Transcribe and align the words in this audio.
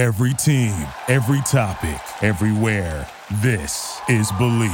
Every 0.00 0.32
team, 0.32 0.72
every 1.08 1.42
topic, 1.42 2.00
everywhere. 2.22 3.06
This 3.42 4.00
is 4.08 4.32
Believe. 4.38 4.70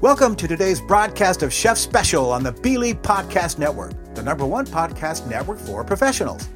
Welcome 0.00 0.34
to 0.36 0.48
today's 0.48 0.80
broadcast 0.80 1.42
of 1.42 1.52
Chef 1.52 1.76
Special 1.76 2.32
on 2.32 2.42
the 2.42 2.52
Believe 2.52 3.02
Podcast 3.02 3.58
Network, 3.58 3.92
the 4.14 4.22
number 4.22 4.46
one 4.46 4.64
podcast 4.64 5.28
network 5.28 5.58
for 5.58 5.84
professionals. 5.84 6.48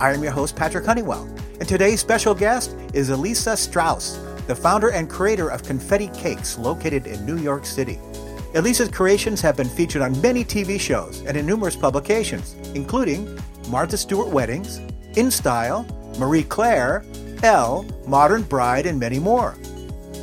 I 0.00 0.12
am 0.12 0.24
your 0.24 0.32
host, 0.32 0.56
Patrick 0.56 0.86
Honeywell, 0.86 1.32
and 1.60 1.68
today's 1.68 2.00
special 2.00 2.34
guest 2.34 2.74
is 2.94 3.10
Elisa 3.10 3.56
Strauss, 3.56 4.18
the 4.46 4.54
founder 4.56 4.90
and 4.90 5.08
creator 5.08 5.48
of 5.48 5.62
Confetti 5.62 6.08
Cakes, 6.08 6.58
located 6.58 7.06
in 7.06 7.24
New 7.24 7.38
York 7.38 7.64
City. 7.64 7.98
Elisa's 8.54 8.88
creations 8.88 9.40
have 9.40 9.56
been 9.56 9.68
featured 9.68 10.02
on 10.02 10.20
many 10.20 10.44
TV 10.44 10.78
shows 10.78 11.22
and 11.22 11.36
in 11.36 11.46
numerous 11.46 11.76
publications, 11.76 12.54
including 12.74 13.38
Martha 13.68 13.96
Stewart 13.96 14.28
Weddings, 14.28 14.78
In 15.16 15.30
Style, 15.30 15.86
Marie 16.18 16.42
Claire, 16.42 17.04
Elle, 17.42 17.86
Modern 18.06 18.42
Bride, 18.42 18.86
and 18.86 19.00
many 19.00 19.18
more. 19.18 19.56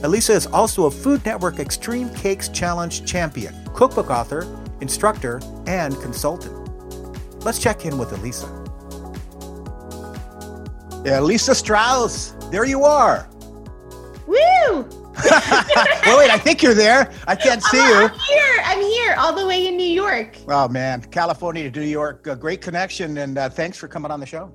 Elisa 0.04 0.34
is 0.34 0.46
also 0.48 0.86
a 0.86 0.92
Food 0.92 1.26
Network 1.26 1.60
Extreme 1.60 2.14
Cakes 2.14 2.48
Challenge 2.50 3.06
champion, 3.06 3.54
cookbook 3.74 4.10
author, 4.10 4.48
instructor, 4.80 5.42
and 5.66 6.00
consultant. 6.02 6.56
Let's 7.44 7.60
check 7.60 7.86
in 7.86 7.98
with 7.98 8.14
Elisa. 8.14 8.48
Elisa 11.06 11.56
Strauss, 11.56 12.32
there 12.52 12.66
you 12.66 12.84
are. 12.84 13.28
Woo! 14.30 14.36
well, 16.06 16.20
wait, 16.20 16.30
I 16.30 16.38
think 16.38 16.62
you're 16.62 16.76
there. 16.76 17.12
I 17.28 17.36
can't 17.36 17.64
see 17.64 17.78
you. 17.78 17.96
I'm 17.96 18.12
here. 18.12 18.62
I'm 18.64 18.80
here, 18.80 19.16
all 19.18 19.34
the 19.34 19.48
way 19.48 19.66
in 19.66 19.76
New 19.76 19.84
York. 19.84 20.38
Oh 20.48 20.68
man, 20.68 21.02
California 21.02 21.72
to 21.72 21.80
New 21.80 21.88
York, 21.88 22.28
a 22.28 22.36
great 22.36 22.62
connection, 22.62 23.18
and 23.18 23.40
uh, 23.40 23.50
thanks 23.50 23.76
for 23.76 23.88
coming 23.88 24.12
on 24.12 24.20
the 24.20 24.28
show. 24.28 24.54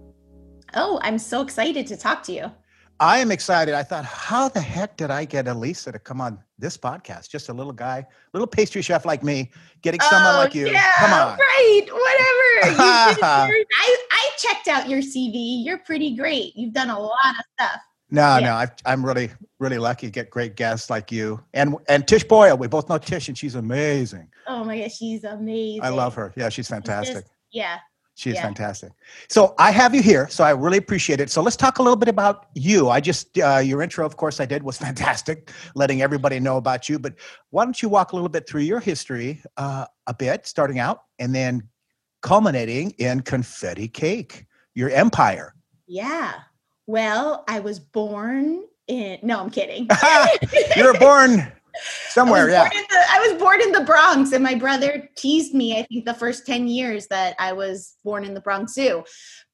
Oh, 0.74 1.00
I'm 1.02 1.18
so 1.18 1.42
excited 1.42 1.88
to 1.88 1.96
talk 1.96 2.22
to 2.24 2.32
you. 2.32 2.52
I 3.00 3.18
am 3.18 3.32
excited. 3.32 3.74
I 3.74 3.82
thought, 3.82 4.04
how 4.04 4.48
the 4.48 4.60
heck 4.60 4.96
did 4.96 5.10
I 5.10 5.24
get 5.24 5.48
Elisa 5.48 5.90
to 5.90 5.98
come 5.98 6.20
on 6.20 6.38
this 6.56 6.76
podcast? 6.76 7.28
Just 7.28 7.48
a 7.48 7.52
little 7.52 7.72
guy, 7.72 8.06
little 8.32 8.46
pastry 8.46 8.80
chef 8.80 9.04
like 9.04 9.24
me, 9.24 9.50
getting 9.82 10.00
someone 10.02 10.36
oh, 10.36 10.38
like 10.38 10.54
you. 10.54 10.68
Yeah, 10.68 10.88
come 10.98 11.12
on. 11.12 11.36
Right, 11.36 11.86
whatever. 11.90 12.78
I, 12.80 13.96
I 14.12 14.30
checked 14.38 14.68
out 14.68 14.88
your 14.88 15.00
CV. 15.00 15.64
You're 15.64 15.78
pretty 15.78 16.14
great. 16.14 16.52
You've 16.54 16.74
done 16.74 16.90
a 16.90 16.98
lot 16.98 17.34
of 17.36 17.44
stuff. 17.58 17.80
No, 18.10 18.38
yeah. 18.38 18.46
no, 18.46 18.52
I, 18.52 18.68
I'm 18.84 19.04
really, 19.04 19.30
really 19.58 19.78
lucky 19.78 20.06
to 20.06 20.10
get 20.10 20.30
great 20.30 20.56
guests 20.56 20.90
like 20.90 21.10
you 21.10 21.42
and 21.54 21.76
and 21.88 22.06
Tish 22.06 22.24
Boyle. 22.24 22.56
We 22.56 22.68
both 22.68 22.88
know 22.88 22.98
Tish, 22.98 23.28
and 23.28 23.36
she's 23.36 23.54
amazing. 23.54 24.28
Oh 24.46 24.62
my 24.64 24.78
gosh, 24.78 24.96
she's 24.96 25.24
amazing. 25.24 25.82
I 25.82 25.88
love 25.88 26.14
her. 26.14 26.32
Yeah, 26.36 26.48
she's 26.48 26.68
fantastic. 26.68 27.24
Just, 27.24 27.30
yeah, 27.50 27.78
she 28.14 28.30
is 28.30 28.36
yeah. 28.36 28.42
fantastic. 28.42 28.92
So 29.28 29.54
I 29.58 29.72
have 29.72 29.94
you 29.94 30.02
here, 30.02 30.28
so 30.28 30.44
I 30.44 30.50
really 30.50 30.78
appreciate 30.78 31.20
it. 31.20 31.30
So 31.30 31.42
let's 31.42 31.56
talk 31.56 31.78
a 31.78 31.82
little 31.82 31.96
bit 31.96 32.08
about 32.08 32.46
you. 32.54 32.88
I 32.88 33.00
just 33.00 33.36
uh, 33.38 33.58
your 33.58 33.82
intro, 33.82 34.06
of 34.06 34.16
course, 34.16 34.38
I 34.38 34.46
did 34.46 34.62
was 34.62 34.78
fantastic, 34.86 35.50
letting 35.74 36.02
everybody 36.02 36.38
know 36.38 36.56
about 36.56 36.88
you. 36.88 36.98
But 36.98 37.14
why 37.50 37.64
don't 37.64 37.80
you 37.82 37.88
walk 37.88 38.12
a 38.12 38.16
little 38.16 38.28
bit 38.28 38.48
through 38.48 38.62
your 38.62 38.80
history 38.80 39.42
uh, 39.56 39.86
a 40.06 40.14
bit, 40.14 40.46
starting 40.46 40.78
out, 40.78 41.00
and 41.18 41.34
then 41.34 41.68
culminating 42.22 42.90
in 42.98 43.20
confetti 43.20 43.88
cake, 43.88 44.46
your 44.74 44.90
empire. 44.90 45.54
Yeah. 45.86 46.34
Well, 46.86 47.44
I 47.48 47.60
was 47.60 47.78
born 47.78 48.64
in. 48.88 49.18
No, 49.22 49.40
I'm 49.40 49.50
kidding. 49.50 49.88
you 50.76 50.84
were 50.84 50.98
born 50.98 51.52
somewhere 52.08 52.48
yeah 52.48 52.68
the, 52.68 53.04
i 53.10 53.26
was 53.26 53.40
born 53.40 53.60
in 53.60 53.72
the 53.72 53.80
bronx 53.80 54.32
and 54.32 54.44
my 54.44 54.54
brother 54.54 55.08
teased 55.16 55.54
me 55.54 55.78
i 55.78 55.82
think 55.82 56.04
the 56.04 56.14
first 56.14 56.46
10 56.46 56.68
years 56.68 57.06
that 57.08 57.34
i 57.38 57.52
was 57.52 57.96
born 58.04 58.24
in 58.24 58.34
the 58.34 58.40
bronx 58.40 58.74
zoo 58.74 59.02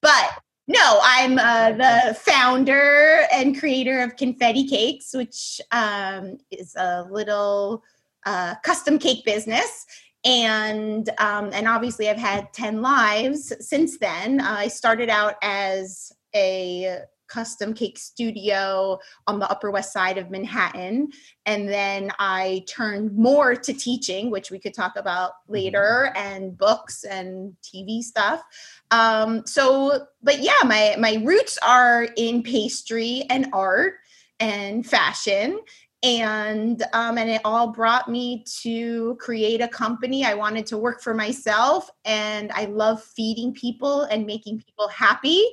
but 0.02 0.30
no 0.68 1.00
i'm 1.02 1.38
uh, 1.38 1.72
the 1.72 2.14
founder 2.14 3.22
and 3.32 3.58
creator 3.58 4.00
of 4.00 4.16
confetti 4.16 4.66
cakes 4.66 5.14
which 5.14 5.60
um, 5.72 6.36
is 6.50 6.74
a 6.76 7.04
little 7.10 7.82
uh, 8.26 8.54
custom 8.62 8.98
cake 8.98 9.24
business 9.24 9.86
and 10.24 11.08
um, 11.18 11.50
and 11.54 11.66
obviously 11.66 12.10
i've 12.10 12.18
had 12.18 12.52
10 12.52 12.82
lives 12.82 13.52
since 13.66 13.98
then 13.98 14.40
i 14.40 14.68
started 14.68 15.08
out 15.08 15.36
as 15.42 16.12
a 16.34 16.98
custom 17.30 17.72
cake 17.72 17.98
studio 17.98 18.98
on 19.26 19.38
the 19.38 19.48
Upper 19.50 19.70
West 19.70 19.92
Side 19.92 20.18
of 20.18 20.30
Manhattan. 20.30 21.08
And 21.46 21.68
then 21.68 22.10
I 22.18 22.64
turned 22.68 23.16
more 23.16 23.54
to 23.54 23.72
teaching, 23.72 24.30
which 24.30 24.50
we 24.50 24.58
could 24.58 24.74
talk 24.74 24.96
about 24.96 25.30
mm-hmm. 25.30 25.54
later, 25.54 26.12
and 26.16 26.58
books 26.58 27.04
and 27.04 27.54
TV 27.62 28.02
stuff. 28.02 28.42
Um, 28.90 29.46
so, 29.46 30.06
but 30.22 30.40
yeah, 30.40 30.62
my 30.64 30.96
my 30.98 31.22
roots 31.24 31.58
are 31.66 32.08
in 32.16 32.42
pastry 32.42 33.24
and 33.30 33.48
art 33.52 33.94
and 34.40 34.86
fashion 34.86 35.60
and 36.02 36.82
um, 36.94 37.18
and 37.18 37.28
it 37.28 37.42
all 37.44 37.68
brought 37.68 38.08
me 38.08 38.42
to 38.62 39.16
create 39.16 39.60
a 39.60 39.68
company. 39.68 40.24
I 40.24 40.32
wanted 40.32 40.66
to 40.68 40.78
work 40.78 41.02
for 41.02 41.12
myself 41.12 41.90
and 42.06 42.50
i 42.52 42.64
love 42.64 43.02
feeding 43.02 43.52
people 43.52 44.02
and 44.04 44.24
making 44.24 44.62
people 44.62 44.88
happy. 44.88 45.44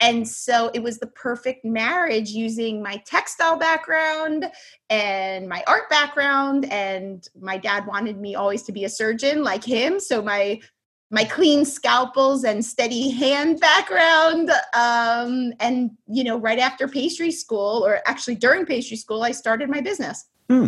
And 0.00 0.26
so 0.26 0.70
it 0.72 0.82
was 0.82 0.98
the 0.98 1.08
perfect 1.08 1.64
marriage 1.64 2.30
using 2.30 2.82
my 2.82 3.02
textile 3.04 3.58
background 3.58 4.50
and 4.88 5.46
my 5.46 5.62
art 5.66 5.90
background. 5.90 6.64
And 6.72 7.26
my 7.38 7.58
dad 7.58 7.86
wanted 7.86 8.18
me 8.18 8.34
always 8.34 8.62
to 8.62 8.72
be 8.72 8.84
a 8.84 8.88
surgeon 8.88 9.42
like 9.42 9.64
him. 9.64 10.00
So 10.00 10.22
my 10.22 10.60
my 11.10 11.24
clean 11.24 11.64
scalpels 11.64 12.44
and 12.44 12.64
steady 12.64 13.10
hand 13.10 13.58
background 13.60 14.50
um, 14.74 15.52
and 15.58 15.90
you 16.06 16.22
know 16.22 16.38
right 16.38 16.58
after 16.58 16.86
pastry 16.86 17.32
school 17.32 17.84
or 17.84 18.00
actually 18.06 18.36
during 18.36 18.64
pastry 18.64 18.96
school 18.96 19.22
i 19.22 19.32
started 19.32 19.68
my 19.68 19.80
business. 19.80 20.26
Hmm. 20.48 20.66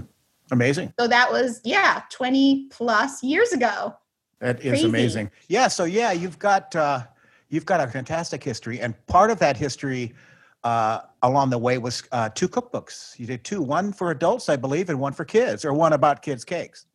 amazing. 0.50 0.92
So 0.98 1.06
that 1.08 1.30
was 1.30 1.60
yeah 1.64 2.02
20 2.10 2.68
plus 2.70 3.22
years 3.22 3.52
ago. 3.52 3.94
That 4.40 4.60
is 4.60 4.70
Crazy. 4.70 4.88
amazing. 4.88 5.30
Yeah 5.48 5.68
so 5.68 5.84
yeah 5.84 6.12
you've 6.12 6.38
got 6.38 6.74
uh, 6.74 7.04
you've 7.48 7.66
got 7.66 7.80
a 7.80 7.86
fantastic 7.86 8.42
history 8.42 8.80
and 8.80 8.94
part 9.06 9.30
of 9.30 9.38
that 9.38 9.56
history 9.56 10.14
uh, 10.64 11.00
along 11.22 11.50
the 11.50 11.58
way 11.58 11.78
was 11.78 12.04
uh, 12.12 12.28
two 12.28 12.48
cookbooks. 12.48 13.18
You 13.18 13.26
did 13.26 13.44
two 13.44 13.62
one 13.62 13.92
for 13.92 14.10
adults 14.10 14.48
i 14.48 14.56
believe 14.56 14.90
and 14.90 14.98
one 14.98 15.12
for 15.12 15.24
kids 15.24 15.64
or 15.64 15.72
one 15.72 15.92
about 15.92 16.22
kids 16.22 16.44
cakes 16.44 16.86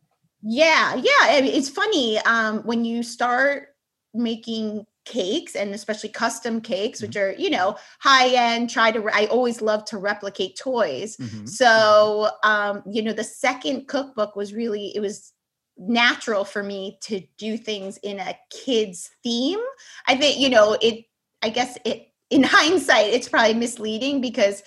yeah, 0.50 0.96
yeah. 0.96 1.12
I 1.24 1.42
mean, 1.42 1.54
it's 1.54 1.70
funny 1.70 2.20
um, 2.20 2.60
when 2.60 2.86
you 2.86 3.04
start 3.04 3.70
making 4.14 4.86
cakes 5.04 5.56
and 5.56 5.74
especially 5.74 6.10
custom 6.10 6.60
cakes 6.60 7.02
which 7.02 7.12
mm-hmm. 7.12 7.38
are 7.38 7.42
you 7.42 7.50
know 7.50 7.78
high 8.00 8.28
end 8.28 8.70
try 8.70 8.92
to 8.92 9.02
i 9.14 9.26
always 9.28 9.62
love 9.62 9.86
to 9.86 9.98
replicate 9.98 10.58
toys 10.58 11.16
mm-hmm. 11.16 11.46
so 11.46 12.30
um 12.44 12.84
you 12.86 13.02
know 13.02 13.14
the 13.14 13.24
second 13.24 13.88
cookbook 13.88 14.36
was 14.36 14.54
really 14.54 14.92
it 14.94 15.00
was 15.00 15.32
natural 15.78 16.44
for 16.44 16.62
me 16.62 16.98
to 17.02 17.22
do 17.38 17.58
things 17.58 17.96
in 18.04 18.20
a 18.20 18.38
kids 18.52 19.10
theme 19.24 19.60
i 20.08 20.16
think 20.16 20.38
you 20.38 20.50
know 20.50 20.78
it 20.82 21.06
i 21.42 21.48
guess 21.48 21.78
it 21.86 22.08
in 22.30 22.44
hindsight 22.46 23.06
it's 23.06 23.30
probably 23.30 23.54
misleading 23.54 24.20
because 24.20 24.62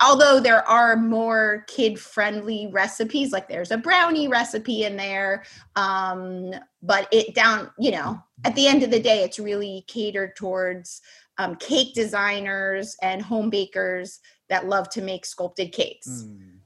although 0.00 0.40
there 0.40 0.66
are 0.68 0.96
more 0.96 1.64
kid 1.66 1.98
friendly 1.98 2.68
recipes 2.72 3.32
like 3.32 3.48
there's 3.48 3.70
a 3.70 3.76
brownie 3.76 4.28
recipe 4.28 4.84
in 4.84 4.96
there 4.96 5.44
um, 5.76 6.52
but 6.82 7.08
it 7.12 7.34
down 7.34 7.70
you 7.78 7.90
know 7.90 8.20
at 8.44 8.54
the 8.54 8.66
end 8.66 8.82
of 8.82 8.90
the 8.90 9.00
day 9.00 9.22
it's 9.24 9.38
really 9.38 9.84
catered 9.88 10.34
towards 10.36 11.00
um, 11.38 11.56
cake 11.56 11.94
designers 11.94 12.96
and 13.02 13.22
home 13.22 13.50
bakers 13.50 14.20
that 14.48 14.66
love 14.66 14.88
to 14.88 15.02
make 15.02 15.24
sculpted 15.24 15.72
cakes 15.72 16.24
mm. 16.26 16.58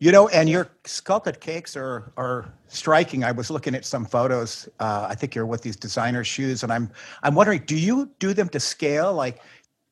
You 0.00 0.12
know, 0.12 0.28
and 0.28 0.48
your 0.48 0.68
sculpted 0.84 1.40
cakes 1.40 1.76
are 1.76 2.12
are 2.16 2.52
striking. 2.68 3.24
I 3.24 3.32
was 3.32 3.50
looking 3.50 3.74
at 3.74 3.84
some 3.84 4.04
photos. 4.04 4.68
Uh, 4.78 5.06
I 5.08 5.16
think 5.16 5.34
you're 5.34 5.46
with 5.46 5.62
these 5.62 5.74
designer 5.74 6.22
shoes, 6.22 6.62
and 6.62 6.72
I'm 6.72 6.88
I'm 7.24 7.34
wondering, 7.34 7.62
do 7.66 7.76
you 7.76 8.08
do 8.20 8.32
them 8.32 8.48
to 8.50 8.60
scale? 8.60 9.12
Like, 9.12 9.40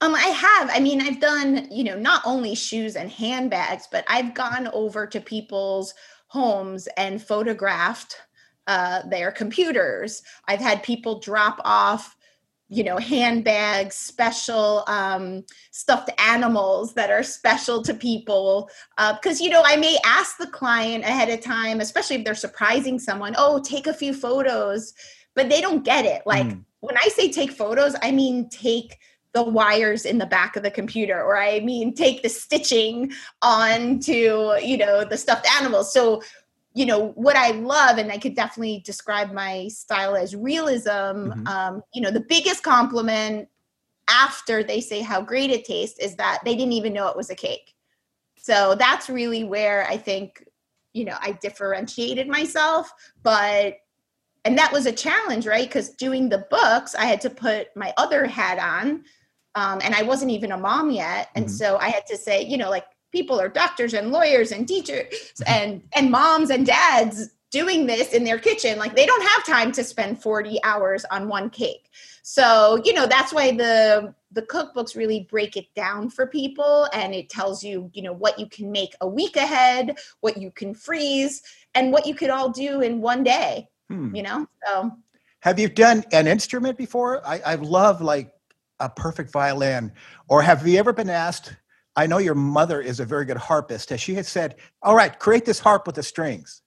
um, 0.01 0.15
I 0.15 0.29
have. 0.29 0.71
I 0.73 0.81
mean, 0.81 1.01
I've 1.01 1.21
done, 1.21 1.69
you 1.71 1.85
know, 1.85 1.99
not 1.99 2.23
only 2.25 2.55
shoes 2.55 2.97
and 2.97 3.11
handbags, 3.11 3.89
but 3.91 4.05
I've 4.09 4.35
gone 4.35 4.69
over 4.73 5.07
to 5.07 5.21
people's 5.21 5.95
homes 6.29 6.87
and 6.97 7.23
photographed 7.23 8.17
uh, 8.67 9.03
their 9.09 9.31
computers. 9.31 10.23
I've 10.49 10.61
had 10.61 10.83
people 10.83 11.21
drop 11.21 11.61
off, 11.65 12.15
you 12.69 12.85
know, 12.85 12.99
handbags, 12.99 13.95
special 13.95 14.85
um, 14.87 15.45
stuffed 15.71 16.11
animals 16.19 16.93
that 16.95 17.11
are 17.11 17.23
special 17.23 17.81
to 17.83 17.95
people. 17.95 18.69
Because, 18.99 19.41
uh, 19.41 19.45
you 19.45 19.51
know, 19.51 19.63
I 19.65 19.77
may 19.77 19.97
ask 20.05 20.37
the 20.37 20.49
client 20.49 21.05
ahead 21.05 21.31
of 21.31 21.41
time, 21.41 21.81
especially 21.81 22.17
if 22.17 22.25
they're 22.25 22.35
surprising 22.35 22.99
someone, 22.99 23.35
oh, 23.39 23.63
take 23.63 23.87
a 23.87 23.95
few 23.95 24.13
photos, 24.13 24.93
but 25.35 25.49
they 25.49 25.61
don't 25.61 25.85
get 25.85 26.05
it. 26.05 26.23
Like 26.27 26.47
mm. 26.47 26.65
when 26.81 26.97
I 26.99 27.09
say 27.09 27.31
take 27.31 27.53
photos, 27.53 27.95
I 28.03 28.11
mean 28.11 28.49
take 28.51 28.99
the 29.37 29.43
wires 29.43 30.07
in 30.07 30.17
the 30.17 30.25
back 30.25 30.57
of 30.57 30.63
the 30.63 30.71
computer 30.71 31.23
or 31.23 31.37
i 31.37 31.61
mean 31.61 31.93
take 31.93 32.23
the 32.23 32.29
stitching 32.29 33.13
onto 33.43 34.55
you 34.63 34.79
know 34.79 35.05
the 35.05 35.19
stuffed 35.19 35.47
animals. 35.59 35.93
So 35.93 36.23
you 36.73 36.87
know 36.87 37.09
what 37.09 37.37
i 37.37 37.51
love 37.51 37.99
and 37.99 38.11
i 38.11 38.17
could 38.17 38.35
definitely 38.35 38.83
describe 38.87 39.33
my 39.33 39.69
style 39.69 40.17
as 40.17 40.35
realism 40.35 40.91
mm-hmm. 40.91 41.47
um, 41.47 41.83
you 41.93 42.01
know 42.01 42.11
the 42.11 42.25
biggest 42.29 42.63
compliment 42.63 43.47
after 44.09 44.63
they 44.63 44.81
say 44.81 45.01
how 45.01 45.21
great 45.21 45.51
it 45.51 45.67
tastes 45.67 45.99
is 45.99 46.17
that 46.17 46.41
they 46.45 46.55
didn't 46.57 46.73
even 46.73 46.95
know 46.95 47.09
it 47.09 47.17
was 47.17 47.29
a 47.29 47.35
cake. 47.35 47.75
So 48.39 48.75
that's 48.75 49.11
really 49.11 49.45
where 49.45 49.87
i 49.87 49.99
think 49.99 50.43
you 50.95 51.05
know 51.05 51.17
i 51.21 51.33
differentiated 51.33 52.27
myself 52.27 52.91
but 53.23 53.77
and 54.47 54.57
that 54.57 54.73
was 54.73 54.87
a 54.87 54.93
challenge 54.93 55.47
right? 55.47 55.69
Because 55.69 55.91
doing 55.91 56.31
the 56.31 56.47
books 56.49 56.95
i 56.95 57.05
had 57.05 57.21
to 57.23 57.31
put 57.31 57.69
my 57.77 57.93
other 57.99 58.25
hat 58.25 58.59
on 58.59 59.05
um, 59.57 59.81
and 59.83 59.95
i 59.95 60.03
wasn't 60.03 60.31
even 60.31 60.53
a 60.53 60.57
mom 60.57 60.91
yet 60.91 61.31
and 61.35 61.47
mm-hmm. 61.47 61.55
so 61.55 61.77
i 61.79 61.89
had 61.89 62.07
to 62.07 62.17
say 62.17 62.43
you 62.45 62.57
know 62.57 62.71
like 62.71 62.85
people 63.13 63.41
are 63.41 63.49
doctors 63.49 63.95
and 63.95 64.13
lawyers 64.13 64.53
and 64.53 64.69
teachers 64.69 65.07
mm-hmm. 65.11 65.53
and 65.53 65.83
and 65.97 66.11
moms 66.11 66.51
and 66.51 66.67
dads 66.67 67.31
doing 67.51 67.87
this 67.87 68.13
in 68.13 68.25
their 68.25 68.39
kitchen 68.39 68.79
like 68.79 68.95
they 68.95 69.07
don't 69.07 69.27
have 69.27 69.45
time 69.45 69.73
to 69.73 69.83
spend 69.83 70.21
40 70.21 70.59
hours 70.65 71.05
on 71.11 71.29
one 71.29 71.49
cake 71.49 71.89
so 72.23 72.81
you 72.85 72.93
know 72.93 73.07
that's 73.07 73.33
why 73.33 73.53
the 73.53 74.15
the 74.33 74.43
cookbooks 74.43 74.97
really 74.97 75.27
break 75.31 75.57
it 75.57 75.73
down 75.75 76.11
for 76.11 76.27
people 76.27 76.89
and 76.93 77.15
it 77.15 77.31
tells 77.31 77.63
you 77.63 77.91
you 77.95 78.03
know 78.03 78.13
what 78.13 78.39
you 78.39 78.47
can 78.47 78.71
make 78.71 78.95
a 79.01 79.09
week 79.09 79.37
ahead 79.37 79.97
what 80.21 80.37
you 80.37 80.51
can 80.51 80.75
freeze 80.75 81.43
and 81.75 81.93
what 81.93 82.07
you 82.07 82.15
could 82.15 82.31
all 82.31 82.51
do 82.51 82.81
in 82.81 83.01
one 83.01 83.23
day 83.23 83.69
hmm. 83.89 84.15
you 84.15 84.23
know 84.23 84.47
so 84.67 84.91
have 85.41 85.59
you 85.59 85.69
done 85.69 86.05
an 86.13 86.27
instrument 86.27 86.77
before 86.77 87.27
i 87.27 87.41
i 87.47 87.55
love 87.55 88.03
like 88.03 88.33
a 88.81 88.89
perfect 88.89 89.33
violin 89.33 89.93
or 90.29 90.43
have 90.43 90.67
you 90.67 90.79
ever 90.79 90.93
been 90.93 91.11
asked 91.11 91.57
I 91.97 92.07
know 92.07 92.19
your 92.19 92.35
mother 92.35 92.81
is 92.81 93.01
a 93.01 93.07
very 93.07 93.25
good 93.25 93.39
harpist. 93.39 93.91
As 93.91 94.01
she 94.01 94.15
had 94.15 94.27
said, 94.27 94.57
all 94.83 94.95
right, 94.95 95.19
create 95.19 95.47
this 95.47 95.59
harp 95.59 95.87
with 95.87 95.97
the 95.97 96.03
strings. 96.03 96.63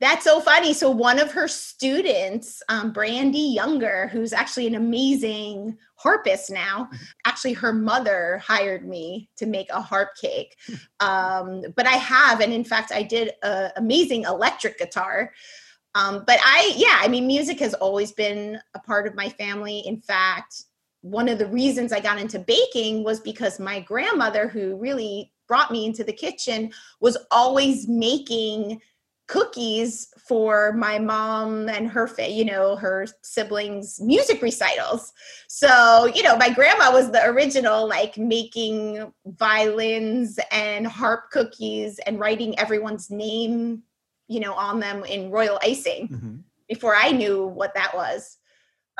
That's 0.00 0.24
so 0.24 0.40
funny. 0.40 0.74
So 0.74 0.90
one 0.90 1.20
of 1.20 1.30
her 1.30 1.46
students, 1.46 2.60
um, 2.68 2.92
Brandee 2.92 3.54
Younger, 3.54 4.08
who's 4.08 4.32
actually 4.32 4.66
an 4.66 4.74
amazing 4.74 5.78
harpist 5.94 6.50
now, 6.50 6.90
actually 7.24 7.52
her 7.52 7.72
mother 7.72 8.42
hired 8.44 8.86
me 8.86 9.30
to 9.36 9.46
make 9.46 9.70
a 9.70 9.80
harp 9.80 10.10
cake. 10.20 10.56
Um, 10.98 11.62
but 11.76 11.86
I 11.86 11.92
have, 11.92 12.40
and 12.40 12.52
in 12.52 12.64
fact, 12.64 12.90
I 12.92 13.04
did 13.04 13.32
an 13.44 13.70
amazing 13.76 14.24
electric 14.24 14.78
guitar. 14.78 15.32
Um, 15.94 16.24
but 16.26 16.40
I, 16.42 16.72
yeah, 16.76 16.98
I 17.00 17.06
mean, 17.06 17.28
music 17.28 17.60
has 17.60 17.72
always 17.74 18.10
been 18.10 18.58
a 18.74 18.80
part 18.80 19.06
of 19.06 19.14
my 19.14 19.28
family. 19.28 19.78
In 19.86 20.00
fact, 20.00 20.64
one 21.04 21.28
of 21.28 21.38
the 21.38 21.46
reasons 21.46 21.92
I 21.92 22.00
got 22.00 22.18
into 22.18 22.38
baking 22.38 23.04
was 23.04 23.20
because 23.20 23.60
my 23.60 23.80
grandmother, 23.80 24.48
who 24.48 24.76
really 24.76 25.30
brought 25.46 25.70
me 25.70 25.84
into 25.84 26.02
the 26.02 26.14
kitchen, 26.14 26.72
was 26.98 27.18
always 27.30 27.86
making 27.86 28.80
cookies 29.26 30.08
for 30.26 30.72
my 30.72 30.98
mom 30.98 31.68
and 31.68 31.88
her 31.88 32.10
you 32.28 32.44
know 32.44 32.76
her 32.76 33.06
siblings 33.22 33.98
music 33.98 34.42
recitals 34.42 35.14
so 35.48 36.04
you 36.14 36.22
know 36.22 36.36
my 36.36 36.50
grandma 36.50 36.92
was 36.92 37.10
the 37.10 37.24
original 37.24 37.88
like 37.88 38.18
making 38.18 39.10
violins 39.24 40.38
and 40.50 40.86
harp 40.86 41.30
cookies 41.30 41.98
and 42.00 42.20
writing 42.20 42.58
everyone's 42.58 43.10
name 43.10 43.82
you 44.28 44.40
know 44.40 44.52
on 44.52 44.78
them 44.78 45.02
in 45.04 45.30
royal 45.30 45.58
icing 45.62 46.06
mm-hmm. 46.08 46.36
before 46.68 46.94
i 46.94 47.10
knew 47.10 47.46
what 47.46 47.72
that 47.72 47.94
was 47.94 48.36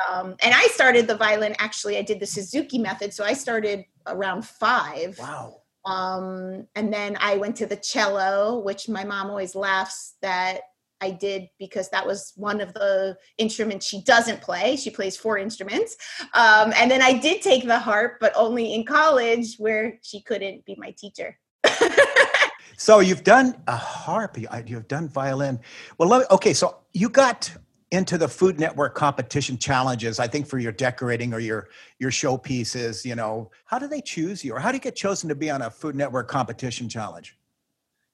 um, 0.09 0.35
and 0.41 0.53
I 0.53 0.67
started 0.67 1.07
the 1.07 1.15
violin. 1.15 1.55
Actually, 1.59 1.97
I 1.97 2.01
did 2.01 2.19
the 2.19 2.25
Suzuki 2.25 2.77
method, 2.77 3.13
so 3.13 3.23
I 3.23 3.33
started 3.33 3.85
around 4.07 4.45
five. 4.45 5.17
Wow. 5.17 5.61
Um, 5.85 6.67
and 6.75 6.91
then 6.91 7.17
I 7.19 7.37
went 7.37 7.55
to 7.57 7.65
the 7.65 7.75
cello, 7.75 8.59
which 8.59 8.89
my 8.89 9.03
mom 9.03 9.29
always 9.29 9.55
laughs 9.55 10.15
that 10.21 10.61
I 11.01 11.11
did 11.11 11.49
because 11.59 11.89
that 11.89 12.05
was 12.05 12.33
one 12.35 12.61
of 12.61 12.73
the 12.73 13.17
instruments 13.37 13.85
she 13.85 14.01
doesn't 14.01 14.41
play. 14.41 14.75
She 14.77 14.89
plays 14.89 15.15
four 15.15 15.37
instruments. 15.37 15.97
Um, 16.33 16.73
and 16.75 16.89
then 16.89 17.01
I 17.01 17.13
did 17.13 17.41
take 17.41 17.65
the 17.65 17.77
harp, 17.77 18.17
but 18.19 18.33
only 18.35 18.73
in 18.73 18.85
college 18.85 19.55
where 19.57 19.99
she 20.01 20.21
couldn't 20.21 20.65
be 20.65 20.75
my 20.79 20.91
teacher. 20.97 21.37
so 22.77 22.99
you've 22.99 23.23
done 23.23 23.61
a 23.67 23.75
harp, 23.75 24.37
you've 24.65 24.87
done 24.87 25.09
violin. 25.09 25.59
Well, 25.97 26.19
me, 26.19 26.25
okay, 26.31 26.53
so 26.53 26.77
you 26.93 27.09
got 27.09 27.51
into 27.91 28.17
the 28.17 28.27
Food 28.27 28.59
Network 28.59 28.95
competition 28.95 29.57
challenges, 29.57 30.19
I 30.19 30.27
think 30.27 30.47
for 30.47 30.57
your 30.57 30.71
decorating 30.71 31.33
or 31.33 31.39
your 31.39 31.69
your 31.99 32.11
showpieces, 32.11 33.05
you 33.05 33.15
know, 33.15 33.51
how 33.65 33.79
do 33.79 33.87
they 33.87 34.01
choose 34.01 34.43
you 34.43 34.53
or 34.53 34.59
how 34.59 34.71
do 34.71 34.77
you 34.77 34.81
get 34.81 34.95
chosen 34.95 35.29
to 35.29 35.35
be 35.35 35.49
on 35.49 35.61
a 35.61 35.69
Food 35.69 35.95
Network 35.95 36.27
competition 36.27 36.89
challenge? 36.89 37.37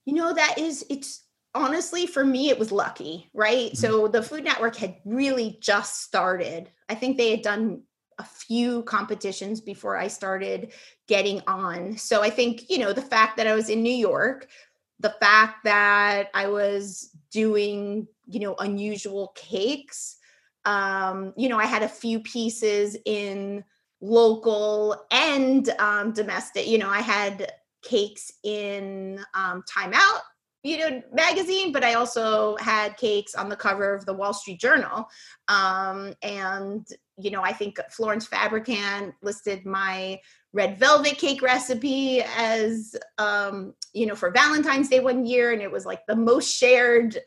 You 0.05 0.13
know, 0.13 0.33
that 0.33 0.57
is 0.57 0.85
it's 0.89 1.23
honestly 1.53 2.05
for 2.05 2.25
me 2.25 2.49
it 2.49 2.59
was 2.59 2.71
lucky, 2.71 3.29
right? 3.33 3.67
Mm-hmm. 3.67 3.77
So 3.77 4.07
the 4.07 4.23
Food 4.23 4.43
Network 4.43 4.75
had 4.75 4.97
really 5.05 5.57
just 5.61 6.01
started. 6.01 6.69
I 6.89 6.95
think 6.95 7.17
they 7.17 7.31
had 7.31 7.41
done 7.41 7.83
a 8.19 8.23
few 8.23 8.83
competitions 8.83 9.61
before 9.61 9.97
I 9.97 10.07
started 10.07 10.73
getting 11.07 11.41
on. 11.47 11.97
So 11.97 12.21
I 12.21 12.29
think, 12.29 12.69
you 12.69 12.77
know, 12.77 12.93
the 12.93 13.01
fact 13.01 13.37
that 13.37 13.47
I 13.47 13.55
was 13.55 13.69
in 13.69 13.81
New 13.81 13.93
York, 13.93 14.47
the 15.01 15.15
fact 15.19 15.63
that 15.63 16.29
I 16.33 16.47
was 16.47 17.09
doing 17.31 18.07
you 18.27 18.39
know 18.39 18.55
unusual 18.59 19.33
cakes 19.35 20.17
um 20.65 21.33
you 21.35 21.49
know 21.49 21.57
i 21.57 21.65
had 21.65 21.83
a 21.83 21.87
few 21.87 22.19
pieces 22.19 22.97
in 23.05 23.63
local 23.99 25.05
and 25.11 25.69
um 25.79 26.11
domestic 26.13 26.67
you 26.67 26.77
know 26.77 26.89
i 26.89 27.01
had 27.01 27.51
cakes 27.83 28.31
in 28.43 29.19
um 29.33 29.63
time 29.67 29.91
out 29.93 30.21
you 30.63 30.77
know 30.77 31.01
magazine 31.13 31.71
but 31.71 31.83
i 31.83 31.93
also 31.93 32.55
had 32.57 32.95
cakes 32.97 33.33
on 33.33 33.49
the 33.49 33.55
cover 33.55 33.93
of 33.93 34.05
the 34.05 34.13
wall 34.13 34.33
street 34.33 34.59
journal 34.59 35.09
um 35.47 36.13
and 36.21 36.87
you 37.23 37.31
know 37.31 37.41
i 37.41 37.53
think 37.53 37.79
florence 37.89 38.27
fabricant 38.27 39.13
listed 39.21 39.65
my 39.65 40.19
red 40.53 40.77
velvet 40.77 41.17
cake 41.17 41.41
recipe 41.41 42.21
as 42.37 42.95
um 43.17 43.73
you 43.93 44.05
know 44.05 44.15
for 44.15 44.31
valentine's 44.31 44.89
day 44.89 44.99
one 44.99 45.25
year 45.25 45.51
and 45.51 45.61
it 45.61 45.71
was 45.71 45.85
like 45.85 46.05
the 46.07 46.15
most 46.15 46.53
shared 46.55 47.17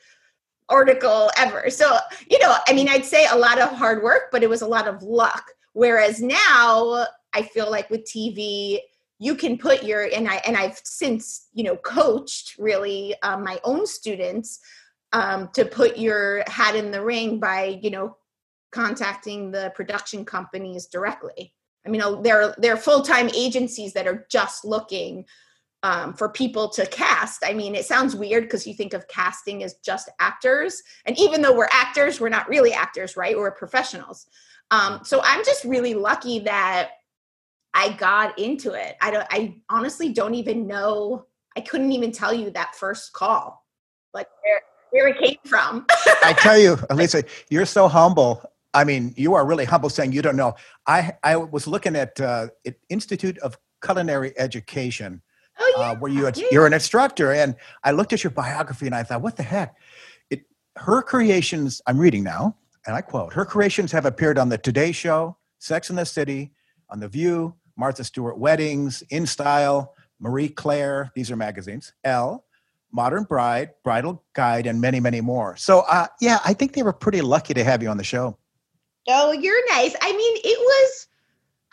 article 0.68 1.30
ever. 1.36 1.70
So, 1.70 1.96
you 2.30 2.38
know, 2.38 2.56
I 2.66 2.72
mean, 2.72 2.88
I'd 2.88 3.04
say 3.04 3.26
a 3.26 3.36
lot 3.36 3.60
of 3.60 3.70
hard 3.70 4.02
work, 4.02 4.24
but 4.32 4.42
it 4.42 4.48
was 4.48 4.62
a 4.62 4.66
lot 4.66 4.88
of 4.88 5.02
luck. 5.02 5.44
Whereas 5.72 6.22
now 6.22 7.06
I 7.32 7.42
feel 7.42 7.70
like 7.70 7.90
with 7.90 8.04
TV, 8.04 8.78
you 9.18 9.34
can 9.34 9.58
put 9.58 9.82
your 9.82 10.08
and 10.14 10.28
I 10.28 10.36
and 10.46 10.56
I've 10.56 10.80
since 10.84 11.48
you 11.54 11.64
know 11.64 11.76
coached 11.76 12.56
really 12.58 13.14
um, 13.22 13.44
my 13.44 13.60
own 13.64 13.86
students 13.86 14.60
um, 15.12 15.48
to 15.54 15.64
put 15.64 15.96
your 15.96 16.42
hat 16.46 16.74
in 16.74 16.90
the 16.90 17.02
ring 17.02 17.38
by 17.38 17.78
you 17.80 17.90
know 17.90 18.16
contacting 18.74 19.50
the 19.50 19.72
production 19.74 20.24
companies 20.24 20.86
directly. 20.86 21.54
I 21.86 21.90
mean, 21.90 22.22
there 22.22 22.54
there 22.58 22.74
are 22.74 22.78
full 22.78 23.02
time 23.02 23.30
agencies 23.34 23.92
that 23.92 24.06
are 24.06 24.26
just 24.30 24.64
looking 24.64 25.24
um, 25.84 26.14
for 26.14 26.30
people 26.30 26.70
to 26.70 26.86
cast. 26.86 27.44
I 27.44 27.52
mean, 27.52 27.74
it 27.74 27.84
sounds 27.84 28.16
weird 28.16 28.44
because 28.44 28.66
you 28.66 28.72
think 28.72 28.94
of 28.94 29.06
casting 29.06 29.62
as 29.62 29.74
just 29.84 30.08
actors. 30.18 30.82
And 31.04 31.18
even 31.18 31.42
though 31.42 31.54
we're 31.54 31.68
actors, 31.70 32.20
we're 32.20 32.30
not 32.30 32.48
really 32.48 32.72
actors, 32.72 33.18
right? 33.18 33.36
We're 33.36 33.50
professionals. 33.50 34.26
Um, 34.70 35.00
so 35.04 35.20
I'm 35.22 35.44
just 35.44 35.62
really 35.64 35.92
lucky 35.92 36.38
that 36.40 36.92
I 37.74 37.92
got 37.92 38.38
into 38.38 38.72
it. 38.72 38.96
I 39.02 39.10
don't, 39.10 39.26
I 39.30 39.56
honestly 39.68 40.10
don't 40.10 40.34
even 40.34 40.66
know. 40.66 41.26
I 41.54 41.60
couldn't 41.60 41.92
even 41.92 42.12
tell 42.12 42.32
you 42.32 42.48
that 42.50 42.74
first 42.76 43.12
call, 43.12 43.62
like 44.14 44.28
where, 44.42 44.62
where 44.90 45.08
it 45.08 45.18
came 45.18 45.36
from. 45.44 45.84
I 46.22 46.34
tell 46.38 46.58
you, 46.58 46.78
Elisa, 46.90 47.24
you're 47.50 47.66
so 47.66 47.88
humble. 47.88 48.42
I 48.74 48.84
mean, 48.84 49.14
you 49.16 49.34
are 49.34 49.46
really 49.46 49.64
humble 49.64 49.88
saying 49.88 50.12
you 50.12 50.22
don't 50.22 50.36
know. 50.36 50.54
I, 50.86 51.12
I 51.22 51.36
was 51.36 51.66
looking 51.66 51.96
at 51.96 52.20
uh, 52.20 52.48
Institute 52.90 53.38
of 53.38 53.56
Culinary 53.80 54.32
Education 54.36 55.22
Oh, 55.58 55.74
yeah. 55.76 55.90
Uh, 55.90 55.94
where 55.96 56.10
you 56.10 56.24
yeah. 56.24 56.46
you're 56.50 56.66
an 56.66 56.72
instructor, 56.72 57.32
and 57.32 57.54
I 57.84 57.92
looked 57.92 58.12
at 58.12 58.24
your 58.24 58.30
biography 58.30 58.86
and 58.86 58.94
I 58.94 59.02
thought, 59.02 59.22
what 59.22 59.36
the 59.36 59.42
heck? 59.42 59.76
It 60.30 60.42
her 60.76 61.02
creations. 61.02 61.80
I'm 61.86 61.98
reading 61.98 62.24
now, 62.24 62.56
and 62.86 62.96
I 62.96 63.00
quote: 63.00 63.32
Her 63.32 63.44
creations 63.44 63.92
have 63.92 64.04
appeared 64.04 64.38
on 64.38 64.48
the 64.48 64.58
Today 64.58 64.90
Show, 64.90 65.36
Sex 65.58 65.90
and 65.90 65.98
the 65.98 66.04
City, 66.06 66.52
on 66.90 66.98
the 66.98 67.08
View, 67.08 67.54
Martha 67.76 68.02
Stewart 68.02 68.38
Weddings, 68.38 69.02
In 69.10 69.26
Style, 69.26 69.94
Marie 70.18 70.48
Claire. 70.48 71.12
These 71.14 71.30
are 71.30 71.36
magazines. 71.36 71.92
Elle, 72.02 72.44
Modern 72.90 73.22
Bride, 73.22 73.70
Bridal 73.84 74.24
Guide, 74.32 74.66
and 74.66 74.80
many, 74.80 74.98
many 74.98 75.20
more. 75.20 75.56
So, 75.56 75.80
uh, 75.88 76.08
yeah, 76.20 76.38
I 76.44 76.52
think 76.52 76.72
they 76.72 76.82
were 76.82 76.92
pretty 76.92 77.20
lucky 77.20 77.54
to 77.54 77.62
have 77.62 77.80
you 77.80 77.88
on 77.90 77.96
the 77.96 78.04
show. 78.04 78.36
Oh, 79.08 79.32
you're 79.32 79.68
nice. 79.68 79.94
I 80.00 80.12
mean, 80.12 80.36
it 80.44 80.58
was 80.58 81.06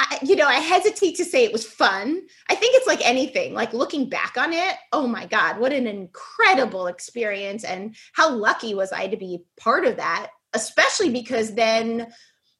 I, 0.01 0.17
you 0.23 0.35
know, 0.35 0.47
I 0.47 0.55
hesitate 0.55 1.15
to 1.17 1.25
say 1.25 1.43
it 1.43 1.53
was 1.53 1.65
fun. 1.65 2.21
I 2.49 2.55
think 2.55 2.75
it's 2.75 2.87
like 2.87 3.07
anything, 3.07 3.53
like 3.53 3.71
looking 3.71 4.09
back 4.09 4.35
on 4.35 4.51
it, 4.51 4.75
oh 4.91 5.05
my 5.05 5.27
God, 5.27 5.59
what 5.59 5.73
an 5.73 5.85
incredible 5.85 6.87
experience. 6.87 7.63
And 7.63 7.95
how 8.13 8.31
lucky 8.33 8.73
was 8.73 8.91
I 8.91 9.07
to 9.07 9.17
be 9.17 9.43
part 9.59 9.85
of 9.85 9.97
that, 9.97 10.31
especially 10.53 11.11
because 11.11 11.53
then, 11.53 12.11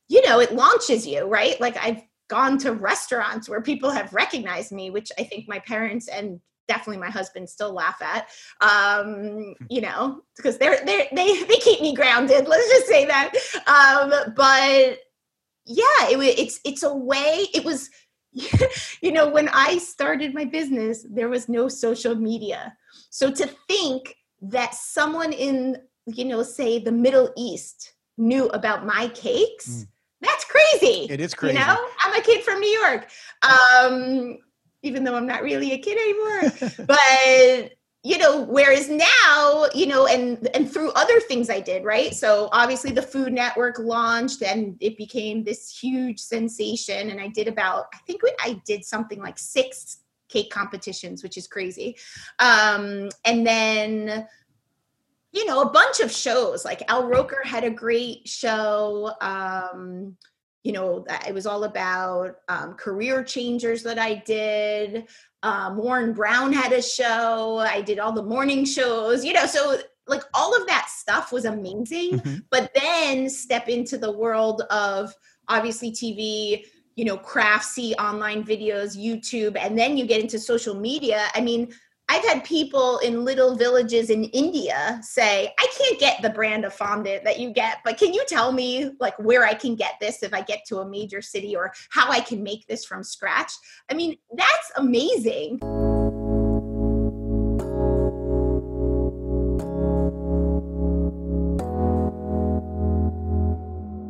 you 0.08 0.28
know, 0.28 0.40
it 0.40 0.54
launches 0.54 1.08
you, 1.08 1.24
right? 1.24 1.60
Like 1.60 1.78
I've 1.84 2.04
gone 2.28 2.60
to 2.60 2.74
restaurants 2.74 3.50
where 3.50 3.62
people 3.62 3.90
have 3.90 4.13
recognized 4.13 4.72
me, 4.72 4.92
which 4.92 5.12
I 5.18 5.24
think 5.24 5.46
my 5.48 5.60
parents 5.60 6.08
and 6.08 6.42
definitely 6.72 7.01
my 7.01 7.10
husband 7.10 7.50
still 7.50 7.74
laugh 7.74 8.01
at. 8.01 8.30
Um, 8.62 9.56
you 9.70 9.82
know, 9.82 10.22
because 10.38 10.58
they're 10.58 10.84
they 10.86 11.10
they 11.12 11.44
they 11.44 11.58
keep 11.58 11.82
me 11.82 11.94
grounded. 11.94 12.48
Let's 12.48 12.70
just 12.70 12.88
say 12.88 13.06
that. 13.06 13.34
Um, 13.68 14.34
but 14.36 15.00
yeah, 15.66 16.10
it, 16.10 16.40
it's 16.40 16.60
it's 16.63 16.84
a 16.84 16.94
way. 16.94 17.48
It 17.54 17.66
was, 17.66 17.90
you 19.01 19.12
know, 19.12 19.30
when 19.30 19.50
I 19.50 19.78
started 19.80 20.34
my 20.34 20.46
business, 20.46 21.06
there 21.10 21.30
was 21.30 21.50
no 21.50 21.68
social 21.68 22.16
media. 22.16 22.78
So 23.10 23.32
to 23.32 23.50
think 23.68 24.16
that 24.42 24.74
someone 24.74 25.34
in 25.34 25.78
you 26.08 26.25
know, 26.25 26.44
say 26.44 26.80
the 26.80 26.92
Middle 26.92 27.32
East 27.38 27.94
knew 28.18 28.48
about 28.50 28.86
my 28.86 29.08
cakes. 29.10 29.70
Mm. 29.70 29.88
That's 30.22 30.46
crazy. 30.46 31.08
It 31.10 31.20
is 31.20 31.34
crazy. 31.34 31.58
You 31.58 31.66
know, 31.66 31.88
I'm 32.04 32.20
a 32.20 32.24
kid 32.24 32.44
from 32.44 32.60
New 32.60 32.70
York. 32.70 33.10
Um, 33.44 34.38
even 34.84 35.04
though 35.04 35.16
I'm 35.16 35.28
not 35.28 35.44
really 35.44 35.74
a 35.74 35.78
kid 35.78 35.98
anymore. 35.98 36.86
but 36.88 37.72
you 38.04 38.18
know, 38.18 38.42
whereas 38.42 38.90
now, 38.90 39.68
you 39.76 39.86
know, 39.86 40.08
and 40.08 40.50
and 40.56 40.72
through 40.72 40.92
other 40.92 41.20
things 41.20 41.50
I 41.50 41.60
did, 41.60 41.84
right? 41.84 42.14
So 42.14 42.50
obviously 42.52 42.92
the 42.92 43.02
Food 43.02 43.32
Network 43.32 43.78
launched 43.78 44.42
and 44.42 44.76
it 44.80 44.98
became 44.98 45.44
this 45.44 45.78
huge 45.78 46.20
sensation. 46.20 47.12
And 47.12 47.22
I 47.22 47.28
did 47.28 47.48
about, 47.48 47.86
I 47.94 47.98
think 48.08 48.22
I 48.44 48.60
did 48.66 48.84
something 48.84 49.20
like 49.20 49.38
six 49.38 50.00
cake 50.30 50.50
competitions, 50.50 51.22
which 51.22 51.38
is 51.38 51.46
crazy. 51.46 51.96
Um, 52.40 53.10
and 53.24 53.46
then 53.46 54.28
you 55.34 55.46
know, 55.46 55.62
a 55.62 55.70
bunch 55.70 56.00
of 56.00 56.12
shows. 56.12 56.66
Like 56.66 56.84
Al 56.90 57.08
Roker 57.08 57.42
had 57.44 57.64
a 57.64 57.70
great 57.70 58.28
show. 58.28 59.14
Um, 59.22 60.18
you 60.63 60.72
know, 60.72 61.06
it 61.27 61.34
was 61.34 61.46
all 61.46 61.63
about 61.63 62.36
um, 62.48 62.74
career 62.75 63.24
changers 63.24 63.82
that 63.84 63.98
I 63.98 64.15
did. 64.25 65.08
Um, 65.44 65.77
Warren 65.77 66.13
Brown 66.13 66.53
had 66.53 66.72
a 66.72 66.82
show. 66.82 67.58
I 67.58 67.82
did 67.82 67.98
all 67.98 68.12
the 68.12 68.24
morning 68.24 68.63
shows, 68.65 69.25
you 69.25 69.34
know, 69.34 69.48
so 69.48 69.80
like 70.08 70.22
all 70.34 70.56
of 70.56 70.68
that 70.68 70.89
stuff 70.89 71.32
was 71.32 71.46
amazing. 71.46 72.20
Mm-hmm. 72.20 72.36
But 72.51 72.72
then 72.75 73.30
step 73.30 73.70
into 73.70 73.98
the 73.98 74.12
world 74.12 74.62
of 74.70 75.15
obviously 75.48 75.91
TV, 75.91 76.65
you 76.96 77.06
know, 77.06 77.18
craftsy 77.18 77.94
online 77.96 78.44
videos, 78.44 78.96
YouTube, 78.98 79.58
and 79.58 79.77
then 79.77 79.98
you 79.98 80.06
get 80.06 80.22
into 80.22 80.38
social 80.38 80.75
media. 80.75 81.27
I 81.34 81.41
mean, 81.41 81.74
I've 82.12 82.25
had 82.25 82.44
people 82.44 82.98
in 82.98 83.24
little 83.24 83.56
villages 83.56 84.10
in 84.10 84.25
India 84.25 85.00
say, 85.01 85.53
I 85.58 85.68
can't 85.77 85.98
get 85.98 86.22
the 86.22 86.30
brand 86.30 86.65
of 86.65 86.74
fondant 86.74 87.24
that 87.24 87.39
you 87.39 87.51
get, 87.51 87.77
but 87.86 87.98
can 87.98 88.13
you 88.13 88.25
tell 88.27 88.51
me 88.51 88.91
like 89.00 89.18
where 89.18 89.46
I 89.46 89.53
can 89.53 89.75
get 89.75 89.94
this 90.01 90.22
if 90.22 90.34
I 90.34 90.41
get 90.41 90.65
to 90.65 90.80
a 90.80 90.86
major 90.86 91.22
city 91.22 91.56
or 91.56 91.72
how 91.89 92.12
I 92.12 92.20
can 92.20 92.44
make 92.44 92.68
this 92.68 92.84
from 92.84 93.01
scratch? 93.01 93.53
I 93.89 93.94
mean, 93.94 94.18
that's 94.36 94.72
amazing. 94.75 95.60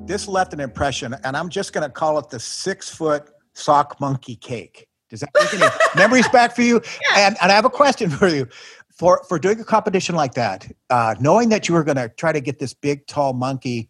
This 0.07 0.27
left 0.27 0.53
an 0.53 0.59
impression, 0.59 1.15
and 1.23 1.37
I'm 1.37 1.49
just 1.49 1.71
going 1.71 1.87
to 1.87 1.93
call 1.93 2.17
it 2.17 2.31
the 2.31 2.39
six 2.39 2.89
foot 2.89 3.29
sock 3.53 3.99
monkey 3.99 4.37
cake. 4.37 4.87
Does 5.11 5.19
that 5.19 5.29
make 5.35 5.53
any 5.53 5.71
memories 5.95 6.27
back 6.29 6.55
for 6.55 6.63
you? 6.63 6.81
Yeah. 7.09 7.27
And, 7.27 7.37
and 7.41 7.51
I 7.51 7.55
have 7.55 7.65
a 7.65 7.69
question 7.69 8.09
for 8.09 8.27
you. 8.27 8.47
For, 8.89 9.23
for 9.27 9.39
doing 9.39 9.59
a 9.59 9.63
competition 9.63 10.15
like 10.15 10.35
that, 10.35 10.71
uh, 10.89 11.15
knowing 11.19 11.49
that 11.49 11.67
you 11.67 11.73
were 11.73 11.83
going 11.83 11.97
to 11.97 12.09
try 12.09 12.31
to 12.31 12.39
get 12.39 12.59
this 12.59 12.73
big, 12.73 13.07
tall 13.07 13.33
monkey 13.33 13.89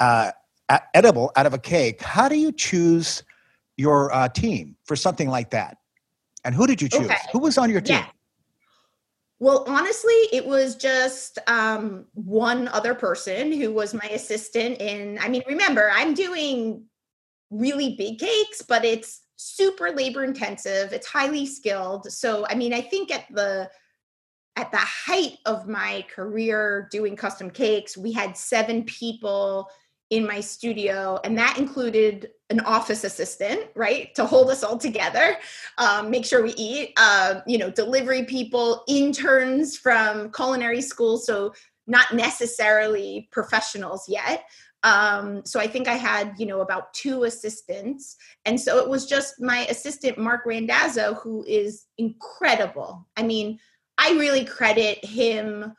uh, 0.00 0.32
edible 0.94 1.32
out 1.36 1.46
of 1.46 1.54
a 1.54 1.58
cake, 1.58 2.02
how 2.02 2.28
do 2.28 2.36
you 2.36 2.52
choose 2.52 3.22
your 3.76 4.12
uh, 4.14 4.28
team 4.28 4.76
for 4.84 4.96
something 4.96 5.28
like 5.28 5.50
that? 5.50 5.78
And 6.44 6.54
who 6.54 6.66
did 6.66 6.82
you 6.82 6.88
choose? 6.88 7.06
Okay. 7.06 7.16
Who 7.32 7.38
was 7.38 7.56
on 7.56 7.70
your 7.70 7.80
team? 7.80 7.96
Yeah. 7.96 8.06
Well, 9.38 9.64
honestly, 9.66 10.14
it 10.32 10.46
was 10.46 10.76
just 10.76 11.38
um, 11.48 12.04
one 12.14 12.68
other 12.68 12.94
person 12.94 13.50
who 13.50 13.72
was 13.72 13.92
my 13.92 14.08
assistant. 14.12 14.80
In, 14.80 15.18
I 15.20 15.28
mean, 15.28 15.42
remember, 15.48 15.90
I'm 15.92 16.14
doing 16.14 16.84
really 17.50 17.96
big 17.96 18.18
cakes, 18.18 18.62
but 18.62 18.84
it's 18.84 19.21
super 19.36 19.90
labor 19.90 20.24
intensive 20.24 20.92
it's 20.92 21.06
highly 21.06 21.46
skilled 21.46 22.10
so 22.10 22.46
i 22.48 22.54
mean 22.54 22.72
i 22.72 22.80
think 22.80 23.10
at 23.10 23.24
the 23.32 23.68
at 24.56 24.70
the 24.70 24.76
height 24.78 25.38
of 25.46 25.66
my 25.66 26.04
career 26.14 26.88
doing 26.90 27.16
custom 27.16 27.50
cakes 27.50 27.96
we 27.96 28.12
had 28.12 28.36
seven 28.36 28.84
people 28.84 29.68
in 30.10 30.26
my 30.26 30.40
studio 30.40 31.18
and 31.24 31.38
that 31.38 31.56
included 31.56 32.28
an 32.50 32.60
office 32.60 33.02
assistant 33.02 33.64
right 33.74 34.14
to 34.14 34.26
hold 34.26 34.50
us 34.50 34.62
all 34.62 34.76
together 34.76 35.36
um, 35.78 36.10
make 36.10 36.26
sure 36.26 36.42
we 36.42 36.52
eat 36.52 36.92
uh, 36.98 37.40
you 37.46 37.56
know 37.56 37.70
delivery 37.70 38.24
people 38.24 38.84
interns 38.86 39.76
from 39.76 40.30
culinary 40.32 40.82
school 40.82 41.16
so 41.16 41.54
not 41.86 42.12
necessarily 42.12 43.28
professionals 43.32 44.06
yet 44.06 44.44
um, 44.82 45.44
so 45.44 45.60
I 45.60 45.66
think 45.66 45.86
I 45.88 45.94
had, 45.94 46.34
you 46.38 46.46
know, 46.46 46.60
about 46.60 46.92
two 46.92 47.24
assistants. 47.24 48.16
And 48.44 48.60
so 48.60 48.78
it 48.78 48.88
was 48.88 49.06
just 49.06 49.40
my 49.40 49.66
assistant, 49.66 50.18
Mark 50.18 50.44
Randazzo, 50.44 51.14
who 51.14 51.44
is 51.46 51.86
incredible. 51.98 53.06
I 53.16 53.22
mean, 53.22 53.58
I 53.98 54.12
really 54.12 54.44
credit 54.44 55.04
him 55.04 55.74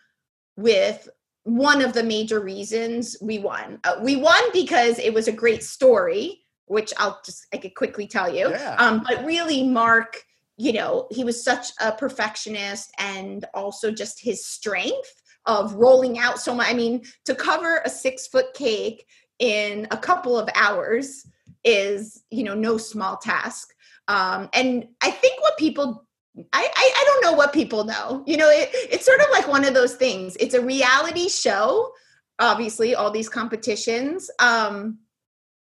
with 0.55 1.09
one 1.43 1.81
of 1.81 1.91
the 1.91 2.03
major 2.03 2.39
reasons 2.39 3.17
we 3.21 3.39
won. 3.39 3.79
Uh, 3.83 3.95
we 4.01 4.15
won 4.15 4.41
because 4.53 4.99
it 4.99 5.13
was 5.13 5.27
a 5.27 5.33
great 5.33 5.63
story, 5.63 6.45
which 6.67 6.93
I'll 6.97 7.19
just, 7.25 7.45
I 7.53 7.57
could 7.57 7.75
quickly 7.75 8.07
tell 8.07 8.33
you. 8.33 8.49
Yeah. 8.49 8.75
Um, 8.79 9.03
but 9.05 9.25
really, 9.25 9.67
Mark, 9.67 10.23
you 10.55 10.71
know, 10.71 11.07
he 11.11 11.25
was 11.25 11.43
such 11.43 11.67
a 11.81 11.91
perfectionist 11.91 12.91
and 12.97 13.45
also 13.53 13.91
just 13.91 14.21
his 14.21 14.45
strength 14.45 15.22
of 15.45 15.73
rolling 15.73 16.19
out 16.19 16.39
so 16.39 16.55
much. 16.55 16.69
I 16.69 16.73
mean, 16.73 17.03
to 17.25 17.35
cover 17.35 17.81
a 17.85 17.89
six 17.89 18.27
foot 18.27 18.53
cake 18.53 19.05
in 19.39 19.87
a 19.91 19.97
couple 19.97 20.37
of 20.37 20.49
hours 20.55 21.25
is, 21.63 22.23
you 22.29 22.43
know, 22.43 22.55
no 22.55 22.77
small 22.77 23.17
task. 23.17 23.73
Um, 24.07 24.49
and 24.53 24.87
I 25.01 25.11
think 25.11 25.41
what 25.41 25.57
people 25.57 26.05
I, 26.51 26.67
I, 26.75 26.91
I 26.97 27.03
don't 27.05 27.23
know 27.23 27.37
what 27.37 27.53
people 27.53 27.83
know. 27.83 28.23
You 28.25 28.37
know, 28.37 28.49
it, 28.49 28.69
it's 28.73 29.05
sort 29.05 29.19
of 29.19 29.27
like 29.31 29.47
one 29.47 29.65
of 29.65 29.73
those 29.73 29.95
things. 29.95 30.35
It's 30.39 30.55
a 30.55 30.61
reality 30.61 31.29
show, 31.29 31.91
obviously, 32.39 32.95
all 32.95 33.11
these 33.11 33.29
competitions. 33.29 34.31
Um, 34.39 34.97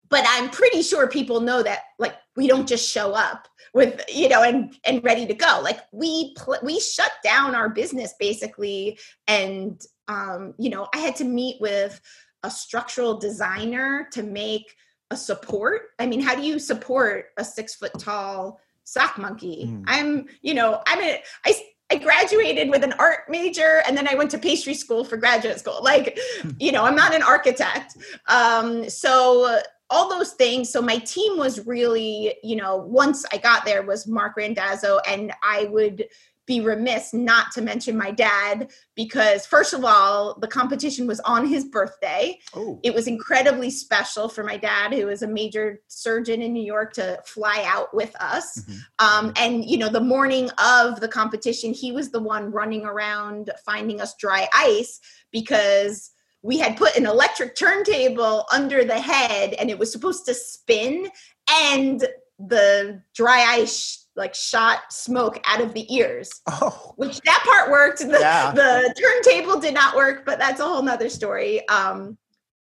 but 0.09 0.25
I'm 0.29 0.51
pretty 0.51 0.83
sure 0.83 1.09
people 1.09 1.41
know 1.41 1.63
that 1.63 1.81
like 1.99 2.15
we 2.37 2.47
don't 2.47 2.69
just 2.69 2.89
show 2.89 3.13
up 3.13 3.49
with 3.75 4.03
you 4.09 4.29
know 4.29 4.43
and 4.43 4.75
and 4.85 5.03
ready 5.05 5.27
to 5.27 5.35
go 5.35 5.61
like 5.63 5.81
we 5.93 6.35
pl- 6.35 6.59
we 6.63 6.81
shut 6.81 7.13
down 7.23 7.55
our 7.55 7.69
business 7.69 8.15
basically 8.19 8.99
and 9.27 9.83
um 10.09 10.55
you 10.59 10.71
know 10.71 10.89
i 10.95 10.99
had 10.99 11.17
to 11.17 11.25
meet 11.25 11.61
with 11.61 12.01
a 12.43 12.51
structural 12.51 13.19
designer 13.19 14.09
to 14.11 14.23
make 14.23 14.75
a 15.11 15.17
support 15.17 15.83
i 15.99 16.07
mean 16.07 16.21
how 16.21 16.35
do 16.35 16.43
you 16.43 16.59
support 16.59 17.27
a 17.39 17.45
six 17.45 17.75
foot 17.75 17.93
tall 17.99 18.59
sock 18.85 19.19
monkey 19.19 19.67
mm. 19.67 19.85
i'm 19.87 20.27
you 20.43 20.55
know 20.55 20.83
i'm 20.87 21.01
a 21.03 21.23
i 21.45 21.55
I 21.93 21.97
graduated 21.97 22.71
with 22.71 22.85
an 22.85 22.95
art 23.01 23.29
major 23.29 23.83
and 23.87 23.97
then 23.97 24.07
I 24.07 24.15
went 24.15 24.31
to 24.31 24.39
pastry 24.39 24.75
school 24.75 25.05
for 25.05 25.17
graduate 25.17 25.59
school. 25.59 25.81
Like, 25.83 26.19
you 26.61 26.71
know, 26.71 26.85
I'm 26.85 26.95
not 26.95 27.15
an 27.15 27.23
architect. 27.23 27.97
Um, 28.29 28.89
so 28.89 29.61
all 29.91 30.09
those 30.09 30.33
things. 30.33 30.71
So 30.71 30.81
my 30.81 30.99
team 30.99 31.37
was 31.37 31.67
really, 31.67 32.35
you 32.43 32.57
know, 32.57 32.77
once 32.77 33.25
I 33.33 33.39
got 33.39 33.65
there 33.65 33.83
was 33.83 34.07
Mark 34.07 34.37
Randazzo, 34.37 35.01
and 35.07 35.33
I 35.43 35.65
would 35.65 36.07
be 36.51 36.61
remiss 36.61 37.15
not 37.15 37.53
to 37.53 37.63
mention 37.63 37.97
my 37.97 38.11
dad 38.11 38.73
because 38.97 39.47
first 39.47 39.73
of 39.73 39.85
all 39.85 40.37
the 40.41 40.49
competition 40.49 41.07
was 41.07 41.21
on 41.21 41.47
his 41.47 41.65
birthday 41.65 42.37
oh. 42.55 42.81
it 42.83 42.93
was 42.93 43.07
incredibly 43.07 43.71
special 43.71 44.29
for 44.29 44.43
my 44.43 44.57
dad 44.57 44.93
who 44.93 45.09
is 45.09 45.23
a 45.23 45.29
major 45.29 45.81
surgeon 45.87 46.43
in 46.43 46.53
new 46.53 46.63
york 46.63 46.93
to 46.93 47.17
fly 47.25 47.63
out 47.69 47.95
with 47.95 48.13
us 48.21 48.65
mm-hmm. 48.65 48.79
um, 48.99 49.33
and 49.37 49.65
you 49.65 49.79
know 49.79 49.89
the 49.89 50.01
morning 50.01 50.51
of 50.59 50.99
the 50.99 51.07
competition 51.07 51.73
he 51.73 51.93
was 51.93 52.11
the 52.11 52.19
one 52.19 52.51
running 52.51 52.85
around 52.85 53.53
finding 53.65 54.01
us 54.01 54.17
dry 54.17 54.49
ice 54.53 54.99
because 55.31 56.11
we 56.43 56.59
had 56.59 56.77
put 56.77 56.97
an 56.97 57.07
electric 57.07 57.55
turntable 57.55 58.47
under 58.53 58.85
the 58.85 58.99
head 58.99 59.55
and 59.55 59.71
it 59.71 59.79
was 59.79 59.93
supposed 59.93 60.25
to 60.27 60.35
spin 60.35 61.09
and 61.51 62.07
the 62.39 63.03
dry 63.15 63.45
ice 63.49 64.09
like 64.17 64.35
shot 64.35 64.93
smoke 64.93 65.41
out 65.45 65.61
of 65.61 65.75
the 65.75 65.93
ears. 65.95 66.31
Oh. 66.49 66.95
which 66.97 67.21
that 67.21 67.43
part 67.45 67.71
worked. 67.71 68.01
The, 68.01 68.19
yeah. 68.19 68.53
the 68.53 68.95
turntable 68.99 69.61
did 69.61 69.75
not 69.75 69.95
work 69.97 70.25
but 70.25 70.39
that's 70.39 70.61
a 70.61 70.65
whole 70.65 70.83
nother 70.83 71.09
story. 71.09 71.67
Um 71.69 72.17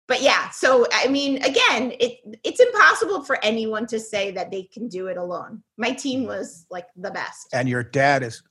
but 0.08 0.20
yeah 0.20 0.50
so 0.50 0.84
i 0.92 1.06
mean 1.06 1.36
again 1.44 1.92
it 2.00 2.18
it's 2.42 2.58
impossible 2.60 3.22
for 3.22 3.38
anyone 3.42 3.86
to 3.86 4.00
say 4.00 4.32
that 4.32 4.50
they 4.50 4.64
can 4.64 4.88
do 4.88 5.06
it 5.06 5.16
alone. 5.16 5.62
My 5.78 5.92
team 5.92 6.26
was 6.26 6.66
like 6.70 6.86
the 6.96 7.10
best. 7.10 7.48
And 7.52 7.68
your 7.68 7.82
dad 7.82 8.22
is 8.22 8.42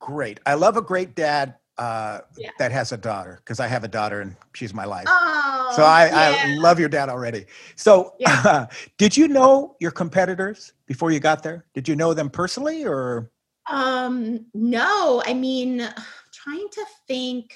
great. 0.00 0.40
I 0.46 0.54
love 0.54 0.76
a 0.76 0.82
great 0.82 1.14
dad 1.14 1.56
uh, 1.80 2.20
yeah. 2.36 2.50
that 2.58 2.70
has 2.70 2.92
a 2.92 2.96
daughter 2.98 3.40
because 3.42 3.58
I 3.58 3.66
have 3.66 3.84
a 3.84 3.88
daughter 3.88 4.20
and 4.20 4.36
she's 4.52 4.74
my 4.74 4.84
life. 4.84 5.06
Oh, 5.08 5.72
so 5.74 5.82
I, 5.82 6.06
yeah. 6.06 6.42
I 6.44 6.54
love 6.56 6.78
your 6.78 6.90
dad 6.90 7.08
already. 7.08 7.46
So, 7.74 8.12
yeah. 8.18 8.66
did 8.98 9.16
you 9.16 9.26
know 9.28 9.76
your 9.80 9.90
competitors 9.90 10.74
before 10.86 11.10
you 11.10 11.20
got 11.20 11.42
there? 11.42 11.64
Did 11.72 11.88
you 11.88 11.96
know 11.96 12.12
them 12.12 12.28
personally 12.28 12.84
or? 12.84 13.30
Um, 13.70 14.44
no, 14.52 15.22
I 15.24 15.32
mean, 15.32 15.78
trying 16.32 16.68
to 16.70 16.84
think. 17.08 17.54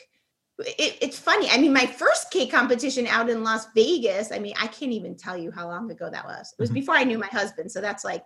It, 0.59 0.99
it's 1.03 1.19
funny. 1.19 1.51
I 1.51 1.59
mean, 1.59 1.73
my 1.73 1.85
first 1.85 2.31
cake 2.31 2.51
competition 2.51 3.07
out 3.09 3.29
in 3.29 3.45
Las 3.45 3.67
Vegas. 3.75 4.33
I 4.33 4.39
mean, 4.39 4.55
I 4.59 4.69
can't 4.69 4.93
even 4.93 5.17
tell 5.17 5.37
you 5.37 5.51
how 5.51 5.67
long 5.69 5.91
ago 5.91 6.09
that 6.11 6.25
was. 6.25 6.55
It 6.57 6.63
was 6.63 6.71
mm-hmm. 6.71 6.75
before 6.75 6.95
I 6.95 7.05
knew 7.05 7.19
my 7.19 7.27
husband, 7.27 7.71
so 7.71 7.81
that's 7.81 8.05
like 8.05 8.25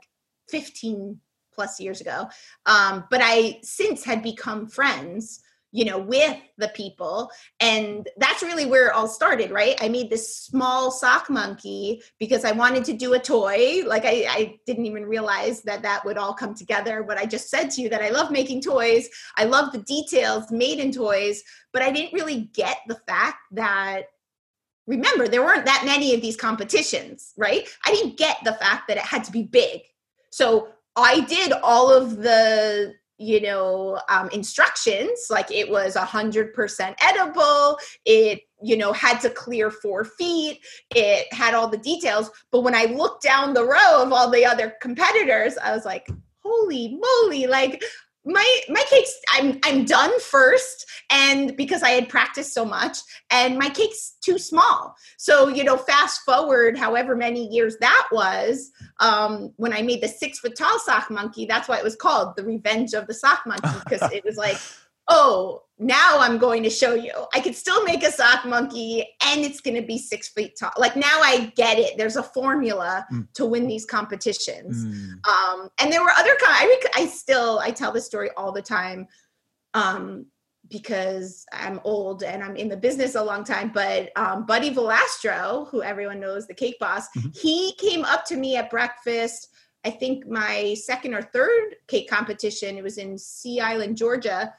15 0.50 1.18
plus 1.52 1.80
years 1.80 2.00
ago. 2.00 2.28
Um, 2.66 3.04
but 3.10 3.20
I 3.24 3.58
since 3.62 4.04
had 4.04 4.22
become 4.22 4.68
friends 4.68 5.40
you 5.70 5.84
know 5.84 5.98
with 5.98 6.36
the 6.56 6.68
people. 6.68 7.30
And 7.60 8.08
that's 8.16 8.42
really 8.42 8.66
where 8.66 8.88
it 8.88 8.94
all 8.94 9.08
started 9.08 9.50
right? 9.50 9.76
I 9.80 9.88
made 9.88 10.10
this 10.10 10.36
small 10.36 10.90
sock 10.90 11.28
monkey 11.30 12.02
because 12.18 12.44
i 12.44 12.52
wanted 12.52 12.84
to 12.86 12.92
do 12.92 13.14
a 13.14 13.18
toy. 13.18 13.82
Like 13.86 14.04
I, 14.04 14.26
I, 14.28 14.58
didn't 14.66 14.86
even 14.86 15.04
realize 15.04 15.62
that 15.62 15.82
that 15.82 16.04
would 16.04 16.18
all 16.18 16.34
come 16.34 16.54
together. 16.54 17.02
But 17.02 17.18
i 17.18 17.26
just 17.26 17.50
said 17.50 17.70
to 17.70 17.82
you 17.82 17.88
that 17.90 18.02
i 18.02 18.10
love 18.10 18.30
making 18.30 18.62
toys. 18.62 19.08
I 19.36 19.44
love 19.44 19.72
the 19.72 19.78
details 19.78 20.50
made 20.50 20.78
in 20.78 20.92
toys 20.92 21.42
but 21.72 21.82
i 21.82 21.90
didn't 21.90 22.14
really 22.14 22.50
get 22.54 22.78
the 22.88 22.98
fact 23.06 23.38
that 23.52 24.04
remember 24.86 25.28
there 25.28 25.44
weren't 25.44 25.66
that 25.66 25.82
many 25.84 26.14
of 26.14 26.20
these 26.20 26.36
competitions 26.36 27.34
right? 27.36 27.68
I 27.84 27.92
didn't 27.92 28.16
get 28.16 28.38
the 28.44 28.54
fact 28.54 28.88
that 28.88 28.96
it 28.96 29.02
had 29.02 29.24
to 29.24 29.32
be 29.32 29.42
big. 29.42 29.82
So 30.30 30.68
I 30.96 31.20
did 31.20 31.52
all 31.52 31.92
of 31.92 32.16
the 32.16 32.94
you 33.18 33.40
know 33.40 34.00
um, 34.08 34.28
instructions 34.30 35.26
like 35.28 35.50
it 35.50 35.68
was 35.68 35.96
a 35.96 36.04
hundred 36.04 36.54
percent 36.54 36.96
edible 37.02 37.76
it 38.04 38.42
you 38.62 38.76
know 38.76 38.92
had 38.92 39.18
to 39.18 39.28
clear 39.30 39.70
four 39.70 40.04
feet 40.04 40.60
it 40.94 41.32
had 41.32 41.54
all 41.54 41.68
the 41.68 41.78
details. 41.78 42.30
But 42.50 42.62
when 42.62 42.74
i 42.74 42.84
looked 42.84 43.22
down 43.22 43.54
the 43.54 43.66
row 43.66 44.02
of 44.02 44.12
all 44.12 44.30
the 44.30 44.46
other 44.46 44.74
competitors 44.80 45.58
i 45.62 45.74
was 45.74 45.84
like 45.84 46.08
holy 46.42 46.98
moly 46.98 47.46
like 47.46 47.82
my 48.28 48.60
my 48.68 48.84
cake's 48.90 49.18
I'm 49.32 49.58
I'm 49.64 49.84
done 49.84 50.20
first 50.20 50.86
and 51.10 51.56
because 51.56 51.82
I 51.82 51.90
had 51.90 52.10
practiced 52.10 52.52
so 52.52 52.64
much 52.64 52.98
and 53.30 53.58
my 53.58 53.70
cake's 53.70 54.16
too 54.20 54.38
small. 54.38 54.94
So, 55.16 55.48
you 55.48 55.64
know, 55.64 55.78
fast 55.78 56.20
forward 56.22 56.76
however 56.76 57.16
many 57.16 57.48
years 57.48 57.78
that 57.80 58.08
was, 58.12 58.70
um, 59.00 59.52
when 59.56 59.72
I 59.72 59.80
made 59.80 60.02
the 60.02 60.08
six 60.08 60.40
foot 60.40 60.56
tall 60.56 60.78
sock 60.78 61.10
monkey, 61.10 61.46
that's 61.46 61.68
why 61.68 61.78
it 61.78 61.84
was 61.84 61.96
called 61.96 62.36
the 62.36 62.44
revenge 62.44 62.92
of 62.92 63.06
the 63.06 63.14
sock 63.14 63.40
monkey, 63.46 63.78
because 63.84 64.12
it 64.12 64.24
was 64.24 64.36
like 64.36 64.58
oh, 65.08 65.62
now 65.78 66.18
I'm 66.18 66.38
going 66.38 66.62
to 66.64 66.70
show 66.70 66.94
you. 66.94 67.12
I 67.34 67.40
could 67.40 67.54
still 67.54 67.84
make 67.84 68.02
a 68.02 68.10
sock 68.10 68.44
monkey 68.44 69.06
and 69.24 69.40
it's 69.44 69.60
going 69.60 69.80
to 69.80 69.86
be 69.86 69.96
six 69.96 70.28
feet 70.28 70.56
tall. 70.58 70.72
Like 70.76 70.96
now 70.96 71.20
I 71.22 71.52
get 71.56 71.78
it. 71.78 71.96
There's 71.96 72.16
a 72.16 72.22
formula 72.22 73.06
mm. 73.12 73.26
to 73.34 73.46
win 73.46 73.68
these 73.68 73.84
competitions. 73.84 74.84
Mm. 74.84 75.28
Um, 75.28 75.68
and 75.80 75.92
there 75.92 76.02
were 76.02 76.12
other, 76.18 76.32
I, 76.42 76.80
I 76.96 77.06
still, 77.06 77.60
I 77.60 77.70
tell 77.70 77.92
this 77.92 78.06
story 78.06 78.30
all 78.36 78.50
the 78.50 78.62
time 78.62 79.06
um, 79.74 80.26
because 80.68 81.46
I'm 81.52 81.80
old 81.84 82.24
and 82.24 82.42
I'm 82.42 82.56
in 82.56 82.68
the 82.68 82.76
business 82.76 83.14
a 83.14 83.22
long 83.22 83.44
time. 83.44 83.70
But 83.72 84.10
um, 84.16 84.46
Buddy 84.46 84.74
Valastro, 84.74 85.68
who 85.70 85.82
everyone 85.82 86.18
knows, 86.18 86.48
the 86.48 86.54
cake 86.54 86.78
boss, 86.80 87.06
mm-hmm. 87.16 87.28
he 87.40 87.74
came 87.78 88.04
up 88.04 88.24
to 88.26 88.36
me 88.36 88.56
at 88.56 88.68
breakfast. 88.68 89.48
I 89.84 89.90
think 89.90 90.26
my 90.26 90.74
second 90.74 91.14
or 91.14 91.22
third 91.22 91.76
cake 91.86 92.10
competition, 92.10 92.76
it 92.76 92.82
was 92.82 92.98
in 92.98 93.16
Sea 93.16 93.60
Island, 93.60 93.96
Georgia 93.96 94.52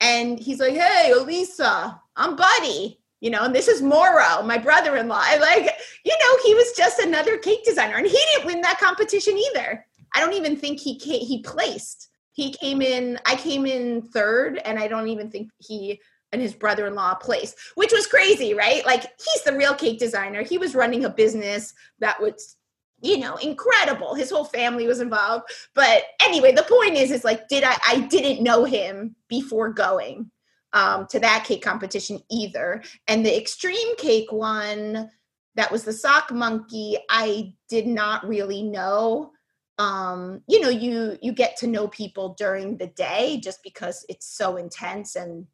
and 0.00 0.38
he's 0.38 0.60
like, 0.60 0.74
"Hey, 0.74 1.12
Elisa, 1.12 2.00
I'm 2.16 2.36
Buddy." 2.36 2.98
You 3.20 3.30
know, 3.30 3.44
and 3.44 3.54
this 3.54 3.68
is 3.68 3.82
Mauro, 3.82 4.42
my 4.42 4.56
brother-in-law. 4.56 5.20
I 5.22 5.36
like, 5.36 5.70
you 6.06 6.16
know, 6.24 6.38
he 6.42 6.54
was 6.54 6.72
just 6.72 7.00
another 7.00 7.36
cake 7.36 7.64
designer, 7.64 7.96
and 7.96 8.06
he 8.06 8.18
didn't 8.32 8.46
win 8.46 8.62
that 8.62 8.80
competition 8.80 9.36
either. 9.36 9.84
I 10.14 10.20
don't 10.20 10.32
even 10.32 10.56
think 10.56 10.80
he 10.80 10.98
came, 10.98 11.20
he 11.20 11.42
placed. 11.42 12.08
He 12.32 12.52
came 12.52 12.80
in. 12.80 13.18
I 13.26 13.36
came 13.36 13.66
in 13.66 14.02
third, 14.02 14.58
and 14.64 14.78
I 14.78 14.88
don't 14.88 15.08
even 15.08 15.30
think 15.30 15.50
he 15.58 16.00
and 16.32 16.40
his 16.40 16.54
brother-in-law 16.54 17.16
placed, 17.16 17.56
which 17.74 17.92
was 17.92 18.06
crazy, 18.06 18.54
right? 18.54 18.86
Like 18.86 19.02
he's 19.02 19.42
the 19.44 19.56
real 19.56 19.74
cake 19.74 19.98
designer. 19.98 20.42
He 20.42 20.58
was 20.58 20.74
running 20.74 21.04
a 21.04 21.10
business 21.10 21.74
that 21.98 22.20
was 22.20 22.56
you 23.02 23.18
know 23.18 23.36
incredible. 23.36 24.14
His 24.14 24.30
whole 24.30 24.44
family 24.44 24.86
was 24.86 25.00
involved. 25.00 25.44
But 25.74 26.04
anyway 26.22 26.52
the 26.52 26.62
point 26.62 26.96
is 26.96 27.10
is 27.10 27.24
like 27.24 27.48
did 27.48 27.64
i 27.64 27.76
i 27.86 28.00
didn't 28.00 28.42
know 28.42 28.64
him 28.64 29.16
before 29.28 29.72
going 29.72 30.30
um, 30.72 31.06
to 31.10 31.18
that 31.20 31.44
cake 31.44 31.62
competition 31.62 32.20
either. 32.30 32.82
And 33.08 33.24
the 33.24 33.36
extreme 33.36 33.96
cake 33.96 34.30
one 34.30 35.10
that 35.56 35.72
was 35.72 35.84
the 35.84 35.92
sock 35.92 36.30
monkey 36.30 36.96
i 37.08 37.52
did 37.68 37.86
not 37.86 38.26
really 38.26 38.62
know. 38.62 39.32
Um, 39.78 40.42
you 40.46 40.60
know 40.60 40.68
you 40.68 41.16
you 41.22 41.32
get 41.32 41.56
to 41.58 41.66
know 41.66 41.88
people 41.88 42.34
during 42.38 42.76
the 42.76 42.88
day 42.88 43.40
just 43.42 43.62
because 43.62 44.04
it's 44.08 44.26
so 44.26 44.56
intense 44.56 45.16
and 45.16 45.46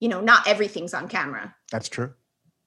you 0.00 0.08
know 0.08 0.20
not 0.20 0.46
everything's 0.46 0.94
on 0.94 1.08
camera. 1.08 1.54
That's 1.70 1.88
true. 1.88 2.14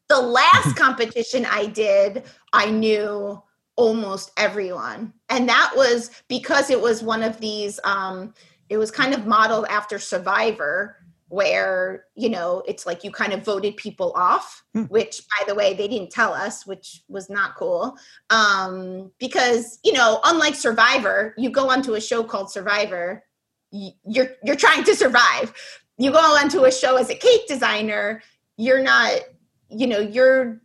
The 0.07 0.21
last 0.21 0.75
competition 0.77 1.45
i 1.45 1.65
did 1.65 2.23
i 2.53 2.69
knew 2.69 3.41
almost 3.75 4.31
everyone. 4.37 5.13
And 5.29 5.47
that 5.49 5.73
was 5.75 6.11
because 6.27 6.69
it 6.69 6.79
was 6.79 7.01
one 7.03 7.23
of 7.23 7.39
these 7.39 7.79
um 7.83 8.33
it 8.69 8.77
was 8.77 8.91
kind 8.91 9.13
of 9.13 9.27
modeled 9.27 9.65
after 9.69 9.99
survivor 9.99 10.97
where 11.27 12.05
you 12.15 12.29
know 12.29 12.63
it's 12.67 12.85
like 12.85 13.03
you 13.03 13.11
kind 13.11 13.33
of 13.33 13.43
voted 13.43 13.75
people 13.75 14.11
off 14.15 14.63
hmm. 14.73 14.83
which 14.83 15.21
by 15.39 15.45
the 15.47 15.55
way 15.55 15.73
they 15.73 15.87
didn't 15.87 16.11
tell 16.11 16.31
us 16.33 16.65
which 16.65 17.03
was 17.07 17.29
not 17.29 17.55
cool. 17.55 17.95
Um 18.29 19.11
because 19.19 19.79
you 19.83 19.93
know 19.93 20.19
unlike 20.25 20.55
survivor 20.55 21.33
you 21.37 21.49
go 21.49 21.69
onto 21.69 21.95
a 21.95 22.01
show 22.01 22.23
called 22.23 22.51
survivor 22.51 23.23
you're 23.71 24.29
you're 24.43 24.55
trying 24.55 24.83
to 24.83 24.95
survive. 24.95 25.53
You 25.97 26.11
go 26.11 26.19
onto 26.19 26.65
a 26.65 26.71
show 26.71 26.97
as 26.97 27.09
a 27.09 27.15
cake 27.15 27.47
designer 27.47 28.21
you're 28.57 28.83
not 28.83 29.19
you 29.69 29.87
know 29.87 29.99
you're 29.99 30.61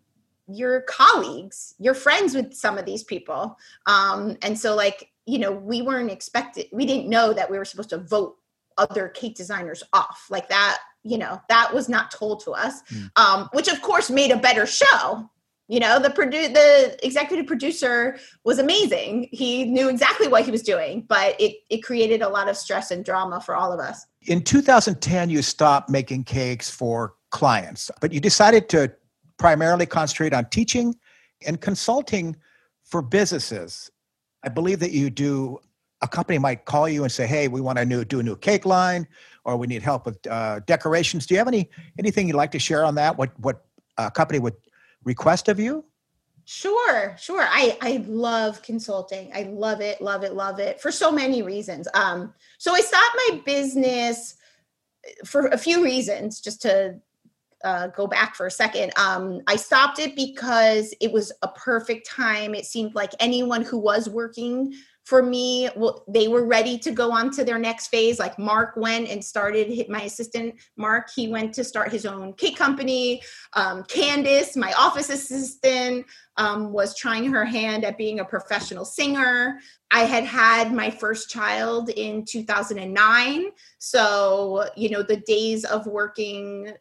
your 0.49 0.81
colleagues 0.83 1.75
you're 1.79 1.95
friends 1.95 2.35
with 2.35 2.55
some 2.55 2.79
of 2.79 2.85
these 2.85 3.05
people. 3.05 3.57
Um, 3.87 4.37
and 4.43 4.59
so 4.59 4.75
like 4.75 5.11
you 5.27 5.39
know 5.39 5.53
we 5.53 5.83
weren't 5.83 6.11
expected 6.11 6.67
we 6.73 6.87
didn't 6.87 7.09
know 7.09 7.33
that 7.33 7.51
we 7.51 7.59
were 7.59 7.65
supposed 7.65 7.91
to 7.91 7.99
vote 7.99 8.37
other 8.79 9.09
cake 9.09 9.35
designers 9.37 9.83
off. 9.93 10.27
Like 10.31 10.49
that 10.49 10.79
you 11.03 11.19
know 11.19 11.41
that 11.49 11.73
was 11.73 11.89
not 11.89 12.11
told 12.11 12.41
to 12.45 12.53
us 12.53 12.83
mm. 12.91 13.11
um, 13.17 13.49
which 13.53 13.69
of 13.69 13.81
course 13.83 14.11
made 14.11 14.31
a 14.31 14.37
better 14.39 14.67
show. 14.67 15.29
You 15.69 15.81
know 15.81 15.99
the 15.99 16.09
produ- 16.09 16.55
the 16.55 16.99
executive 17.05 17.47
producer 17.47 18.19
was 18.45 18.59
amazing. 18.59 19.29
He 19.31 19.67
knew 19.67 19.91
exactly 19.91 20.29
what 20.29 20.45
he 20.45 20.51
was 20.51 20.63
doing 20.63 21.05
but 21.07 21.39
it 21.39 21.57
it 21.69 21.83
created 21.83 22.23
a 22.23 22.29
lot 22.29 22.49
of 22.49 22.57
stress 22.57 22.91
and 22.91 23.05
drama 23.05 23.41
for 23.43 23.55
all 23.55 23.71
of 23.71 23.81
us. 23.81 24.07
In 24.23 24.43
2010 24.43 25.29
you 25.29 25.43
stopped 25.43 25.91
making 25.91 26.25
cakes 26.25 26.71
for 26.71 27.15
clients 27.31 27.91
but 28.01 28.11
you 28.11 28.21
decided 28.21 28.71
to 28.71 28.91
primarily 29.39 29.87
concentrate 29.87 30.35
on 30.35 30.45
teaching 30.47 30.95
and 31.47 31.61
consulting 31.61 32.37
for 32.85 33.03
businesses. 33.03 33.91
I 34.43 34.49
believe 34.49 34.81
that 34.81 34.93
you 34.93 35.11
do. 35.11 35.59
A 36.01 36.07
company 36.07 36.39
might 36.39 36.65
call 36.65 36.89
you 36.89 37.03
and 37.03 37.11
say, 37.11 37.27
"Hey, 37.27 37.49
we 37.49 37.61
want 37.61 37.79
to 37.79 38.05
do 38.05 38.21
a 38.21 38.23
new 38.23 38.37
cake 38.37 38.65
line, 38.65 39.07
or 39.45 39.57
we 39.57 39.67
need 39.67 39.83
help 39.83 40.07
with 40.07 40.25
uh, 40.29 40.61
decorations." 40.61 41.27
Do 41.27 41.35
you 41.35 41.39
have 41.39 41.49
any 41.49 41.69
anything 41.99 42.29
you'd 42.29 42.37
like 42.37 42.53
to 42.53 42.59
share 42.59 42.85
on 42.85 42.95
that? 42.97 43.19
What 43.19 43.39
what 43.41 43.65
a 43.97 44.11
company 44.11 44.39
would 44.39 44.55
request 45.05 45.49
of 45.49 45.59
you? 45.59 45.85
Sure, 46.45 47.17
sure. 47.19 47.43
I 47.43 47.77
I 47.81 48.05
love 48.07 48.63
consulting. 48.63 49.31
I 49.35 49.43
love 49.43 49.81
it, 49.81 50.01
love 50.01 50.23
it, 50.23 50.35
love 50.35 50.61
it 50.61 50.81
for 50.81 50.93
so 50.93 51.11
many 51.11 51.43
reasons. 51.43 51.89
Um, 51.95 52.33
so 52.59 52.73
I 52.75 52.81
stopped 52.81 53.17
my 53.29 53.43
business 53.45 54.37
for 55.25 55.47
a 55.49 55.59
few 55.59 55.83
reasons, 55.83 56.41
just 56.41 56.63
to 56.63 57.01
uh, 57.65 57.89
go 57.89 58.07
back 58.07 58.35
for 58.35 58.47
a 58.47 58.51
second. 58.51 58.93
Um, 58.97 59.41
I 59.47 59.57
stopped 59.57 59.99
it 59.99 60.15
because 60.15 60.95
it 61.01 61.13
was 61.13 61.33
a 61.43 61.49
perfect 61.49 62.09
time. 62.09 62.55
It 62.55 62.67
seemed 62.67 62.95
like 62.95 63.13
anyone 63.21 63.63
who 63.63 63.79
was 63.79 64.09
working 64.09 64.75
for 65.09 65.23
me, 65.23 65.71
well, 65.75 66.05
they 66.07 66.29
were 66.29 66.45
ready 66.45 66.77
to 66.77 66.91
go 66.91 67.11
on 67.11 67.31
to 67.31 67.43
their 67.43 67.59
next 67.59 67.87
phase. 67.87 68.19
Like 68.19 68.39
Mark 68.39 68.77
went 68.77 69.09
and 69.09 69.25
started, 69.25 69.89
my 69.89 70.03
assistant 70.03 70.57
Mark, 70.77 71.09
he 71.17 71.29
went 71.29 71.55
to 71.55 71.65
start 71.65 71.91
his 71.91 72.05
own 72.05 72.35
cake 72.35 72.59
company. 72.59 73.23
Um, 73.55 73.85
Candice, 73.85 74.55
my 74.55 74.71
office 74.75 75.09
assistant, 75.09 76.05
um, 76.37 76.75
was 76.75 76.95
trying 76.95 77.25
her 77.33 77.47
hand 77.47 77.87
at 77.87 77.97
being 77.97 78.21
a 78.21 78.25
professional 78.25 78.85
singer. 78.85 79.61
I 79.91 80.01
had 80.01 80.25
had 80.25 80.75
my 80.75 80.91
first 80.91 81.31
child 81.31 81.89
in 81.89 82.27
2009. 82.27 83.47
So, 83.79 84.67
you 84.77 84.91
know, 84.91 85.03
the 85.03 85.23
days 85.27 85.65
of 85.65 85.87
working 85.87 86.75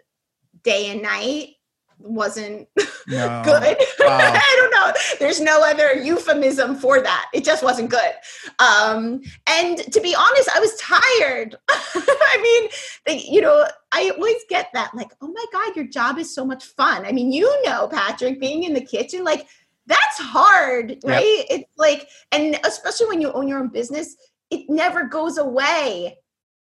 day 0.67 0.91
and 0.91 1.01
night 1.01 1.53
wasn't 1.97 2.67
no. 3.07 3.41
good. 3.45 3.77
I 3.99 4.55
don't 4.57 4.71
know. 4.71 4.93
There's 5.17 5.39
no 5.39 5.61
other 5.63 5.93
euphemism 5.93 6.75
for 6.75 7.01
that. 7.01 7.29
It 7.33 7.45
just 7.45 7.63
wasn't 7.63 7.89
good. 7.89 8.11
Um, 8.59 9.21
and 9.47 9.77
to 9.93 10.01
be 10.01 10.13
honest, 10.13 10.49
I 10.53 10.59
was 10.59 10.75
tired. 10.75 11.55
I 11.69 12.69
mean, 13.07 13.23
you 13.31 13.39
know, 13.39 13.65
I 13.93 14.11
always 14.15 14.43
get 14.49 14.67
that 14.73 14.93
like, 14.93 15.11
oh 15.21 15.29
my 15.29 15.45
God, 15.53 15.75
your 15.75 15.87
job 15.87 16.17
is 16.17 16.35
so 16.35 16.45
much 16.45 16.65
fun. 16.65 17.05
I 17.05 17.13
mean, 17.13 17.31
you 17.31 17.49
know, 17.63 17.87
Patrick, 17.87 18.41
being 18.41 18.63
in 18.63 18.73
the 18.73 18.81
kitchen, 18.81 19.23
like 19.23 19.47
that's 19.85 20.19
hard, 20.19 20.97
right? 21.05 21.45
Yep. 21.49 21.59
It's 21.61 21.71
like, 21.77 22.09
and 22.33 22.59
especially 22.65 23.07
when 23.07 23.21
you 23.21 23.31
own 23.31 23.47
your 23.47 23.59
own 23.59 23.69
business, 23.69 24.17
it 24.49 24.69
never 24.69 25.05
goes 25.05 25.37
away 25.37 26.17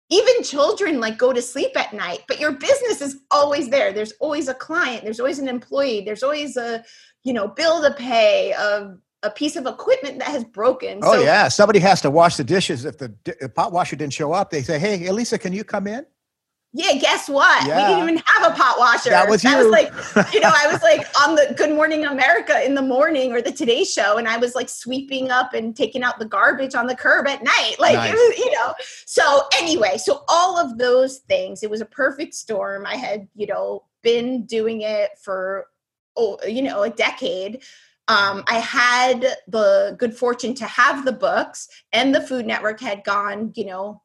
even 0.10 0.44
children 0.44 1.00
like 1.00 1.18
go 1.18 1.32
to 1.32 1.42
sleep 1.42 1.72
at 1.78 1.94
night 1.94 2.22
but 2.28 2.40
your 2.40 2.52
business 2.52 3.02
is 3.02 3.22
always 3.32 3.70
there. 3.70 3.94
There's 3.94 4.14
always 4.20 4.48
a 4.48 4.54
client. 4.54 5.04
There's 5.04 5.20
always 5.20 5.40
an 5.40 5.48
employee. 5.48 6.02
There's 6.02 6.24
always 6.24 6.58
a 6.58 6.84
you 7.24 7.34
know 7.34 7.48
bill 7.48 7.82
to 7.82 7.92
pay 7.92 8.52
a, 8.52 8.96
a 9.24 9.30
piece 9.32 9.56
of 9.56 9.66
equipment 9.66 10.20
that 10.20 10.30
has 10.30 10.44
broken. 10.44 11.00
Oh 11.04 11.14
so, 11.14 11.22
yeah. 11.22 11.48
Somebody 11.48 11.80
has 11.80 12.02
to 12.02 12.12
wash 12.12 12.38
the 12.38 12.44
dishes. 12.44 12.86
If 12.86 12.98
the, 12.98 13.14
the 13.24 13.50
pot 13.50 13.72
washer 13.72 13.96
didn't 13.96 14.14
show 14.14 14.34
up 14.34 14.50
they 14.50 14.64
say 14.64 14.80
hey 14.80 15.06
elisa 15.08 15.38
can 15.38 15.54
you 15.54 15.64
come 15.64 15.88
in 15.88 16.06
yeah, 16.72 16.94
guess 17.00 17.28
what? 17.28 17.66
Yeah. 17.66 17.78
We 17.78 17.96
didn't 17.96 18.10
even 18.10 18.24
have 18.26 18.52
a 18.52 18.56
pot 18.56 18.78
washer. 18.78 19.10
That 19.10 19.28
was 19.28 19.44
you. 19.44 19.58
was 19.58 19.68
like, 19.68 19.92
you 20.32 20.40
know, 20.40 20.52
I 20.54 20.72
was 20.72 20.82
like 20.84 21.02
on 21.22 21.34
the 21.34 21.56
Good 21.58 21.72
Morning 21.72 22.06
America 22.06 22.64
in 22.64 22.76
the 22.76 22.82
morning 22.84 23.32
or 23.32 23.42
the 23.42 23.52
Today 23.52 23.84
Show, 23.84 24.18
and 24.18 24.28
I 24.28 24.38
was 24.38 24.54
like 24.54 24.70
sweeping 24.70 25.32
up 25.32 25.56
and 25.56 25.76
taking 25.76 26.04
out 26.04 26.20
the 26.20 26.26
garbage 26.26 26.76
on 26.76 26.86
the 26.86 26.96
curb 26.96 27.28
at 27.28 27.44
night. 27.44 27.76
Like, 27.80 27.96
nice. 27.96 28.14
was, 28.14 28.38
you 28.38 28.52
know. 28.52 28.76
So 29.08 29.48
anyway, 29.58 29.98
so 29.98 30.24
all 30.28 30.60
of 30.60 30.78
those 30.78 31.20
things, 31.20 31.64
it 31.64 31.72
was 31.72 31.82
a 31.82 31.86
perfect 31.86 32.36
storm. 32.36 32.86
I 32.86 32.98
had, 32.98 33.28
you 33.36 33.48
know, 33.48 33.86
been 34.04 34.46
doing 34.46 34.82
it 34.82 35.12
for, 35.20 35.66
oh, 36.18 36.38
you 36.48 36.62
know, 36.62 36.84
a 36.84 36.90
decade. 36.92 37.64
Um, 38.10 38.44
I 38.48 38.60
had 38.60 39.22
the 39.48 39.96
good 39.98 40.16
fortune 40.16 40.54
to 40.56 40.66
have 40.66 41.04
the 41.04 41.14
books, 41.14 41.68
and 41.94 42.14
the 42.14 42.22
Food 42.22 42.46
Network 42.46 42.80
had 42.80 43.04
gone, 43.04 43.54
you 43.56 43.66
know, 43.66 44.04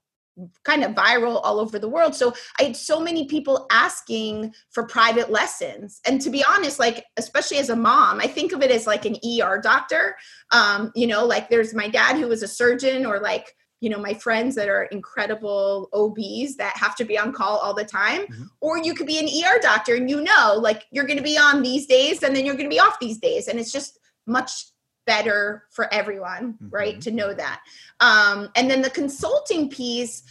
kind 0.64 0.83
of 0.83 0.92
viral 0.92 1.40
all 1.42 1.61
over 1.61 1.79
the 1.79 1.88
world. 1.88 2.14
So 2.14 2.35
I 2.59 2.64
had 2.64 2.77
so 2.77 3.01
many 3.01 3.27
people 3.27 3.66
asking 3.70 4.55
for 4.70 4.85
private 4.87 5.31
lessons. 5.31 6.01
And 6.07 6.20
to 6.23 6.31
be 6.31 6.44
honest, 6.44 6.79
like, 6.79 7.05
especially 7.16 7.59
as 7.59 7.70
a 7.70 7.77
mom, 7.77 8.20
I 8.20 8.27
think 8.27 8.53
of 8.53 8.62
it 8.62 8.70
as 8.70 8.87
like 8.87 9.05
an 9.05 9.16
ER 9.25 9.61
doctor. 9.61 10.16
Um, 10.51 10.92
you 10.94 11.07
know, 11.07 11.25
like 11.25 11.51
there's 11.51 11.75
my 11.75 11.88
dad 11.88 12.16
who 12.16 12.29
was 12.29 12.42
a 12.42 12.49
surgeon 12.49 13.07
or 13.07 13.20
like, 13.20 13.55
you 13.81 13.90
know, 13.90 13.99
my 13.99 14.14
friends 14.14 14.55
that 14.55 14.68
are 14.68 14.85
incredible 14.85 15.88
OBs 15.92 16.57
that 16.57 16.77
have 16.77 16.97
to 16.97 17.05
be 17.05 17.18
on 17.18 17.33
call 17.33 17.59
all 17.59 17.75
the 17.75 17.85
time. 17.85 18.23
Mm-hmm. 18.23 18.44
Or 18.61 18.79
you 18.79 18.94
could 18.94 19.07
be 19.07 19.18
an 19.18 19.27
ER 19.27 19.61
doctor 19.61 19.94
and 19.94 20.09
you 20.09 20.23
know, 20.23 20.55
like 20.59 20.85
you're 20.90 21.07
going 21.07 21.18
to 21.18 21.25
be 21.25 21.38
on 21.38 21.62
these 21.62 21.87
days 21.87 22.23
and 22.23 22.35
then 22.35 22.44
you're 22.44 22.57
going 22.57 22.68
to 22.68 22.75
be 22.75 22.81
off 22.81 22.99
these 23.01 23.18
days. 23.18 23.49
And 23.49 23.59
it's 23.59 23.73
just 23.73 23.99
much 24.27 24.66
better 25.07 25.64
for 25.71 25.93
everyone, 25.93 26.55
mm-hmm. 26.55 26.69
right? 26.71 27.01
To 27.03 27.11
know 27.11 27.35
that. 27.35 27.62
Um, 28.01 28.49
and 28.57 28.71
then 28.71 28.83
the 28.83 28.90
consulting 28.90 29.69
piece, 29.69 30.23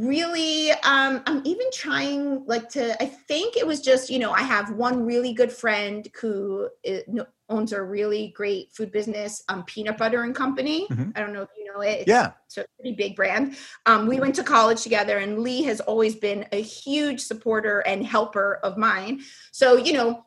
really 0.00 0.70
um 0.84 1.20
i'm 1.26 1.42
even 1.44 1.66
trying 1.72 2.42
like 2.46 2.70
to 2.70 3.00
i 3.02 3.06
think 3.06 3.54
it 3.56 3.66
was 3.66 3.82
just 3.82 4.08
you 4.08 4.18
know 4.18 4.30
i 4.32 4.40
have 4.40 4.72
one 4.72 5.04
really 5.04 5.34
good 5.34 5.52
friend 5.52 6.08
who 6.18 6.66
is, 6.82 7.02
owns 7.50 7.72
a 7.72 7.82
really 7.82 8.32
great 8.34 8.72
food 8.72 8.90
business 8.90 9.42
um 9.50 9.62
peanut 9.64 9.98
butter 9.98 10.22
and 10.22 10.34
company 10.34 10.86
mm-hmm. 10.88 11.10
i 11.14 11.20
don't 11.20 11.34
know 11.34 11.42
if 11.42 11.50
you 11.58 11.70
know 11.70 11.82
it 11.82 12.00
it's, 12.00 12.08
yeah 12.08 12.32
it's 12.46 12.56
a 12.56 12.64
pretty 12.76 12.96
big 12.96 13.14
brand 13.14 13.56
um 13.84 14.06
we 14.06 14.18
went 14.18 14.34
to 14.34 14.42
college 14.42 14.80
together 14.80 15.18
and 15.18 15.40
lee 15.40 15.62
has 15.62 15.80
always 15.80 16.14
been 16.14 16.46
a 16.52 16.62
huge 16.62 17.20
supporter 17.20 17.80
and 17.80 18.06
helper 18.06 18.58
of 18.62 18.78
mine 18.78 19.20
so 19.52 19.76
you 19.76 19.92
know 19.92 20.24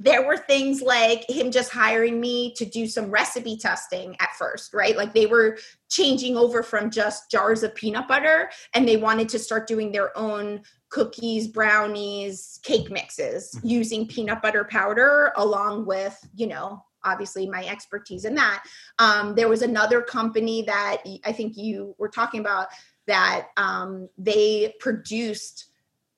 there 0.00 0.26
were 0.26 0.38
things 0.38 0.80
like 0.80 1.28
him 1.28 1.50
just 1.50 1.70
hiring 1.70 2.18
me 2.20 2.54
to 2.54 2.64
do 2.64 2.86
some 2.86 3.10
recipe 3.10 3.58
testing 3.58 4.16
at 4.18 4.34
first, 4.36 4.72
right? 4.72 4.96
Like 4.96 5.12
they 5.12 5.26
were 5.26 5.58
changing 5.90 6.38
over 6.38 6.62
from 6.62 6.90
just 6.90 7.30
jars 7.30 7.62
of 7.62 7.74
peanut 7.74 8.08
butter 8.08 8.50
and 8.72 8.88
they 8.88 8.96
wanted 8.96 9.28
to 9.28 9.38
start 9.38 9.66
doing 9.66 9.92
their 9.92 10.16
own 10.16 10.62
cookies, 10.88 11.48
brownies, 11.48 12.60
cake 12.62 12.90
mixes 12.90 13.52
mm-hmm. 13.54 13.68
using 13.68 14.08
peanut 14.08 14.40
butter 14.40 14.64
powder 14.64 15.32
along 15.36 15.84
with, 15.84 16.18
you 16.34 16.46
know, 16.46 16.82
obviously 17.04 17.46
my 17.46 17.66
expertise 17.66 18.24
in 18.24 18.34
that. 18.34 18.64
Um, 18.98 19.34
there 19.34 19.48
was 19.48 19.60
another 19.60 20.00
company 20.00 20.62
that 20.62 21.02
I 21.26 21.32
think 21.32 21.58
you 21.58 21.94
were 21.98 22.08
talking 22.08 22.40
about 22.40 22.68
that 23.06 23.48
um, 23.58 24.08
they 24.16 24.74
produced 24.80 25.66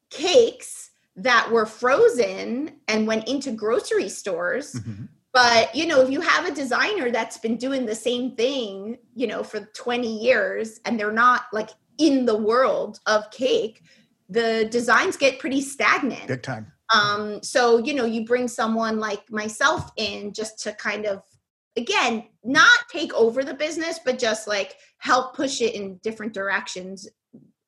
cakes 0.09 0.92
that 1.17 1.51
were 1.51 1.67
frozen 1.67 2.73
and 2.89 3.07
went 3.07 3.29
into 3.29 3.53
grocery 3.53 4.09
stores. 4.09 4.75
Mm-hmm. 4.75 5.05
But, 5.33 5.75
you 5.75 5.87
know, 5.87 6.01
if 6.03 6.11
you 6.11 6.21
have 6.21 6.47
a 6.47 6.55
designer 6.55 7.11
that's 7.11 7.39
been 7.39 7.57
doing 7.57 7.87
the 7.87 7.95
same 7.95 8.37
thing, 8.37 8.99
you 9.15 9.27
know, 9.27 9.43
for 9.43 9.61
20 9.61 10.21
years 10.21 10.79
and 10.85 11.01
they're 11.01 11.13
not 11.13 11.45
like 11.53 11.71
in 11.99 12.27
the 12.27 12.37
world 12.37 13.01
of 13.07 13.31
cake, 13.31 13.83
the 14.29 14.69
designs 14.71 15.17
get 15.17 15.39
pretty 15.39 15.63
stagnant. 15.63 16.27
Good 16.27 16.43
time. 16.43 16.73
Um, 16.93 17.43
so, 17.43 17.79
you 17.79 17.95
know, 17.95 18.05
you 18.05 18.27
bring 18.27 18.49
someone 18.49 18.99
like 18.99 19.31
myself 19.31 19.91
in 19.97 20.35
just 20.35 20.59
to 20.65 20.73
kind 20.75 21.07
of, 21.07 21.23
again, 21.77 22.25
not 22.45 22.79
take 22.91 23.15
over 23.15 23.43
the 23.43 23.55
business, 23.55 23.99
but 24.05 24.19
just 24.19 24.47
like 24.47 24.77
help 24.99 25.35
push 25.35 25.63
it 25.63 25.75
in 25.75 25.97
different 26.03 26.35
directions, 26.35 27.09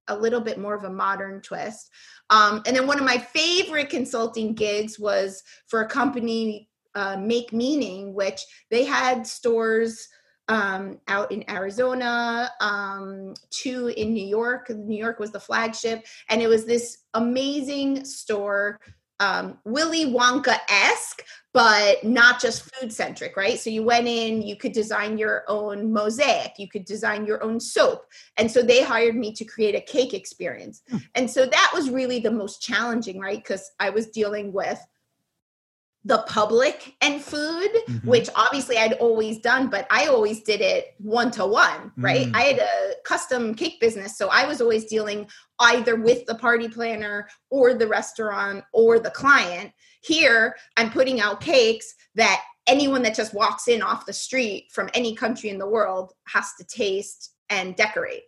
a 0.08 0.16
little 0.16 0.40
bit 0.40 0.58
more 0.58 0.74
of 0.74 0.84
a 0.84 0.90
modern 0.90 1.40
twist. 1.40 1.90
Um, 2.30 2.62
and 2.66 2.76
then 2.76 2.86
one 2.86 2.98
of 2.98 3.04
my 3.04 3.18
favorite 3.18 3.90
consulting 3.90 4.54
gigs 4.54 4.98
was 4.98 5.42
for 5.66 5.82
a 5.82 5.88
company, 5.88 6.68
uh, 6.94 7.16
Make 7.16 7.52
Meaning, 7.52 8.14
which 8.14 8.40
they 8.70 8.84
had 8.84 9.26
stores 9.26 10.08
um, 10.48 11.00
out 11.08 11.32
in 11.32 11.48
Arizona, 11.50 12.50
um, 12.60 13.34
two 13.50 13.88
in 13.88 14.12
New 14.12 14.26
York. 14.26 14.68
New 14.70 14.98
York 14.98 15.18
was 15.18 15.30
the 15.30 15.40
flagship, 15.40 16.04
and 16.28 16.42
it 16.42 16.48
was 16.48 16.64
this 16.64 16.98
amazing 17.14 18.04
store 18.04 18.78
um, 19.20 19.58
Willy 19.64 20.06
Wonka 20.06 20.58
esque, 20.68 21.22
but 21.52 22.02
not 22.02 22.40
just 22.40 22.74
food 22.74 22.92
centric, 22.92 23.36
right? 23.36 23.58
So 23.58 23.70
you 23.70 23.84
went 23.84 24.08
in, 24.08 24.42
you 24.42 24.56
could 24.56 24.72
design 24.72 25.16
your 25.18 25.44
own 25.46 25.92
mosaic, 25.92 26.54
you 26.58 26.68
could 26.68 26.84
design 26.84 27.24
your 27.24 27.42
own 27.44 27.60
soap. 27.60 28.06
And 28.36 28.50
so 28.50 28.60
they 28.60 28.82
hired 28.82 29.14
me 29.14 29.32
to 29.34 29.44
create 29.44 29.76
a 29.76 29.80
cake 29.80 30.14
experience. 30.14 30.82
Hmm. 30.90 30.96
And 31.14 31.30
so 31.30 31.46
that 31.46 31.70
was 31.72 31.90
really 31.90 32.18
the 32.18 32.30
most 32.30 32.60
challenging, 32.60 33.20
right? 33.20 33.38
Because 33.38 33.70
I 33.78 33.90
was 33.90 34.08
dealing 34.08 34.52
with 34.52 34.80
the 36.04 36.18
public 36.28 36.94
and 37.00 37.22
food, 37.22 37.70
mm-hmm. 37.88 38.08
which 38.08 38.28
obviously 38.36 38.76
I'd 38.76 38.92
always 38.94 39.38
done, 39.38 39.68
but 39.68 39.86
I 39.90 40.06
always 40.06 40.42
did 40.42 40.60
it 40.60 40.94
one 40.98 41.30
to 41.32 41.46
one, 41.46 41.92
right? 41.96 42.26
Mm. 42.26 42.36
I 42.36 42.42
had 42.42 42.58
a 42.58 42.92
custom 43.04 43.54
cake 43.54 43.80
business. 43.80 44.18
So 44.18 44.28
I 44.28 44.46
was 44.46 44.60
always 44.60 44.84
dealing 44.84 45.26
either 45.60 45.96
with 45.96 46.26
the 46.26 46.34
party 46.34 46.68
planner 46.68 47.28
or 47.50 47.72
the 47.72 47.88
restaurant 47.88 48.64
or 48.72 48.98
the 48.98 49.10
client. 49.10 49.72
Here, 50.02 50.54
I'm 50.76 50.90
putting 50.90 51.20
out 51.20 51.40
cakes 51.40 51.94
that 52.16 52.42
anyone 52.66 53.02
that 53.02 53.14
just 53.14 53.32
walks 53.32 53.68
in 53.68 53.80
off 53.80 54.06
the 54.06 54.12
street 54.12 54.68
from 54.72 54.90
any 54.92 55.14
country 55.14 55.48
in 55.48 55.58
the 55.58 55.68
world 55.68 56.12
has 56.26 56.50
to 56.58 56.66
taste 56.66 57.34
and 57.48 57.76
decorate. 57.76 58.24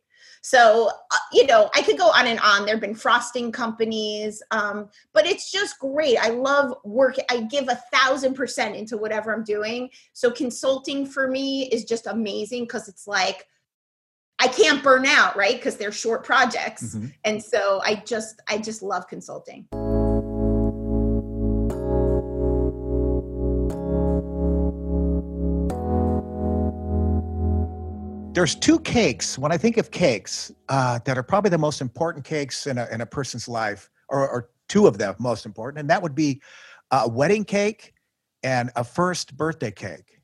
So, 0.47 0.91
uh, 1.11 1.17
you 1.33 1.45
know, 1.45 1.69
I 1.75 1.83
could 1.83 1.99
go 1.99 2.07
on 2.07 2.29
and 2.29 2.39
on. 2.39 2.67
There 2.67 2.77
have 2.77 2.81
been 2.81 2.95
frosting 2.95 3.51
companies, 3.51 4.45
um, 4.53 4.89
but 5.13 5.27
it's 5.27 5.51
just 5.51 5.81
great. 5.81 6.19
I 6.19 6.29
love 6.29 6.73
work. 6.85 7.17
I 7.29 7.41
give 7.51 7.69
a 7.69 7.83
thousand 7.93 8.35
percent 8.35 8.77
into 8.77 8.97
whatever 8.97 9.35
I'm 9.35 9.43
doing. 9.43 9.91
So, 10.13 10.31
consulting 10.31 11.05
for 11.05 11.27
me 11.27 11.65
is 11.71 11.85
just 11.85 12.07
amazing 12.07 12.63
because 12.63 12.87
it's 12.87 13.09
like, 13.09 13.49
I 14.39 14.47
can't 14.47 14.85
burn 14.85 15.05
out, 15.05 15.37
right? 15.37 15.57
Because 15.57 15.79
they're 15.79 15.91
short 15.91 16.23
projects. 16.23 16.95
Mm-hmm. 16.95 17.07
And 17.25 17.43
so 17.43 17.81
I 17.83 17.97
just, 18.07 18.41
I 18.49 18.59
just 18.59 18.83
love 18.83 19.09
consulting. 19.09 19.67
There's 28.37 28.55
two 28.55 28.79
cakes 28.81 29.39
when 29.39 29.51
I 29.51 29.57
think 29.57 29.79
of 29.79 29.91
cakes 29.91 30.53
uh, 30.69 30.99
that 31.07 31.17
are 31.17 31.23
probably 31.23 31.49
the 31.49 31.57
most 31.57 31.81
important 31.81 32.23
cakes 32.23 32.67
in 32.67 32.77
a, 32.77 32.87
in 32.93 33.01
a 33.01 33.07
person's 33.07 33.49
life, 33.49 33.89
or, 34.11 34.29
or 34.29 34.51
two 34.69 34.87
of 34.87 34.99
them 34.99 35.15
most 35.19 35.47
important, 35.47 35.81
and 35.81 35.89
that 35.89 36.03
would 36.03 36.15
be 36.15 36.43
a 36.91 37.09
wedding 37.09 37.47
cake 37.47 37.95
and 38.43 38.71
a 38.77 38.85
first 38.85 39.39
birthday 39.39 39.71
cake. 39.71 40.21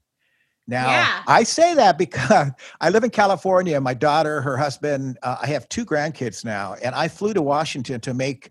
Now, 0.68 0.90
yeah. 0.90 1.22
I 1.27 1.42
say 1.42 1.72
that 1.72 1.96
because 1.96 2.51
I 2.83 2.90
live 2.90 3.03
in 3.03 3.09
California. 3.09 3.81
My 3.81 3.94
daughter, 3.94 4.42
her 4.42 4.59
husband, 4.59 5.16
uh, 5.22 5.38
I 5.40 5.46
have 5.46 5.66
two 5.70 5.87
grandkids 5.87 6.44
now, 6.44 6.75
and 6.85 6.94
I 6.94 7.09
flew 7.09 7.33
to 7.33 7.40
Washington 7.40 7.98
to 8.03 8.12
make, 8.12 8.51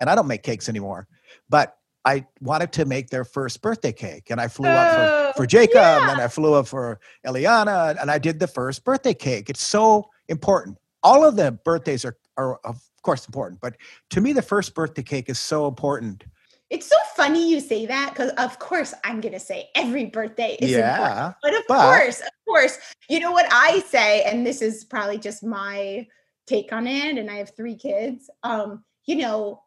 and 0.00 0.10
I 0.10 0.16
don't 0.16 0.28
make 0.28 0.42
cakes 0.42 0.68
anymore, 0.68 1.08
but 1.48 1.77
I 2.08 2.24
wanted 2.40 2.72
to 2.72 2.86
make 2.86 3.10
their 3.10 3.24
first 3.24 3.60
birthday 3.60 3.92
cake, 3.92 4.30
and 4.30 4.40
I 4.40 4.48
flew 4.48 4.70
up 4.70 4.94
for, 4.94 5.02
oh, 5.02 5.32
for 5.36 5.46
Jacob, 5.46 5.74
yeah. 5.74 6.10
and 6.10 6.20
I 6.22 6.28
flew 6.28 6.54
up 6.54 6.66
for 6.66 7.00
Eliana, 7.26 8.00
and 8.00 8.10
I 8.10 8.16
did 8.16 8.40
the 8.40 8.46
first 8.46 8.82
birthday 8.82 9.12
cake. 9.12 9.50
It's 9.50 9.62
so 9.62 10.08
important. 10.28 10.78
All 11.02 11.22
of 11.22 11.36
the 11.36 11.52
birthdays 11.52 12.06
are, 12.06 12.16
are 12.38 12.56
of 12.64 12.80
course 13.02 13.26
important, 13.26 13.60
but 13.60 13.76
to 14.08 14.22
me, 14.22 14.32
the 14.32 14.40
first 14.40 14.74
birthday 14.74 15.02
cake 15.02 15.28
is 15.28 15.38
so 15.38 15.68
important. 15.68 16.24
It's 16.70 16.86
so 16.86 16.96
funny 17.14 17.50
you 17.50 17.60
say 17.60 17.84
that 17.84 18.14
because, 18.14 18.30
of 18.38 18.58
course, 18.58 18.94
I'm 19.04 19.20
going 19.20 19.34
to 19.34 19.40
say 19.40 19.68
every 19.74 20.06
birthday 20.06 20.56
is 20.60 20.70
yeah, 20.70 20.96
important. 20.96 21.36
But 21.42 21.54
of 21.56 21.62
but, 21.68 21.98
course, 21.98 22.20
of 22.20 22.32
course, 22.46 22.78
you 23.10 23.20
know 23.20 23.32
what 23.32 23.48
I 23.50 23.80
say, 23.80 24.22
and 24.22 24.46
this 24.46 24.62
is 24.62 24.82
probably 24.84 25.18
just 25.18 25.44
my 25.44 26.06
take 26.46 26.72
on 26.72 26.86
it. 26.86 27.18
And 27.18 27.30
I 27.30 27.36
have 27.36 27.54
three 27.54 27.76
kids. 27.76 28.30
Um, 28.42 28.82
you 29.04 29.16
know, 29.16 29.62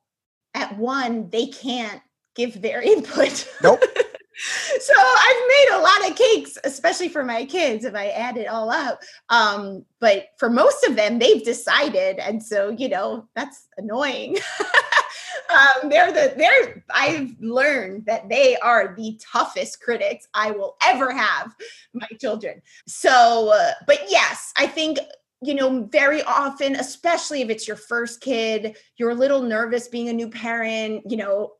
at 0.55 0.75
one, 0.75 1.29
they 1.29 1.45
can't 1.45 2.01
give 2.35 2.61
their 2.61 2.81
input. 2.93 3.47
Nope. 3.63 3.83
so 4.79 4.93
I've 4.97 5.47
made 5.47 5.67
a 5.73 5.81
lot 5.81 6.09
of 6.09 6.17
cakes, 6.17 6.57
especially 6.63 7.09
for 7.09 7.23
my 7.23 7.45
kids, 7.45 7.85
if 7.85 7.95
I 7.95 8.09
add 8.09 8.37
it 8.37 8.47
all 8.47 8.69
up. 8.69 9.01
Um, 9.29 9.85
but 9.99 10.29
for 10.37 10.49
most 10.49 10.83
of 10.83 10.95
them, 10.95 11.19
they've 11.19 11.43
decided, 11.43 12.19
and 12.19 12.41
so 12.41 12.69
you 12.69 12.89
know 12.89 13.27
that's 13.35 13.67
annoying. 13.77 14.37
um, 15.51 15.89
they're 15.89 16.11
the 16.11 16.33
they're 16.37 16.83
I've 16.89 17.35
learned 17.39 18.05
that 18.05 18.29
they 18.29 18.57
are 18.57 18.95
the 18.95 19.19
toughest 19.31 19.81
critics 19.81 20.27
I 20.33 20.51
will 20.51 20.75
ever 20.83 21.11
have, 21.11 21.53
my 21.93 22.07
children. 22.19 22.61
So, 22.87 23.51
uh, 23.53 23.73
but 23.85 23.99
yes, 24.09 24.53
I 24.57 24.67
think 24.67 24.97
you 25.43 25.55
know, 25.55 25.87
very 25.91 26.21
often, 26.21 26.75
especially 26.75 27.41
if 27.41 27.49
it's 27.49 27.67
your 27.67 27.75
first 27.75 28.21
kid, 28.21 28.77
you're 28.97 29.09
a 29.09 29.15
little 29.15 29.41
nervous 29.41 29.87
being 29.87 30.09
a 30.09 30.13
new 30.13 30.29
parent, 30.29 31.01
you 31.09 31.17
know, 31.17 31.53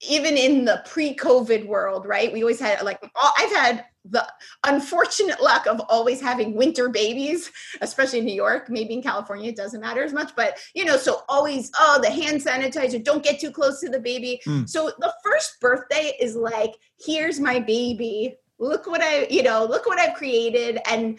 even 0.00 0.36
in 0.36 0.64
the 0.64 0.82
pre-COVID 0.86 1.66
world, 1.66 2.06
right? 2.06 2.32
We 2.32 2.42
always 2.42 2.60
had 2.60 2.82
like 2.82 3.00
I've 3.38 3.52
had 3.52 3.84
the 4.04 4.26
unfortunate 4.64 5.42
luck 5.42 5.66
of 5.66 5.80
always 5.88 6.20
having 6.20 6.54
winter 6.54 6.88
babies, 6.88 7.50
especially 7.80 8.20
in 8.20 8.24
New 8.24 8.34
York. 8.34 8.70
Maybe 8.70 8.94
in 8.94 9.02
California 9.02 9.50
it 9.50 9.56
doesn't 9.56 9.80
matter 9.80 10.02
as 10.02 10.12
much, 10.12 10.34
but 10.36 10.58
you 10.74 10.84
know, 10.84 10.96
so 10.96 11.22
always 11.28 11.70
oh 11.78 11.98
the 12.02 12.10
hand 12.10 12.40
sanitizer, 12.40 13.02
don't 13.02 13.24
get 13.24 13.40
too 13.40 13.50
close 13.50 13.80
to 13.80 13.88
the 13.88 14.00
baby. 14.00 14.40
Mm. 14.46 14.68
So 14.68 14.90
the 14.98 15.12
first 15.24 15.60
birthday 15.60 16.16
is 16.20 16.36
like, 16.36 16.74
here's 17.04 17.40
my 17.40 17.58
baby. 17.58 18.36
Look 18.60 18.86
what 18.86 19.02
I, 19.02 19.26
you 19.30 19.42
know, 19.42 19.64
look 19.64 19.86
what 19.86 19.98
I've 19.98 20.14
created. 20.14 20.80
And 20.88 21.18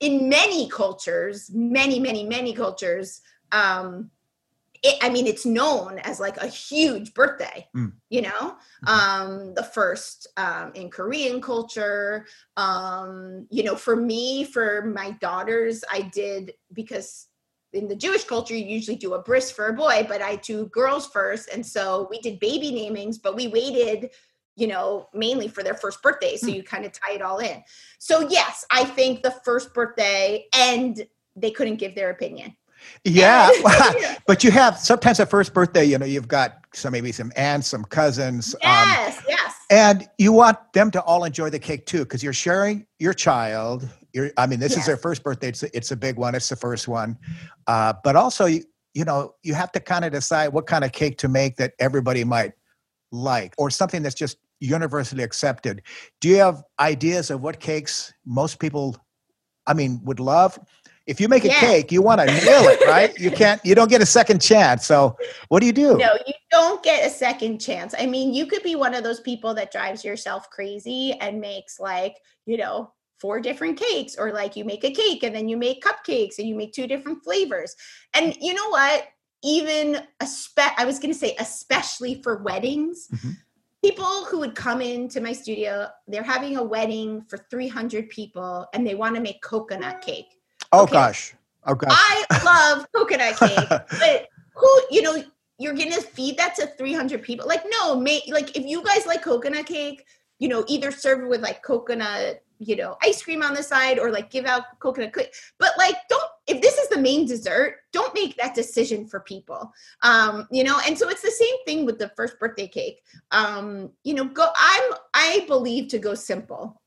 in 0.00 0.28
many 0.28 0.68
cultures, 0.68 1.50
many, 1.52 1.98
many, 1.98 2.24
many 2.24 2.52
cultures, 2.52 3.20
um, 3.52 4.10
it, 4.82 4.96
I 5.02 5.10
mean, 5.10 5.26
it's 5.26 5.44
known 5.44 5.98
as 6.00 6.20
like 6.20 6.38
a 6.38 6.46
huge 6.46 7.12
birthday, 7.12 7.68
mm. 7.76 7.92
you 8.08 8.22
know, 8.22 8.30
mm-hmm. 8.30 8.88
um, 8.88 9.54
the 9.54 9.62
first 9.62 10.26
um, 10.36 10.72
in 10.74 10.88
Korean 10.88 11.40
culture. 11.40 12.26
Um, 12.56 13.46
you 13.50 13.62
know, 13.62 13.76
for 13.76 13.94
me, 13.94 14.44
for 14.44 14.86
my 14.86 15.10
daughters, 15.20 15.84
I 15.90 16.02
did 16.02 16.54
because 16.72 17.26
in 17.72 17.88
the 17.88 17.96
Jewish 17.96 18.24
culture, 18.24 18.54
you 18.54 18.64
usually 18.64 18.96
do 18.96 19.14
a 19.14 19.22
bris 19.22 19.50
for 19.50 19.68
a 19.68 19.72
boy, 19.72 20.06
but 20.08 20.22
I 20.22 20.36
do 20.36 20.66
girls 20.66 21.06
first. 21.06 21.50
And 21.52 21.64
so 21.64 22.08
we 22.10 22.18
did 22.20 22.40
baby 22.40 22.72
namings, 22.72 23.16
but 23.22 23.36
we 23.36 23.48
waited, 23.48 24.10
you 24.56 24.66
know, 24.66 25.08
mainly 25.12 25.46
for 25.46 25.62
their 25.62 25.74
first 25.74 26.02
birthday. 26.02 26.36
So 26.36 26.46
mm. 26.46 26.54
you 26.54 26.62
kind 26.62 26.86
of 26.86 26.92
tie 26.92 27.12
it 27.12 27.22
all 27.22 27.38
in. 27.38 27.62
So, 27.98 28.28
yes, 28.28 28.64
I 28.70 28.84
think 28.84 29.22
the 29.22 29.34
first 29.44 29.74
birthday 29.74 30.46
and 30.54 31.06
they 31.36 31.50
couldn't 31.50 31.76
give 31.76 31.94
their 31.94 32.10
opinion 32.10 32.56
yeah, 33.04 33.50
but 34.26 34.44
you 34.44 34.50
have 34.50 34.78
sometimes 34.78 35.20
at 35.20 35.30
first 35.30 35.54
birthday, 35.54 35.84
you 35.84 35.98
know, 35.98 36.06
you've 36.06 36.28
got 36.28 36.58
some 36.74 36.92
maybe 36.92 37.12
some 37.12 37.32
aunts, 37.36 37.68
some 37.68 37.84
cousins. 37.84 38.54
Um, 38.54 38.60
yes, 38.62 39.18
um, 39.18 39.24
yes. 39.28 39.54
And 39.70 40.08
you 40.18 40.32
want 40.32 40.58
them 40.72 40.90
to 40.92 41.02
all 41.02 41.24
enjoy 41.24 41.50
the 41.50 41.58
cake 41.58 41.86
too, 41.86 42.00
because 42.00 42.22
you're 42.22 42.32
sharing 42.32 42.86
your 42.98 43.12
child. 43.12 43.88
You're, 44.12 44.30
I 44.36 44.46
mean, 44.46 44.58
this 44.58 44.72
yes. 44.72 44.80
is 44.80 44.86
their 44.86 44.96
first 44.96 45.22
birthday. 45.22 45.48
It's 45.48 45.62
a, 45.62 45.76
it's 45.76 45.90
a 45.92 45.96
big 45.96 46.16
one. 46.16 46.34
It's 46.34 46.48
the 46.48 46.56
first 46.56 46.88
one, 46.88 47.18
uh, 47.66 47.94
but 48.02 48.16
also 48.16 48.46
you 48.46 48.64
you 48.94 49.04
know 49.04 49.34
you 49.42 49.54
have 49.54 49.70
to 49.72 49.80
kind 49.80 50.04
of 50.04 50.12
decide 50.12 50.48
what 50.48 50.66
kind 50.66 50.84
of 50.84 50.92
cake 50.92 51.18
to 51.18 51.28
make 51.28 51.56
that 51.56 51.74
everybody 51.78 52.24
might 52.24 52.52
like, 53.12 53.54
or 53.58 53.70
something 53.70 54.02
that's 54.02 54.14
just 54.14 54.36
universally 54.60 55.22
accepted. 55.22 55.82
Do 56.20 56.28
you 56.28 56.36
have 56.36 56.62
ideas 56.78 57.30
of 57.30 57.40
what 57.40 57.60
cakes 57.60 58.12
most 58.24 58.60
people, 58.60 58.96
I 59.66 59.74
mean, 59.74 60.00
would 60.04 60.20
love? 60.20 60.58
If 61.10 61.20
you 61.20 61.26
make 61.28 61.44
a 61.44 61.48
yeah. 61.48 61.58
cake, 61.58 61.90
you 61.90 62.02
want 62.02 62.20
to 62.20 62.26
nail 62.26 62.62
it, 62.68 62.80
right? 62.86 63.18
you 63.18 63.32
can't, 63.32 63.60
you 63.64 63.74
don't 63.74 63.90
get 63.90 64.00
a 64.00 64.06
second 64.06 64.40
chance. 64.40 64.86
So 64.86 65.16
what 65.48 65.58
do 65.58 65.66
you 65.66 65.72
do? 65.72 65.96
No, 65.96 66.14
you 66.24 66.34
don't 66.52 66.80
get 66.84 67.04
a 67.04 67.10
second 67.10 67.58
chance. 67.58 67.96
I 67.98 68.06
mean, 68.06 68.32
you 68.32 68.46
could 68.46 68.62
be 68.62 68.76
one 68.76 68.94
of 68.94 69.02
those 69.02 69.18
people 69.18 69.52
that 69.54 69.72
drives 69.72 70.04
yourself 70.04 70.48
crazy 70.50 71.12
and 71.20 71.40
makes 71.40 71.80
like, 71.80 72.16
you 72.46 72.56
know, 72.56 72.92
four 73.18 73.40
different 73.40 73.76
cakes, 73.76 74.16
or 74.16 74.32
like 74.32 74.54
you 74.54 74.64
make 74.64 74.84
a 74.84 74.92
cake 74.92 75.24
and 75.24 75.34
then 75.34 75.48
you 75.48 75.56
make 75.56 75.84
cupcakes 75.84 76.38
and 76.38 76.48
you 76.48 76.54
make 76.54 76.72
two 76.72 76.86
different 76.86 77.22
flavors. 77.24 77.74
And 78.14 78.36
you 78.40 78.54
know 78.54 78.68
what? 78.70 79.08
Even 79.42 80.00
a 80.20 80.26
spe- 80.26 80.78
I 80.78 80.84
was 80.84 81.00
going 81.00 81.12
to 81.12 81.18
say, 81.18 81.34
especially 81.40 82.22
for 82.22 82.42
weddings. 82.42 83.08
Mm-hmm 83.12 83.30
people 83.82 84.26
who 84.26 84.38
would 84.38 84.54
come 84.54 84.82
into 84.82 85.22
my 85.22 85.32
studio 85.32 85.88
they're 86.06 86.22
having 86.22 86.58
a 86.58 86.62
wedding 86.62 87.24
for 87.30 87.38
300 87.50 88.10
people 88.10 88.66
and 88.74 88.86
they 88.86 88.94
want 88.94 89.14
to 89.14 89.22
make 89.22 89.40
coconut 89.40 90.02
cake 90.02 90.39
Oh 90.72 90.82
okay. 90.84 90.92
gosh. 90.92 91.34
Oh 91.66 91.74
gosh. 91.74 91.92
I 91.92 92.24
love 92.44 92.86
coconut 92.94 93.36
cake, 93.36 93.68
but 93.68 94.28
who 94.54 94.80
you 94.90 95.02
know 95.02 95.22
you're 95.58 95.74
gonna 95.74 96.00
feed 96.00 96.38
that 96.38 96.54
to 96.56 96.66
300 96.66 97.22
people? 97.22 97.46
Like 97.46 97.64
no, 97.68 97.96
may, 97.96 98.22
like 98.28 98.56
if 98.56 98.64
you 98.64 98.82
guys 98.82 99.06
like 99.06 99.22
coconut 99.22 99.66
cake, 99.66 100.04
you 100.40 100.48
know 100.48 100.64
either 100.66 100.90
serve 100.90 101.22
it 101.22 101.28
with 101.28 101.42
like 101.42 101.62
coconut 101.62 102.42
you 102.58 102.76
know 102.76 102.96
ice 103.02 103.22
cream 103.22 103.42
on 103.42 103.54
the 103.54 103.62
side 103.62 103.98
or 103.98 104.10
like 104.10 104.30
give 104.30 104.44
out 104.44 104.78
coconut 104.80 105.14
cake 105.14 105.32
but 105.58 105.72
like 105.78 105.96
don't 106.08 106.30
if 106.46 106.60
this 106.60 106.76
is 106.78 106.88
the 106.88 106.98
main 106.98 107.24
dessert 107.24 107.76
don't 107.92 108.14
make 108.14 108.36
that 108.36 108.54
decision 108.54 109.06
for 109.06 109.20
people 109.20 109.72
um 110.02 110.48
you 110.50 110.64
know 110.64 110.78
and 110.86 110.98
so 110.98 111.08
it's 111.08 111.22
the 111.22 111.30
same 111.30 111.64
thing 111.64 111.86
with 111.86 111.98
the 111.98 112.10
first 112.16 112.38
birthday 112.38 112.66
cake 112.66 113.02
um 113.30 113.90
you 114.02 114.14
know 114.14 114.24
go 114.24 114.48
i'm 114.56 114.92
i 115.14 115.44
believe 115.46 115.88
to 115.88 115.98
go 115.98 116.14
simple. 116.14 116.79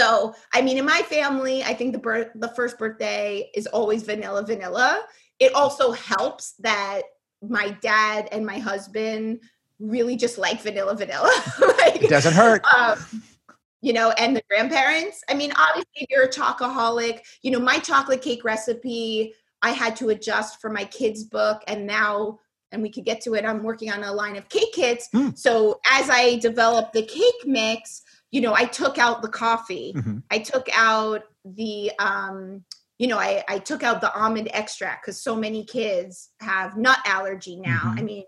So, 0.00 0.34
I 0.54 0.62
mean, 0.62 0.78
in 0.78 0.86
my 0.86 1.02
family, 1.02 1.62
I 1.62 1.74
think 1.74 1.92
the 1.92 1.98
birth, 1.98 2.28
the 2.34 2.48
first 2.48 2.78
birthday 2.78 3.50
is 3.54 3.66
always 3.66 4.02
vanilla, 4.02 4.42
vanilla. 4.46 5.04
It 5.38 5.54
also 5.54 5.92
helps 5.92 6.52
that 6.60 7.02
my 7.46 7.70
dad 7.82 8.26
and 8.32 8.46
my 8.46 8.58
husband 8.58 9.40
really 9.78 10.16
just 10.16 10.38
like 10.38 10.62
vanilla, 10.62 10.94
vanilla. 10.96 11.30
like, 11.78 12.02
it 12.02 12.08
doesn't 12.08 12.32
hurt. 12.32 12.64
Um, 12.74 12.98
you 13.82 13.92
know, 13.92 14.12
and 14.12 14.34
the 14.34 14.42
grandparents. 14.48 15.22
I 15.28 15.34
mean, 15.34 15.52
obviously, 15.56 15.90
if 15.96 16.08
you're 16.08 16.24
a 16.24 16.30
chocoholic, 16.30 17.20
you 17.42 17.50
know, 17.50 17.60
my 17.60 17.78
chocolate 17.78 18.22
cake 18.22 18.42
recipe, 18.42 19.34
I 19.60 19.72
had 19.72 19.96
to 19.96 20.08
adjust 20.08 20.62
for 20.62 20.70
my 20.70 20.84
kids' 20.84 21.24
book, 21.24 21.62
and 21.66 21.86
now 21.86 22.38
and 22.72 22.82
we 22.82 22.90
could 22.90 23.04
get 23.04 23.20
to 23.22 23.34
it. 23.34 23.44
I'm 23.44 23.62
working 23.62 23.90
on 23.90 24.02
a 24.04 24.12
line 24.12 24.36
of 24.36 24.48
cake 24.48 24.72
kits. 24.72 25.08
Mm. 25.14 25.36
So 25.36 25.80
as 25.90 26.08
I 26.08 26.36
develop 26.36 26.92
the 26.92 27.02
cake 27.02 27.46
mix, 27.46 28.02
you 28.30 28.40
know, 28.40 28.54
I 28.54 28.64
took 28.64 28.98
out 28.98 29.22
the 29.22 29.28
coffee. 29.28 29.92
Mm-hmm. 29.96 30.18
I 30.30 30.38
took 30.38 30.68
out 30.72 31.22
the, 31.44 31.90
um, 31.98 32.64
you 32.98 33.08
know, 33.08 33.18
I, 33.18 33.42
I 33.48 33.58
took 33.58 33.82
out 33.82 34.00
the 34.00 34.14
almond 34.14 34.48
extract 34.52 35.04
because 35.04 35.22
so 35.22 35.34
many 35.34 35.64
kids 35.64 36.30
have 36.40 36.76
nut 36.76 36.98
allergy 37.06 37.56
now. 37.56 37.80
Mm-hmm. 37.84 37.98
I 37.98 38.02
mean, 38.02 38.24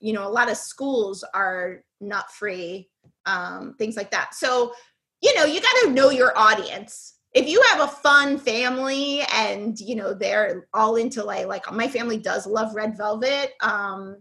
you 0.00 0.12
know, 0.12 0.26
a 0.26 0.30
lot 0.30 0.50
of 0.50 0.56
schools 0.56 1.24
are 1.32 1.82
nut 2.00 2.30
free, 2.30 2.88
um, 3.24 3.74
things 3.78 3.96
like 3.96 4.10
that. 4.10 4.34
So, 4.34 4.74
you 5.22 5.34
know, 5.36 5.44
you 5.44 5.60
got 5.60 5.84
to 5.84 5.90
know 5.90 6.10
your 6.10 6.36
audience. 6.36 7.14
If 7.32 7.48
you 7.48 7.62
have 7.70 7.80
a 7.80 7.92
fun 7.92 8.38
family 8.38 9.20
and 9.34 9.78
you 9.78 9.94
know 9.94 10.14
they're 10.14 10.68
all 10.72 10.96
into 10.96 11.22
like 11.22 11.46
like 11.46 11.70
my 11.70 11.86
family 11.86 12.16
does 12.16 12.46
love 12.46 12.74
red 12.74 12.96
velvet, 12.96 13.52
um, 13.60 14.16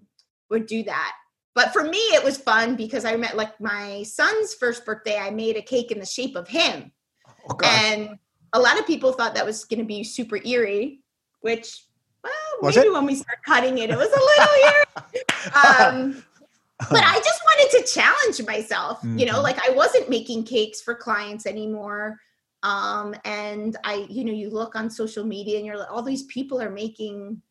would 0.50 0.65
do 0.65 0.84
that 0.84 1.13
but 1.56 1.72
for 1.74 1.84
me 1.84 1.98
it 1.98 2.24
was 2.24 2.38
fun 2.38 2.76
because 2.76 3.06
i 3.06 3.15
met 3.15 3.36
like 3.36 3.60
my 3.60 4.04
son's 4.04 4.54
first 4.54 4.86
birthday 4.86 5.18
i 5.18 5.32
made 5.32 5.56
a 5.56 5.62
cake 5.62 5.91
in 5.91 6.00
the 6.00 6.06
shape 6.06 6.36
of 6.36 6.48
him 6.48 6.91
oh, 7.50 7.58
and 7.63 8.20
a 8.54 8.60
lot 8.60 8.78
of 8.80 8.86
people 8.86 9.12
thought 9.12 9.34
that 9.34 9.46
was 9.46 9.65
going 9.65 9.80
to 9.80 9.86
be 9.86 10.04
super 10.04 10.38
eerie 10.46 11.00
which 11.41 11.86
well 12.24 12.34
was 12.62 12.76
maybe 12.76 12.89
it? 12.89 12.94
when 12.94 13.06
we 13.06 13.15
start 13.15 13.39
cutting 13.44 13.78
it 13.80 13.89
it 13.89 13.98
was 13.98 14.08
a 14.08 14.12
little 14.12 14.56
eerie 14.63 16.13
um, 16.15 16.24
but 16.91 17.04
i 17.06 17.18
just 17.18 17.41
wanted 17.46 17.78
to 17.78 17.91
challenge 17.91 18.46
myself 18.46 19.00
mm-hmm. 19.00 19.18
you 19.18 19.26
know 19.26 19.34
mm-hmm. 19.34 19.44
like 19.44 19.68
i 19.68 19.72
wasn't 19.74 20.08
making 20.10 20.44
cakes 20.44 20.82
for 20.82 20.94
clients 20.94 21.46
anymore 21.46 22.20
um, 22.63 23.15
and 23.26 23.78
i 23.84 24.06
you 24.10 24.24
know 24.24 24.34
you 24.34 24.50
look 24.50 24.76
on 24.76 24.89
social 24.89 25.24
media 25.24 25.58
and 25.58 25.65
you're 25.65 25.78
like 25.78 25.91
all 25.91 26.02
these 26.02 26.24
people 26.24 26.62
are 26.62 26.72
making 26.72 27.41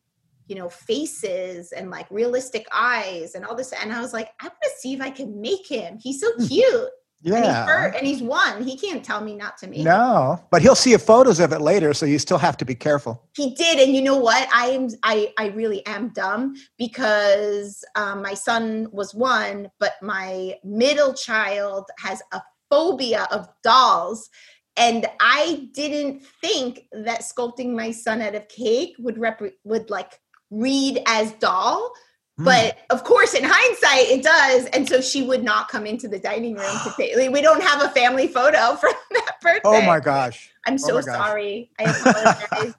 you 0.47 0.55
know, 0.55 0.69
faces 0.69 1.71
and 1.71 1.89
like 1.89 2.07
realistic 2.09 2.67
eyes 2.71 3.35
and 3.35 3.45
all 3.45 3.55
this. 3.55 3.73
And 3.73 3.91
I 3.91 4.01
was 4.01 4.13
like, 4.13 4.29
I 4.41 4.45
want 4.45 4.57
to 4.63 4.69
see 4.77 4.93
if 4.93 5.01
I 5.01 5.09
can 5.09 5.41
make 5.41 5.67
him. 5.67 5.97
He's 6.01 6.21
so 6.21 6.31
hmm. 6.37 6.45
cute. 6.45 6.89
Yeah. 7.21 7.35
And 7.37 7.45
he's, 7.45 7.55
hurt, 7.55 7.95
and 7.95 8.07
he's 8.07 8.21
one. 8.21 8.63
He 8.63 8.77
can't 8.77 9.03
tell 9.03 9.19
me 9.19 9.35
not 9.35 9.57
to 9.59 9.67
make 9.67 9.79
No, 9.79 10.39
but 10.51 10.61
he'll 10.61 10.75
see 10.75 10.95
photos 10.97 11.39
of 11.39 11.53
it 11.53 11.61
later, 11.61 11.91
so 11.93 12.05
you 12.05 12.19
still 12.19 12.37
have 12.37 12.55
to 12.57 12.65
be 12.65 12.75
careful. 12.75 13.27
He 13.35 13.55
did, 13.55 13.79
and 13.79 13.95
you 13.95 14.03
know 14.03 14.17
what? 14.17 14.47
I 14.53 14.67
am 14.67 14.89
I 15.01 15.33
I 15.39 15.47
really 15.47 15.83
am 15.87 16.09
dumb 16.09 16.53
because 16.77 17.83
um, 17.95 18.21
my 18.21 18.35
son 18.35 18.89
was 18.91 19.15
one, 19.15 19.71
but 19.79 19.93
my 20.03 20.55
middle 20.63 21.15
child 21.15 21.85
has 21.97 22.21
a 22.31 22.41
phobia 22.69 23.27
of 23.31 23.47
dolls. 23.63 24.29
And 24.77 25.07
I 25.21 25.69
didn't 25.73 26.23
think 26.41 26.87
that 26.91 27.21
sculpting 27.21 27.73
my 27.73 27.91
son 27.91 28.21
out 28.21 28.35
of 28.35 28.47
cake 28.49 28.93
would 28.99 29.17
rep 29.17 29.41
would 29.63 29.89
like 29.89 30.19
read 30.51 31.01
as 31.07 31.31
doll. 31.33 31.93
Mm. 32.39 32.45
But 32.45 32.77
of 32.89 33.03
course, 33.03 33.33
in 33.33 33.43
hindsight, 33.45 34.09
it 34.09 34.23
does. 34.23 34.65
And 34.67 34.87
so 34.87 35.01
she 35.01 35.23
would 35.23 35.43
not 35.43 35.69
come 35.69 35.85
into 35.85 36.07
the 36.07 36.19
dining 36.19 36.55
room 36.55 36.77
to 36.83 36.89
say, 36.97 37.15
like, 37.15 37.31
we 37.31 37.41
don't 37.41 37.63
have 37.63 37.81
a 37.81 37.89
family 37.89 38.27
photo 38.27 38.75
from 38.79 38.93
that 39.11 39.35
birthday. 39.41 39.61
Oh 39.63 39.81
my 39.81 39.99
gosh. 39.99 40.51
I'm 40.65 40.77
so 40.77 40.97
oh 40.97 41.01
sorry. 41.01 41.69
I 41.79 41.83
apologize. 42.49 42.73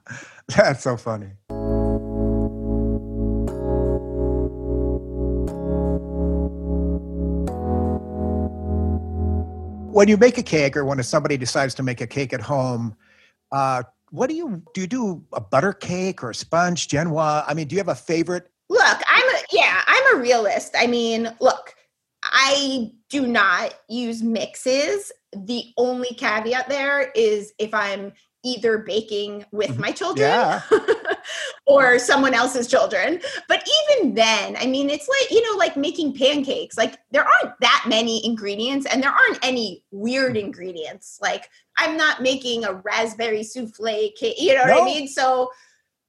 That's 0.55 0.83
so 0.83 0.97
funny. 0.97 1.31
when 9.97 10.07
you 10.07 10.15
make 10.15 10.37
a 10.37 10.43
cake 10.43 10.77
or 10.77 10.85
when 10.85 11.01
somebody 11.01 11.37
decides 11.37 11.73
to 11.73 11.81
make 11.81 12.01
a 12.01 12.05
cake 12.05 12.31
at 12.31 12.39
home, 12.39 12.95
uh, 13.51 13.81
what 14.11 14.29
do 14.29 14.35
you 14.35 14.61
do? 14.73 14.81
You 14.81 14.87
do 14.87 15.23
a 15.33 15.41
butter 15.41 15.73
cake 15.73 16.23
or 16.23 16.29
a 16.31 16.35
sponge, 16.35 16.87
Genoa? 16.87 17.43
I 17.47 17.53
mean, 17.53 17.67
do 17.67 17.75
you 17.75 17.79
have 17.79 17.87
a 17.89 17.95
favorite? 17.95 18.49
Look, 18.69 18.99
I'm 19.07 19.29
a 19.35 19.39
yeah, 19.51 19.81
I'm 19.87 20.17
a 20.17 20.19
realist. 20.21 20.75
I 20.77 20.87
mean, 20.87 21.29
look, 21.39 21.73
I 22.23 22.91
do 23.09 23.25
not 23.27 23.73
use 23.87 24.21
mixes. 24.21 25.11
The 25.35 25.65
only 25.77 26.09
caveat 26.09 26.67
there 26.69 27.11
is 27.15 27.53
if 27.59 27.73
I'm 27.73 28.11
either 28.43 28.77
baking 28.77 29.45
with 29.51 29.71
Mhm. 29.71 29.77
my 29.79 29.91
children 29.91 30.27
Yeah. 30.29 30.61
or 31.65 31.99
someone 31.99 32.33
else's 32.33 32.67
children. 32.67 33.19
But 33.49 33.67
even 33.91 34.13
then, 34.13 34.55
I 34.57 34.67
mean, 34.67 34.89
it's 34.89 35.07
like, 35.07 35.31
you 35.31 35.41
know, 35.51 35.57
like 35.57 35.75
making 35.75 36.13
pancakes. 36.13 36.77
Like 36.77 36.97
there 37.11 37.25
aren't 37.25 37.59
that 37.61 37.85
many 37.87 38.25
ingredients 38.25 38.85
and 38.89 39.03
there 39.03 39.11
aren't 39.11 39.43
any 39.45 39.83
weird 39.91 40.35
Mm-hmm. 40.35 40.45
ingredients. 40.45 41.19
Like 41.21 41.49
I'm 41.77 41.95
not 41.97 42.21
making 42.21 42.65
a 42.65 42.73
raspberry 42.73 43.43
souffle 43.43 44.11
cake, 44.17 44.35
you 44.39 44.55
know 44.55 44.61
what 44.61 44.75
No. 44.75 44.81
I 44.81 44.85
mean? 44.85 45.07
So 45.07 45.51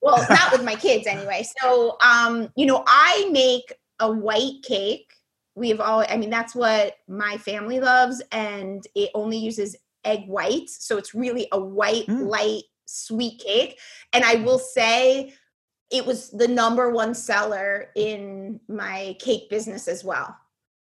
well, 0.00 0.24
not 0.31 0.52
with 0.52 0.64
my 0.64 0.76
kids 0.76 1.07
anyway. 1.07 1.44
So 1.61 1.96
um, 2.00 2.50
you 2.57 2.66
know, 2.66 2.85
I 2.87 3.28
make 3.33 3.72
a 4.00 4.11
white 4.11 4.62
cake. 4.62 5.12
We've 5.57 5.81
all 5.81 6.04
I 6.09 6.16
mean, 6.16 6.31
that's 6.31 6.54
what 6.54 6.96
my 7.09 7.37
family 7.37 7.81
loves, 7.81 8.22
and 8.33 8.87
it 8.94 9.11
only 9.14 9.38
uses 9.38 9.76
egg 10.04 10.26
whites. 10.28 10.87
So 10.87 10.96
it's 10.98 11.14
really 11.14 11.48
a 11.52 11.61
white, 11.61 12.07
Mm. 12.07 12.28
light, 12.28 12.62
sweet 12.87 13.40
cake. 13.40 13.78
And 14.12 14.24
I 14.24 14.37
will 14.37 14.61
say 14.61 15.35
it 15.90 16.07
was 16.07 16.31
the 16.31 16.46
number 16.46 16.90
one 16.90 17.14
seller 17.14 17.90
in 17.96 18.61
my 18.68 19.16
cake 19.18 19.50
business 19.50 19.88
as 19.88 20.04
well. 20.04 20.37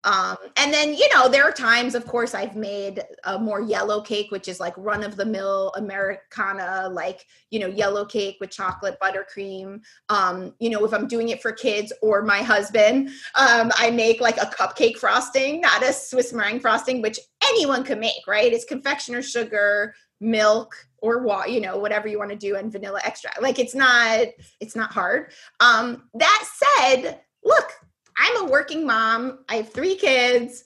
Um, 0.04 0.36
and 0.56 0.72
then, 0.72 0.94
you 0.94 1.08
know, 1.14 1.28
there 1.28 1.44
are 1.44 1.52
times, 1.52 1.94
of 1.94 2.06
course, 2.06 2.34
I've 2.34 2.56
made 2.56 3.02
a 3.24 3.38
more 3.38 3.60
yellow 3.60 4.02
cake, 4.02 4.30
which 4.30 4.48
is 4.48 4.60
like 4.60 4.74
run 4.76 5.02
of 5.02 5.16
the 5.16 5.24
mill 5.24 5.72
Americana, 5.76 6.90
like, 6.92 7.26
you 7.50 7.58
know, 7.58 7.66
yellow 7.66 8.04
cake 8.04 8.36
with 8.38 8.50
chocolate 8.50 8.98
buttercream. 9.02 9.80
Um, 10.10 10.54
you 10.60 10.68
know, 10.68 10.84
if 10.84 10.92
I'm 10.92 11.08
doing 11.08 11.30
it 11.30 11.40
for 11.40 11.52
kids 11.52 11.90
or 12.02 12.22
my 12.22 12.42
husband, 12.42 13.08
um, 13.34 13.72
I 13.76 13.90
make 13.90 14.20
like 14.20 14.36
a 14.36 14.46
cupcake 14.46 14.98
frosting, 14.98 15.62
not 15.62 15.82
a 15.82 15.92
Swiss 15.92 16.32
meringue 16.34 16.60
frosting, 16.60 17.00
which 17.00 17.18
anyone 17.48 17.82
can 17.82 17.98
make, 17.98 18.26
right? 18.28 18.52
It's 18.52 18.64
confectioner 18.64 19.22
sugar, 19.22 19.94
milk, 20.20 20.74
or 20.98 21.22
what, 21.22 21.50
you 21.50 21.60
know, 21.60 21.78
whatever 21.78 22.08
you 22.08 22.18
want 22.18 22.30
to 22.30 22.36
do, 22.36 22.56
and 22.56 22.70
vanilla 22.70 23.00
extract. 23.04 23.42
Like 23.42 23.58
it's 23.58 23.74
not, 23.74 24.26
it's 24.60 24.76
not 24.76 24.92
hard. 24.92 25.32
Um, 25.60 26.04
that 26.14 26.48
said, 26.78 27.20
look, 27.42 27.72
I'm 28.16 28.46
a 28.46 28.50
working 28.50 28.86
mom. 28.86 29.40
I 29.48 29.56
have 29.56 29.72
three 29.72 29.96
kids. 29.96 30.64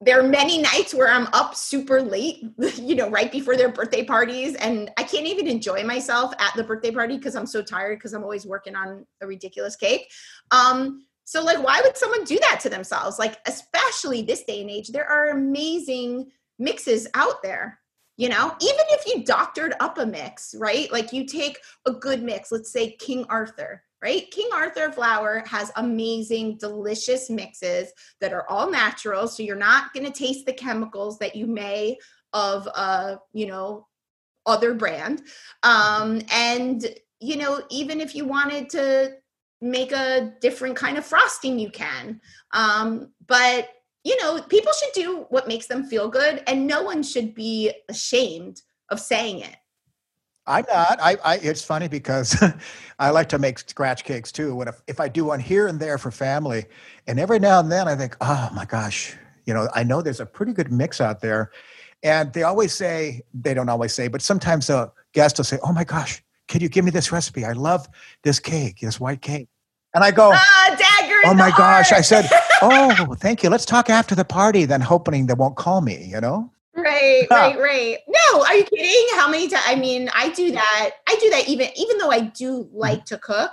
There 0.00 0.20
are 0.20 0.28
many 0.28 0.62
nights 0.62 0.94
where 0.94 1.08
I'm 1.08 1.26
up 1.32 1.56
super 1.56 2.00
late, 2.00 2.44
you 2.76 2.94
know, 2.94 3.10
right 3.10 3.32
before 3.32 3.56
their 3.56 3.68
birthday 3.68 4.04
parties, 4.04 4.54
and 4.54 4.90
I 4.96 5.02
can't 5.02 5.26
even 5.26 5.48
enjoy 5.48 5.82
myself 5.82 6.32
at 6.38 6.54
the 6.54 6.62
birthday 6.62 6.92
party 6.92 7.16
because 7.16 7.34
I'm 7.34 7.46
so 7.46 7.62
tired 7.62 7.98
because 7.98 8.12
I'm 8.12 8.22
always 8.22 8.46
working 8.46 8.76
on 8.76 9.04
a 9.20 9.26
ridiculous 9.26 9.74
cake. 9.74 10.08
Um, 10.52 11.04
so, 11.24 11.42
like, 11.42 11.62
why 11.62 11.80
would 11.84 11.96
someone 11.96 12.24
do 12.24 12.38
that 12.38 12.60
to 12.60 12.70
themselves? 12.70 13.18
Like, 13.18 13.36
especially 13.46 14.22
this 14.22 14.44
day 14.44 14.62
and 14.62 14.70
age, 14.70 14.88
there 14.88 15.06
are 15.06 15.28
amazing 15.28 16.30
mixes 16.58 17.06
out 17.14 17.42
there. 17.42 17.80
You 18.16 18.30
know, 18.30 18.56
even 18.60 18.84
if 18.88 19.06
you 19.06 19.24
doctored 19.24 19.74
up 19.78 19.98
a 19.98 20.06
mix, 20.06 20.54
right? 20.58 20.90
Like, 20.90 21.12
you 21.12 21.26
take 21.26 21.58
a 21.86 21.92
good 21.92 22.22
mix, 22.22 22.50
let's 22.50 22.72
say 22.72 22.92
King 22.92 23.26
Arthur, 23.28 23.82
right? 24.02 24.30
King 24.30 24.48
Arthur 24.54 24.92
flour 24.92 25.42
has 25.46 25.72
amazing, 25.76 26.58
delicious 26.58 27.28
mixes 27.30 27.92
that 28.20 28.32
are 28.32 28.48
all 28.48 28.70
natural. 28.70 29.28
So, 29.28 29.42
you're 29.42 29.56
not 29.56 29.92
going 29.92 30.06
to 30.06 30.12
taste 30.12 30.46
the 30.46 30.52
chemicals 30.52 31.18
that 31.18 31.36
you 31.36 31.46
may 31.46 31.98
of, 32.32 32.68
uh, 32.74 33.16
you 33.32 33.46
know, 33.46 33.86
other 34.46 34.74
brand. 34.74 35.22
Um, 35.62 36.22
and, 36.32 36.86
you 37.20 37.36
know, 37.36 37.62
even 37.70 38.00
if 38.00 38.14
you 38.14 38.24
wanted 38.24 38.70
to 38.70 39.14
make 39.60 39.92
a 39.92 40.34
different 40.40 40.76
kind 40.76 40.96
of 40.96 41.04
frosting 41.04 41.58
you 41.58 41.70
can 41.70 42.20
um 42.52 43.10
but 43.26 43.68
you 44.04 44.16
know 44.22 44.40
people 44.42 44.72
should 44.78 44.92
do 44.94 45.26
what 45.30 45.48
makes 45.48 45.66
them 45.66 45.84
feel 45.84 46.08
good 46.08 46.42
and 46.46 46.66
no 46.66 46.82
one 46.82 47.02
should 47.02 47.34
be 47.34 47.72
ashamed 47.88 48.62
of 48.90 49.00
saying 49.00 49.40
it 49.40 49.56
I'm 50.48 50.64
not. 50.68 50.98
I, 51.00 51.16
I 51.24 51.36
it's 51.36 51.62
funny 51.62 51.86
because 51.88 52.42
I 52.98 53.10
like 53.10 53.28
to 53.28 53.38
make 53.38 53.58
scratch 53.58 54.02
cakes 54.04 54.32
too. 54.32 54.54
When 54.54 54.66
if, 54.66 54.82
if 54.88 54.98
I 54.98 55.06
do 55.08 55.26
one 55.26 55.40
here 55.40 55.68
and 55.68 55.78
there 55.78 55.98
for 55.98 56.10
family, 56.10 56.64
and 57.06 57.20
every 57.20 57.38
now 57.38 57.60
and 57.60 57.70
then 57.70 57.86
I 57.86 57.94
think, 57.94 58.16
oh 58.20 58.48
my 58.54 58.64
gosh, 58.64 59.14
you 59.44 59.54
know, 59.54 59.68
I 59.74 59.82
know 59.82 60.02
there's 60.02 60.20
a 60.20 60.26
pretty 60.26 60.52
good 60.52 60.72
mix 60.72 61.00
out 61.00 61.20
there. 61.20 61.52
And 62.02 62.32
they 62.32 62.44
always 62.44 62.72
say, 62.72 63.22
they 63.34 63.54
don't 63.54 63.68
always 63.68 63.92
say, 63.92 64.08
but 64.08 64.22
sometimes 64.22 64.70
a 64.70 64.92
guest 65.12 65.38
will 65.38 65.44
say, 65.44 65.58
Oh 65.62 65.72
my 65.72 65.84
gosh, 65.84 66.22
can 66.46 66.60
you 66.60 66.68
give 66.68 66.84
me 66.84 66.90
this 66.90 67.10
recipe? 67.12 67.44
I 67.44 67.52
love 67.52 67.88
this 68.22 68.40
cake, 68.40 68.80
this 68.80 69.00
white 69.00 69.20
cake. 69.22 69.48
And 69.94 70.04
I 70.04 70.10
go, 70.10 70.32
ah 70.32 70.76
dagger 70.78 71.20
Oh 71.24 71.34
my 71.34 71.50
gosh. 71.50 71.92
I 71.92 72.00
said, 72.00 72.28
Oh, 72.62 73.14
thank 73.18 73.42
you. 73.42 73.50
Let's 73.50 73.64
talk 73.64 73.90
after 73.90 74.14
the 74.14 74.24
party, 74.24 74.64
then 74.64 74.80
hoping 74.80 75.26
they 75.26 75.34
won't 75.34 75.56
call 75.56 75.80
me, 75.80 76.04
you 76.04 76.20
know? 76.20 76.50
Right 76.78 77.26
right 77.30 77.58
right 77.58 77.98
no 78.08 78.42
are 78.44 78.54
you 78.56 78.64
kidding 78.64 79.06
how 79.18 79.28
many 79.28 79.48
times 79.48 79.64
i 79.66 79.74
mean 79.74 80.08
i 80.14 80.28
do 80.30 80.50
that 80.52 80.90
i 81.08 81.16
do 81.20 81.30
that 81.30 81.48
even 81.48 81.68
even 81.76 81.98
though 81.98 82.10
i 82.10 82.20
do 82.20 82.68
like 82.72 83.04
to 83.04 83.18
cook 83.18 83.50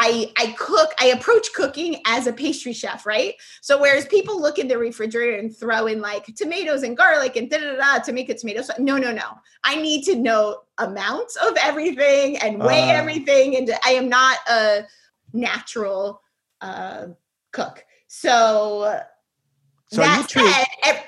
I, 0.00 0.30
I 0.38 0.54
cook, 0.56 0.90
I 1.00 1.06
approach 1.06 1.52
cooking 1.54 2.00
as 2.06 2.28
a 2.28 2.32
pastry 2.32 2.72
chef, 2.72 3.04
right? 3.04 3.34
So 3.62 3.80
whereas 3.80 4.06
people 4.06 4.40
look 4.40 4.60
in 4.60 4.68
the 4.68 4.78
refrigerator 4.78 5.36
and 5.36 5.52
throw 5.52 5.88
in 5.88 6.00
like 6.00 6.24
tomatoes 6.36 6.84
and 6.84 6.96
garlic 6.96 7.34
and 7.34 7.50
da 7.50 7.58
da 7.58 7.74
da 7.74 7.98
to 8.04 8.12
make 8.12 8.28
a 8.28 8.34
tomato 8.34 8.62
sauce. 8.62 8.78
No, 8.78 8.96
no, 8.96 9.10
no. 9.10 9.28
I 9.64 9.74
need 9.74 10.04
to 10.04 10.14
know 10.14 10.60
amounts 10.78 11.34
of 11.34 11.56
everything 11.60 12.36
and 12.38 12.60
weigh 12.62 12.92
Ah. 12.92 12.96
everything. 12.96 13.56
And 13.56 13.72
I 13.84 13.90
am 13.94 14.08
not 14.08 14.38
a 14.48 14.86
natural 15.32 16.22
uh, 16.60 17.06
cook. 17.50 17.84
So, 18.06 19.00
So 19.90 20.02
you 20.04 20.22
treat 20.24 20.54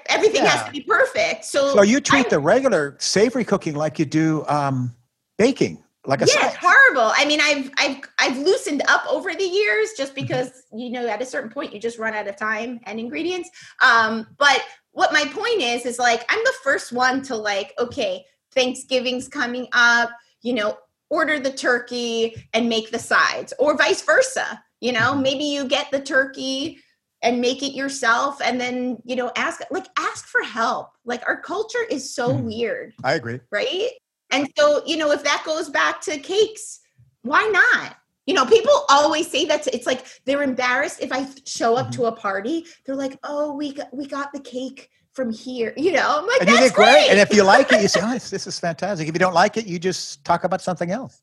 everything 0.08 0.44
has 0.44 0.64
to 0.64 0.70
be 0.70 0.80
perfect. 0.80 1.44
So, 1.44 1.74
so 1.74 1.82
you 1.82 2.00
treat 2.00 2.26
I- 2.26 2.30
the 2.30 2.38
regular 2.40 2.96
savory 2.98 3.44
cooking 3.44 3.74
like 3.74 3.98
you 3.98 4.04
do 4.06 4.44
um 4.48 4.94
baking, 5.38 5.82
like 6.06 6.22
a 6.22 6.26
yeah, 6.26 6.34
science. 6.34 6.54
it's 6.54 6.64
horrible. 6.64 7.12
I 7.14 7.24
mean, 7.26 7.40
I've 7.42 7.70
I've 7.78 8.00
I've 8.18 8.38
loosened 8.38 8.82
up 8.88 9.04
over 9.08 9.34
the 9.34 9.44
years 9.44 9.90
just 9.96 10.14
Mm-hmm. 10.14 10.22
because 10.26 10.62
you 10.72 10.90
know 10.90 11.06
at 11.06 11.20
a 11.22 11.26
certain 11.26 11.50
point 11.50 11.72
you 11.74 11.80
just 11.80 11.98
run 11.98 12.14
out 12.14 12.26
of 12.26 12.36
time 12.36 12.80
and 12.84 12.98
ingredients. 12.98 13.50
Um, 13.82 14.26
but 14.38 14.62
what 14.92 15.12
my 15.12 15.24
point 15.26 15.60
is 15.60 15.84
is 15.86 15.98
like 15.98 16.24
I'm 16.30 16.42
the 16.44 16.54
first 16.64 16.90
one 16.92 17.22
to 17.22 17.36
like, 17.36 17.74
okay, 17.78 18.24
Thanksgiving's 18.54 19.28
coming 19.28 19.68
up, 19.72 20.10
you 20.42 20.52
know, 20.54 20.78
order 21.10 21.38
the 21.38 21.52
turkey 21.52 22.34
and 22.54 22.68
make 22.68 22.90
the 22.90 22.98
sides, 22.98 23.52
or 23.58 23.76
vice 23.76 24.02
versa. 24.02 24.62
You 24.80 24.92
know, 24.92 25.12
Mhm. 25.12 25.22
maybe 25.22 25.44
you 25.44 25.66
get 25.66 25.90
the 25.90 26.00
turkey 26.00 26.78
and 27.22 27.40
make 27.40 27.62
it 27.62 27.74
yourself 27.74 28.40
and 28.42 28.60
then 28.60 28.98
you 29.04 29.14
know 29.16 29.30
ask 29.36 29.60
like 29.70 29.86
ask 29.98 30.26
for 30.26 30.42
help 30.42 30.90
like 31.04 31.22
our 31.26 31.40
culture 31.40 31.84
is 31.90 32.14
so 32.14 32.34
Mhm. 32.34 32.44
weird 32.44 32.94
I 33.04 33.14
agree. 33.14 33.40
right? 33.50 33.90
And 34.32 34.48
so, 34.56 34.82
you 34.86 34.96
know, 34.96 35.10
if 35.10 35.24
that 35.24 35.42
goes 35.44 35.68
back 35.68 36.00
to 36.02 36.16
cakes, 36.18 36.80
why 37.22 37.42
not? 37.52 37.96
You 38.26 38.34
know, 38.34 38.46
people 38.46 38.72
always 38.88 39.28
say 39.28 39.44
that 39.46 39.64
to, 39.64 39.74
it's 39.74 39.86
like 39.86 40.06
they're 40.24 40.44
embarrassed 40.44 41.02
if 41.02 41.10
I 41.12 41.26
show 41.46 41.74
up 41.76 41.86
Mm-hmm. 41.86 42.02
to 42.02 42.06
a 42.06 42.12
party. 42.12 42.64
They're 42.86 42.94
like, 42.94 43.18
"Oh, 43.24 43.52
we 43.54 43.72
got 43.72 43.92
we 43.92 44.06
got 44.06 44.32
the 44.32 44.38
cake 44.38 44.88
from 45.14 45.32
here." 45.32 45.72
You 45.76 45.92
know, 45.92 46.18
I'm 46.18 46.26
like, 46.28 46.40
And 46.42 46.48
"That's 46.48 46.70
great. 46.70 46.92
great." 46.92 47.10
And 47.10 47.18
if 47.18 47.34
you 47.34 47.42
like 47.42 47.72
it, 47.72 47.80
you 47.80 47.88
say, 47.94 48.00
"Oh, 48.04 48.12
this, 48.12 48.30
this 48.30 48.46
is 48.46 48.60
fantastic." 48.60 49.08
If 49.08 49.14
you 49.14 49.18
don't 49.18 49.34
like 49.34 49.56
it, 49.56 49.66
you 49.66 49.80
just 49.80 50.24
talk 50.24 50.44
about 50.44 50.62
something 50.62 50.92
else. 50.92 51.22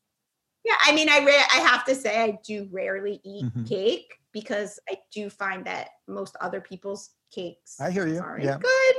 Yeah, 0.68 0.74
I 0.86 0.94
mean, 0.94 1.08
I 1.08 1.18
ra- 1.20 1.48
I 1.54 1.60
have 1.66 1.84
to 1.86 1.94
say, 1.94 2.20
I 2.22 2.38
do 2.46 2.68
rarely 2.70 3.20
eat 3.24 3.46
Mhm. 3.46 3.68
cake 3.68 4.14
because 4.32 4.78
I 4.88 4.98
do 5.12 5.30
find 5.30 5.64
that 5.66 5.88
most 6.06 6.36
other 6.40 6.60
people's 6.60 7.10
cakes 7.34 7.80
I 7.80 7.90
hear 7.90 8.06
you. 8.06 8.20
aren't 8.20 8.44
Yeah. 8.44 8.58
good. 8.58 8.96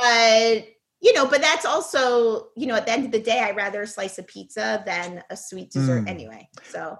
But 0.00 0.68
you 1.02 1.12
know, 1.12 1.26
but 1.26 1.40
that's 1.42 1.66
also, 1.66 2.48
you 2.56 2.66
know, 2.66 2.74
at 2.74 2.86
the 2.86 2.92
end 2.92 3.04
of 3.04 3.12
the 3.12 3.20
day, 3.20 3.40
I'd 3.40 3.54
rather 3.56 3.82
a 3.82 3.86
slice 3.86 4.18
of 4.18 4.26
pizza 4.26 4.82
than 4.86 5.22
a 5.30 5.36
sweet 5.36 5.70
dessert 5.70 6.04
Mm. 6.04 6.08
anyway. 6.08 6.48
So 6.72 6.98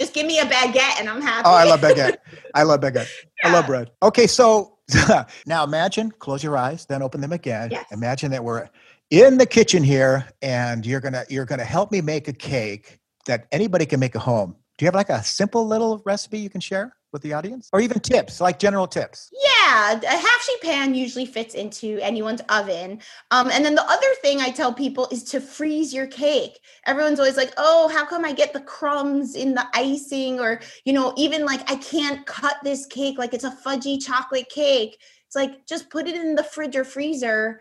just 0.00 0.14
give 0.14 0.24
me 0.26 0.38
a 0.38 0.44
baguette 0.44 1.00
and 1.00 1.08
I'm 1.08 1.20
happy. 1.20 1.42
Oh, 1.48 1.52
I 1.52 1.64
love 1.64 1.80
baguette. 1.80 2.16
I 2.54 2.62
love 2.62 2.80
baguette. 2.80 3.08
I 3.44 3.50
love 3.52 3.66
bread. 3.66 3.90
Okay, 4.02 4.26
so 4.28 4.78
now 5.46 5.64
imagine, 5.64 6.10
close 6.12 6.42
your 6.44 6.56
eyes, 6.56 6.86
then 6.86 7.02
open 7.02 7.20
them 7.20 7.32
again. 7.32 7.70
Yes. 7.72 7.86
Imagine 7.90 8.30
that 8.30 8.44
we're 8.44 8.68
in 9.10 9.36
the 9.38 9.46
kitchen 9.46 9.82
here, 9.82 10.26
and 10.40 10.86
you're 10.86 11.00
gonna 11.00 11.24
you're 11.28 11.44
gonna 11.44 11.64
help 11.64 11.90
me 11.90 12.00
make 12.00 12.28
a 12.28 12.32
cake 12.32 12.98
that 13.26 13.46
anybody 13.52 13.86
can 13.86 14.00
make 14.00 14.16
at 14.16 14.22
home. 14.22 14.56
Do 14.76 14.84
you 14.84 14.86
have 14.86 14.94
like 14.94 15.10
a 15.10 15.22
simple 15.22 15.66
little 15.66 16.02
recipe 16.04 16.38
you 16.38 16.50
can 16.50 16.60
share 16.60 16.96
with 17.12 17.22
the 17.22 17.32
audience, 17.32 17.70
or 17.72 17.80
even 17.80 18.00
tips, 18.00 18.40
like 18.40 18.58
general 18.58 18.88
tips? 18.88 19.30
Yeah, 19.32 19.92
a 19.92 20.06
half 20.06 20.42
sheet 20.42 20.60
pan 20.62 20.96
usually 20.96 21.26
fits 21.26 21.54
into 21.54 22.00
anyone's 22.00 22.40
oven. 22.48 23.00
Um, 23.30 23.50
and 23.52 23.64
then 23.64 23.76
the 23.76 23.88
other 23.88 24.08
thing 24.20 24.40
I 24.40 24.50
tell 24.50 24.72
people 24.72 25.06
is 25.12 25.22
to 25.24 25.40
freeze 25.40 25.94
your 25.94 26.08
cake. 26.08 26.58
Everyone's 26.86 27.20
always 27.20 27.36
like, 27.36 27.52
oh, 27.56 27.88
how 27.88 28.04
come 28.04 28.24
I 28.24 28.32
get 28.32 28.52
the 28.52 28.60
crumbs 28.60 29.36
in 29.36 29.54
the 29.54 29.64
icing? 29.74 30.40
Or, 30.40 30.60
you 30.84 30.92
know, 30.92 31.14
even 31.16 31.46
like 31.46 31.70
I 31.70 31.76
can't 31.76 32.26
cut 32.26 32.56
this 32.64 32.84
cake 32.86 33.16
like 33.16 33.32
it's 33.32 33.44
a 33.44 33.56
fudgy 33.64 34.04
chocolate 34.04 34.48
cake. 34.48 34.98
It's 35.26 35.36
like 35.36 35.66
just 35.66 35.90
put 35.90 36.08
it 36.08 36.16
in 36.16 36.34
the 36.34 36.42
fridge 36.42 36.74
or 36.74 36.84
freezer 36.84 37.60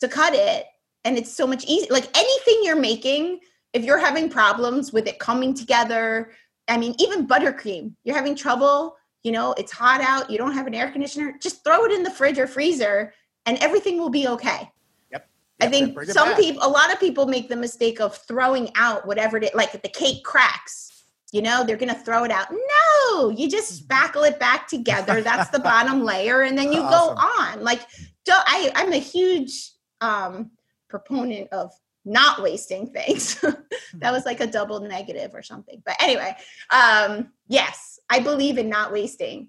to 0.00 0.08
cut 0.08 0.34
it. 0.34 0.66
And 1.04 1.16
it's 1.16 1.32
so 1.32 1.46
much 1.46 1.64
easier. 1.66 1.92
Like 1.92 2.08
anything 2.16 2.60
you're 2.64 2.76
making, 2.76 3.38
if 3.72 3.84
you're 3.84 3.98
having 3.98 4.28
problems 4.28 4.92
with 4.92 5.06
it 5.06 5.18
coming 5.18 5.54
together, 5.54 6.32
I 6.68 6.76
mean, 6.76 6.94
even 6.98 7.26
buttercream, 7.26 7.94
you're 8.04 8.16
having 8.16 8.34
trouble, 8.34 8.96
you 9.22 9.32
know, 9.32 9.52
it's 9.54 9.72
hot 9.72 10.00
out, 10.00 10.30
you 10.30 10.38
don't 10.38 10.52
have 10.52 10.66
an 10.66 10.74
air 10.74 10.90
conditioner, 10.90 11.36
just 11.40 11.64
throw 11.64 11.84
it 11.84 11.92
in 11.92 12.02
the 12.02 12.10
fridge 12.10 12.38
or 12.38 12.46
freezer 12.46 13.12
and 13.46 13.58
everything 13.58 13.98
will 13.98 14.10
be 14.10 14.28
okay. 14.28 14.70
Yep. 15.10 15.28
I 15.60 15.68
think 15.68 16.00
some 16.04 16.34
people, 16.36 16.62
a 16.62 16.68
lot 16.68 16.92
of 16.92 17.00
people 17.00 17.26
make 17.26 17.48
the 17.48 17.56
mistake 17.56 18.00
of 18.00 18.16
throwing 18.16 18.70
out 18.76 19.06
whatever 19.06 19.38
it 19.38 19.54
like 19.54 19.72
the 19.72 19.88
cake 19.88 20.22
cracks, 20.24 21.04
you 21.32 21.42
know, 21.42 21.64
they're 21.64 21.76
going 21.76 21.94
to 21.94 22.00
throw 22.00 22.24
it 22.24 22.30
out. 22.30 22.48
No, 22.50 23.30
you 23.30 23.48
just 23.48 23.86
spackle 23.86 24.26
it 24.26 24.38
back 24.38 24.66
together. 24.68 25.20
That's 25.20 25.50
the 25.50 25.58
bottom 25.70 26.04
layer. 26.04 26.42
And 26.42 26.56
then 26.56 26.72
you 26.72 26.80
awesome. 26.80 27.14
go 27.16 27.20
on. 27.20 27.64
Like, 27.64 27.82
I, 28.30 28.70
I'm 28.74 28.92
a 28.92 28.98
huge 28.98 29.72
um, 30.00 30.50
proponent 30.88 31.48
of 31.52 31.72
not 32.08 32.42
wasting 32.42 32.90
things. 32.90 33.40
that 33.94 34.12
was 34.12 34.24
like 34.24 34.40
a 34.40 34.46
double 34.46 34.80
negative 34.80 35.34
or 35.34 35.42
something. 35.42 35.82
But 35.84 35.96
anyway, 36.00 36.36
um, 36.70 37.28
yes, 37.46 38.00
I 38.08 38.20
believe 38.20 38.58
in 38.58 38.68
not 38.68 38.92
wasting. 38.92 39.48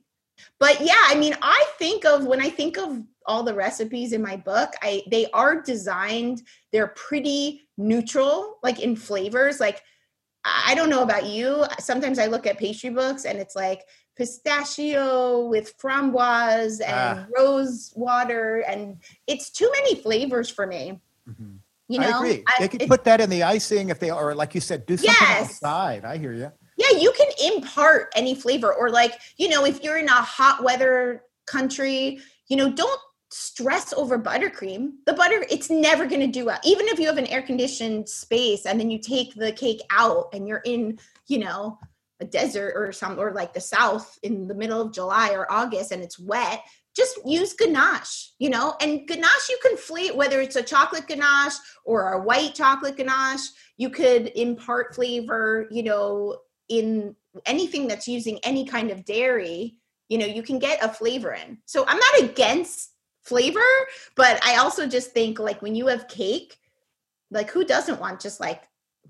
But 0.59 0.81
yeah, 0.81 1.03
I 1.07 1.15
mean, 1.15 1.35
I 1.41 1.65
think 1.77 2.05
of 2.05 2.25
when 2.25 2.41
I 2.41 2.49
think 2.49 2.77
of 2.77 3.01
all 3.25 3.43
the 3.43 3.53
recipes 3.53 4.13
in 4.13 4.21
my 4.21 4.35
book, 4.35 4.73
I 4.81 5.03
they 5.09 5.27
are 5.31 5.61
designed, 5.61 6.43
they're 6.71 6.87
pretty 6.87 7.67
neutral, 7.77 8.57
like 8.63 8.79
in 8.79 8.95
flavors. 8.95 9.59
Like 9.59 9.81
I 10.45 10.75
don't 10.75 10.89
know 10.89 11.03
about 11.03 11.25
you. 11.25 11.65
Sometimes 11.79 12.19
I 12.19 12.27
look 12.27 12.47
at 12.47 12.57
pastry 12.57 12.89
books 12.89 13.25
and 13.25 13.37
it's 13.37 13.55
like 13.55 13.83
pistachio 14.15 15.45
with 15.45 15.77
framboise 15.77 16.81
and 16.81 17.19
ah. 17.19 17.25
rose 17.35 17.93
water, 17.95 18.63
and 18.67 18.97
it's 19.27 19.49
too 19.49 19.69
many 19.71 19.95
flavors 19.95 20.49
for 20.49 20.67
me. 20.67 20.99
Mm-hmm. 21.27 21.55
You 21.89 21.99
know, 21.99 22.07
I 22.07 22.17
agree. 22.17 22.43
I, 22.47 22.55
they 22.59 22.67
could 22.67 22.87
put 22.87 23.03
that 23.03 23.19
in 23.19 23.29
the 23.29 23.43
icing 23.43 23.89
if 23.89 23.99
they, 23.99 24.11
are, 24.11 24.35
like 24.35 24.53
you 24.55 24.61
said, 24.61 24.85
do 24.85 24.95
something 24.95 25.15
yes. 25.19 25.49
outside. 25.63 26.05
I 26.05 26.17
hear 26.17 26.33
you. 26.33 26.51
Yeah, 26.77 26.97
you 26.97 27.11
can 27.17 27.53
impart 27.53 28.09
any 28.15 28.35
flavor, 28.35 28.73
or 28.73 28.89
like 28.89 29.19
you 29.37 29.49
know, 29.49 29.65
if 29.65 29.83
you're 29.83 29.97
in 29.97 30.07
a 30.07 30.11
hot 30.11 30.63
weather 30.63 31.23
country, 31.45 32.19
you 32.47 32.55
know, 32.55 32.71
don't 32.71 32.99
stress 33.31 33.93
over 33.93 34.17
buttercream. 34.17 34.91
The 35.05 35.13
butter, 35.13 35.45
it's 35.49 35.69
never 35.69 36.05
going 36.05 36.21
to 36.21 36.27
do 36.27 36.45
well. 36.45 36.59
Even 36.63 36.87
if 36.87 36.99
you 36.99 37.07
have 37.07 37.17
an 37.17 37.27
air 37.27 37.41
conditioned 37.41 38.07
space 38.07 38.65
and 38.65 38.79
then 38.79 38.89
you 38.89 38.99
take 38.99 39.35
the 39.35 39.51
cake 39.51 39.81
out 39.91 40.29
and 40.33 40.47
you're 40.47 40.61
in, 40.65 40.99
you 41.27 41.39
know, 41.39 41.77
a 42.21 42.25
desert 42.25 42.73
or 42.75 42.91
some 42.91 43.19
or 43.19 43.31
like 43.31 43.53
the 43.53 43.61
south 43.61 44.17
in 44.23 44.47
the 44.47 44.55
middle 44.55 44.81
of 44.81 44.91
July 44.91 45.31
or 45.31 45.51
August 45.51 45.91
and 45.91 46.03
it's 46.03 46.19
wet, 46.19 46.63
just 46.99 47.17
use 47.25 47.53
ganache, 47.53 48.31
you 48.39 48.49
know, 48.49 48.75
and 48.81 49.07
ganache 49.07 49.49
you 49.49 49.57
can 49.63 49.77
flee 49.77 50.11
whether 50.11 50.41
it's 50.41 50.57
a 50.57 50.61
chocolate 50.61 51.07
ganache 51.07 51.55
or 51.85 52.13
a 52.13 52.21
white 52.21 52.53
chocolate 52.53 52.97
ganache, 52.97 53.47
you 53.77 53.89
could 53.89 54.27
impart 54.35 54.93
flavor, 54.93 55.67
you 55.71 55.81
know, 55.81 56.37
in 56.67 57.15
anything 57.45 57.87
that's 57.87 58.07
using 58.07 58.37
any 58.43 58.65
kind 58.65 58.91
of 58.91 59.05
dairy, 59.05 59.77
you 60.09 60.17
know, 60.17 60.25
you 60.25 60.43
can 60.43 60.59
get 60.59 60.83
a 60.83 60.89
flavor 60.89 61.33
in. 61.33 61.57
So 61.65 61.85
I'm 61.87 61.97
not 61.97 62.29
against 62.29 62.91
flavor, 63.23 63.69
but 64.15 64.43
I 64.45 64.57
also 64.57 64.85
just 64.85 65.11
think 65.11 65.39
like 65.39 65.61
when 65.61 65.75
you 65.75 65.87
have 65.87 66.07
cake, 66.07 66.57
like 67.31 67.49
who 67.49 67.63
doesn't 67.63 67.99
want 67.99 68.19
just 68.19 68.39
like 68.39 68.63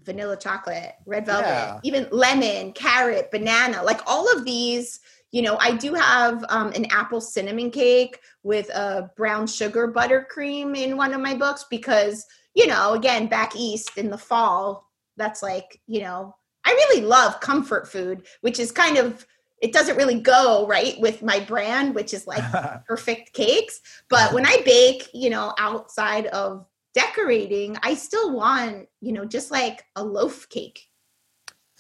vanilla 0.04 0.38
chocolate, 0.38 0.94
red 1.06 1.26
velvet, 1.26 1.48
yeah. 1.48 1.80
even 1.84 2.08
lemon, 2.12 2.74
carrot, 2.74 3.32
banana, 3.32 3.82
like 3.84 4.02
all 4.06 4.32
of 4.32 4.46
these 4.46 5.00
you 5.32 5.42
know 5.42 5.58
i 5.60 5.76
do 5.76 5.94
have 5.94 6.44
um, 6.50 6.72
an 6.74 6.86
apple 6.92 7.22
cinnamon 7.22 7.70
cake 7.72 8.20
with 8.44 8.70
a 8.70 9.10
brown 9.16 9.46
sugar 9.46 9.92
buttercream 9.92 10.78
in 10.78 10.98
one 10.98 11.14
of 11.14 11.22
my 11.22 11.36
books 11.36 11.66
because 11.70 12.26
you 12.54 12.68
know 12.68 12.94
again 12.94 13.28
back 13.28 13.56
east 13.56 13.98
in 13.98 14.10
the 14.10 14.18
fall 14.18 14.90
that's 15.18 15.44
like 15.44 15.82
you 15.88 16.02
know 16.02 16.36
i 16.66 16.72
really 16.72 17.02
love 17.02 17.40
comfort 17.40 17.88
food 17.88 18.26
which 18.42 18.60
is 18.60 18.72
kind 18.72 18.98
of 18.98 19.26
it 19.62 19.74
doesn't 19.74 19.98
really 19.98 20.20
go 20.20 20.66
right 20.68 21.00
with 21.00 21.22
my 21.22 21.40
brand 21.40 21.94
which 21.94 22.14
is 22.14 22.26
like 22.26 22.44
perfect 22.88 23.34
cakes. 23.34 23.82
But 24.10 24.34
when 24.34 24.46
i 24.46 24.62
bake 24.66 25.10
you 25.14 25.30
know 25.30 25.54
outside 25.58 26.28
of 26.28 26.66
decorating 26.96 27.78
i 27.84 27.94
still 27.94 28.34
want 28.34 28.88
you 29.00 29.12
know 29.12 29.24
just 29.24 29.52
like 29.52 29.86
a 29.96 30.04
loaf 30.04 30.50
cake 30.50 30.89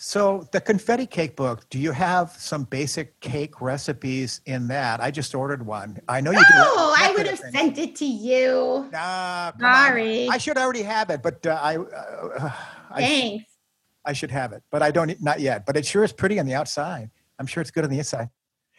so 0.01 0.47
the 0.53 0.61
confetti 0.61 1.05
cake 1.05 1.35
book, 1.35 1.69
do 1.69 1.77
you 1.77 1.91
have 1.91 2.31
some 2.31 2.63
basic 2.63 3.19
cake 3.19 3.59
recipes 3.59 4.39
in 4.45 4.69
that? 4.69 5.01
I 5.01 5.11
just 5.11 5.35
ordered 5.35 5.65
one. 5.65 5.99
I 6.07 6.21
know 6.21 6.31
you. 6.31 6.39
Oh, 6.39 6.95
I 6.97 7.11
would 7.11 7.27
have 7.27 7.37
sent 7.51 7.77
it 7.77 7.97
to 7.97 8.05
you. 8.05 8.87
Nah, 8.93 9.51
sorry. 9.59 10.27
On. 10.27 10.33
I 10.33 10.37
should 10.37 10.57
already 10.57 10.83
have 10.83 11.09
it, 11.09 11.21
but 11.21 11.45
uh, 11.45 11.59
I. 11.61 11.75
Uh, 11.75 12.51
Thanks. 12.95 13.43
I, 14.05 14.11
I 14.11 14.13
should 14.13 14.31
have 14.31 14.53
it, 14.53 14.63
but 14.71 14.81
I 14.81 14.91
don't. 14.91 15.21
Not 15.21 15.41
yet. 15.41 15.65
But 15.65 15.75
it 15.75 15.85
sure 15.85 16.05
is 16.05 16.13
pretty 16.13 16.39
on 16.39 16.45
the 16.45 16.53
outside. 16.53 17.09
I'm 17.37 17.45
sure 17.45 17.59
it's 17.59 17.71
good 17.71 17.83
on 17.83 17.89
the 17.89 17.97
inside. 17.97 18.29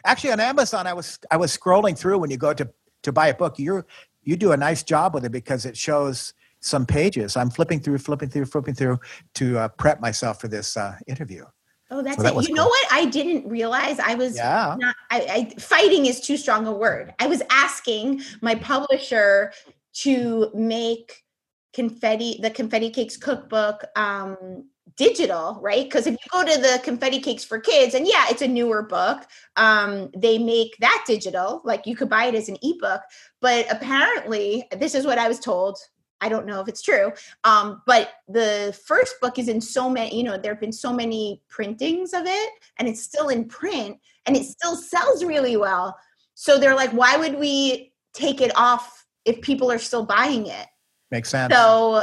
Actually, 0.07 0.33
on 0.33 0.41
Amazon, 0.41 0.87
I 0.87 0.95
was 0.95 1.19
I 1.31 1.37
was 1.37 1.55
scrolling 1.55 1.99
through 1.99 2.19
when 2.19 2.31
you 2.31 2.39
go 2.39 2.55
to 2.55 2.67
to 3.03 3.13
buy 3.13 3.29
a 3.29 3.35
book. 3.35 3.59
You 3.59 3.85
you 4.23 4.37
do 4.37 4.53
a 4.53 4.57
nice 4.57 4.83
job 4.83 5.13
with 5.13 5.27
it 5.27 5.33
because 5.33 5.67
it 5.67 5.77
shows 5.77 6.33
some 6.61 6.87
pages. 6.87 7.37
I'm 7.37 7.51
flipping 7.51 7.81
through, 7.81 7.99
flipping 7.99 8.29
through, 8.29 8.47
flipping 8.47 8.75
through 8.75 9.01
to 9.35 9.59
uh, 9.59 9.69
prep 9.69 10.01
myself 10.01 10.41
for 10.41 10.49
this 10.49 10.77
uh, 10.77 10.97
interview. 11.07 11.45
Oh, 11.91 12.03
that's 12.03 12.19
so 12.19 12.23
that 12.23 12.37
it. 12.37 12.43
You 12.43 12.49
cool. 12.49 12.57
know 12.57 12.67
what? 12.69 12.87
I 12.93 13.07
didn't 13.07 13.49
realize 13.49 13.99
I 13.99 14.15
was 14.15 14.37
yeah. 14.37 14.77
not. 14.79 14.95
I, 15.11 15.21
I, 15.57 15.61
fighting 15.61 16.07
is 16.07 16.21
too 16.21 16.37
strong 16.37 16.67
a 16.67 16.73
word. 16.73 17.13
I 17.19 17.27
was 17.27 17.43
asking 17.51 18.23
my 18.41 18.55
publisher 18.55 19.53
to 19.95 20.51
make 20.55 21.25
confetti, 21.73 22.39
the 22.41 22.51
confetti 22.51 22.91
cakes 22.91 23.17
cookbook, 23.17 23.85
um, 23.97 24.67
digital, 24.97 25.59
right? 25.61 25.85
Because 25.85 26.07
if 26.07 26.13
you 26.13 26.31
go 26.31 26.45
to 26.45 26.61
the 26.61 26.81
confetti 26.85 27.19
cakes 27.19 27.43
for 27.43 27.59
kids, 27.59 27.95
and 27.95 28.07
yeah, 28.07 28.27
it's 28.29 28.43
a 28.43 28.49
newer 28.49 28.83
book, 28.83 29.27
um, 29.57 30.11
they 30.17 30.39
make 30.39 30.77
that 30.79 31.05
digital. 31.09 31.61
Like 31.65 31.87
you 31.87 31.97
could 31.97 32.09
buy 32.09 32.27
it 32.27 32.35
as 32.37 32.49
an 32.49 32.57
ebook, 32.63 33.03
but 33.41 33.67
apparently, 33.71 34.69
this 34.79 34.95
is 34.95 35.07
what 35.07 35.19
I 35.19 35.27
was 35.27 35.41
told 35.41 35.79
I 36.21 36.29
don't 36.29 36.47
know 36.47 36.61
if 36.61 36.69
it's 36.69 36.83
true. 36.83 37.13
Um, 37.45 37.83
but 37.87 38.13
the 38.29 38.79
first 38.87 39.21
book 39.21 39.39
is 39.39 39.49
in 39.49 39.61
so 39.61 39.89
many, 39.89 40.17
you 40.17 40.23
know, 40.23 40.37
there 40.37 40.53
have 40.53 40.61
been 40.61 40.73
so 40.73 40.93
many 40.93 41.43
printings 41.49 42.13
of 42.13 42.23
it 42.27 42.51
and 42.79 42.89
it's 42.89 43.03
still 43.03 43.29
in 43.29 43.47
print 43.47 43.99
and 44.27 44.37
it 44.37 44.45
still 44.45 44.77
sells 44.77 45.25
really 45.25 45.57
well. 45.57 45.97
So 46.35 46.59
they're 46.59 46.77
like, 46.77 46.91
why 46.93 47.17
would 47.17 47.39
we 47.39 47.93
take 48.13 48.41
it 48.41 48.53
off 48.57 49.07
if 49.25 49.41
people 49.41 49.71
are 49.71 49.79
still 49.79 50.05
buying 50.05 50.47
it? 50.47 50.67
Makes 51.11 51.31
sense. 51.31 51.53
So 51.53 52.03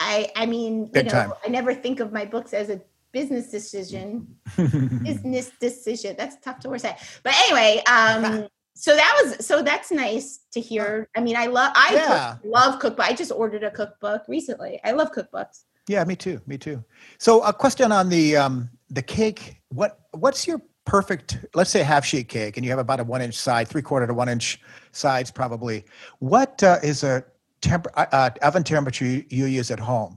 I 0.00 0.30
I 0.36 0.46
mean, 0.46 0.86
Big 0.86 1.06
you 1.06 1.12
know, 1.12 1.18
time. 1.18 1.32
I 1.44 1.48
never 1.48 1.74
think 1.74 2.00
of 2.00 2.12
my 2.12 2.24
books 2.24 2.52
as 2.52 2.68
a 2.68 2.80
business 3.12 3.48
decision. 3.48 4.36
business 4.56 5.50
decision. 5.60 6.16
That's 6.18 6.36
tough 6.42 6.60
to 6.60 6.78
say. 6.78 6.96
But 7.22 7.34
anyway, 7.44 7.82
um 7.90 8.46
so 8.76 8.94
that 8.94 9.22
was 9.22 9.46
so 9.46 9.62
that's 9.62 9.90
nice 9.90 10.40
to 10.52 10.60
hear. 10.60 11.08
I 11.16 11.20
mean, 11.20 11.34
I 11.34 11.46
love 11.46 11.72
I 11.74 11.94
yeah. 11.94 12.36
love 12.44 12.78
cookbook. 12.78 13.06
I 13.06 13.14
just 13.14 13.32
ordered 13.32 13.64
a 13.64 13.70
cookbook 13.70 14.22
recently. 14.28 14.80
I 14.84 14.92
love 14.92 15.12
cookbooks. 15.12 15.64
Yeah, 15.88 16.04
me 16.04 16.14
too. 16.14 16.40
Me 16.46 16.58
too. 16.58 16.84
So 17.18 17.42
a 17.42 17.52
question 17.52 17.90
on 17.90 18.10
the 18.10 18.36
um 18.36 18.68
the 18.90 19.02
cake. 19.02 19.62
What 19.70 20.00
what's 20.12 20.46
your 20.46 20.60
perfect 20.84 21.38
let's 21.54 21.70
say 21.70 21.82
half 21.82 22.04
sheet 22.04 22.28
cake 22.28 22.56
and 22.56 22.64
you 22.64 22.70
have 22.70 22.78
about 22.78 23.00
a 23.00 23.04
one 23.04 23.20
inch 23.20 23.34
side 23.34 23.66
three 23.66 23.82
quarter 23.82 24.06
to 24.06 24.14
one 24.14 24.28
inch 24.28 24.60
sides 24.92 25.32
probably 25.32 25.84
what 26.20 26.62
uh, 26.62 26.78
is 26.80 27.02
a 27.02 27.24
temp- 27.60 27.88
uh, 27.96 28.06
uh, 28.12 28.30
oven 28.42 28.62
temperature 28.62 29.04
you, 29.04 29.24
you 29.28 29.46
use 29.46 29.72
at 29.72 29.80
home 29.80 30.16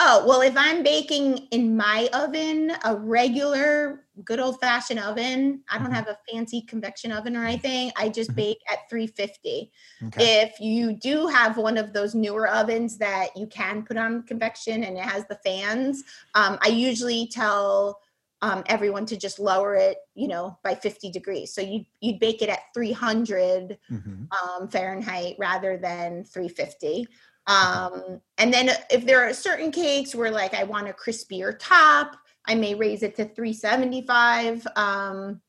Oh, 0.00 0.24
well, 0.26 0.40
if 0.40 0.56
I'm 0.56 0.82
baking 0.82 1.46
in 1.52 1.76
my 1.76 2.08
oven, 2.12 2.72
a 2.82 2.96
regular 2.96 4.03
good 4.22 4.38
old 4.38 4.60
fashioned 4.60 5.00
oven, 5.00 5.62
I 5.68 5.78
don't 5.78 5.86
mm-hmm. 5.86 5.94
have 5.94 6.08
a 6.08 6.18
fancy 6.30 6.62
convection 6.62 7.10
oven 7.10 7.36
or 7.36 7.44
anything. 7.44 7.90
I 7.96 8.08
just 8.08 8.30
mm-hmm. 8.30 8.36
bake 8.36 8.62
at 8.70 8.88
350. 8.88 9.72
Okay. 10.06 10.42
If 10.42 10.60
you 10.60 10.92
do 10.92 11.26
have 11.26 11.56
one 11.56 11.76
of 11.76 11.92
those 11.92 12.14
newer 12.14 12.48
ovens 12.48 12.98
that 12.98 13.36
you 13.36 13.46
can 13.46 13.82
put 13.82 13.96
on 13.96 14.22
convection 14.22 14.84
and 14.84 14.96
it 14.96 15.04
has 15.04 15.26
the 15.26 15.38
fans, 15.44 16.04
um, 16.34 16.58
I 16.62 16.68
usually 16.68 17.26
tell 17.26 18.00
um, 18.42 18.62
everyone 18.66 19.06
to 19.06 19.16
just 19.16 19.38
lower 19.38 19.74
it, 19.74 19.98
you 20.14 20.28
know, 20.28 20.58
by 20.62 20.74
50 20.74 21.10
degrees. 21.10 21.54
So 21.54 21.62
you 21.62 21.86
you'd 22.00 22.20
bake 22.20 22.42
it 22.42 22.50
at 22.50 22.74
300 22.74 23.78
mm-hmm. 23.90 24.24
um, 24.30 24.68
Fahrenheit 24.68 25.36
rather 25.38 25.78
than 25.78 26.24
350. 26.24 27.08
Um, 27.46 28.20
and 28.38 28.52
then 28.52 28.70
if 28.90 29.06
there 29.06 29.26
are 29.26 29.32
certain 29.32 29.70
cakes 29.70 30.14
where 30.14 30.30
like 30.30 30.54
I 30.54 30.64
want 30.64 30.88
a 30.88 30.92
crispier 30.92 31.56
top, 31.58 32.16
I 32.46 32.54
may 32.54 32.74
raise 32.74 33.02
it 33.02 33.16
to 33.16 33.24
375. 33.24 34.66
Um, 34.76 35.40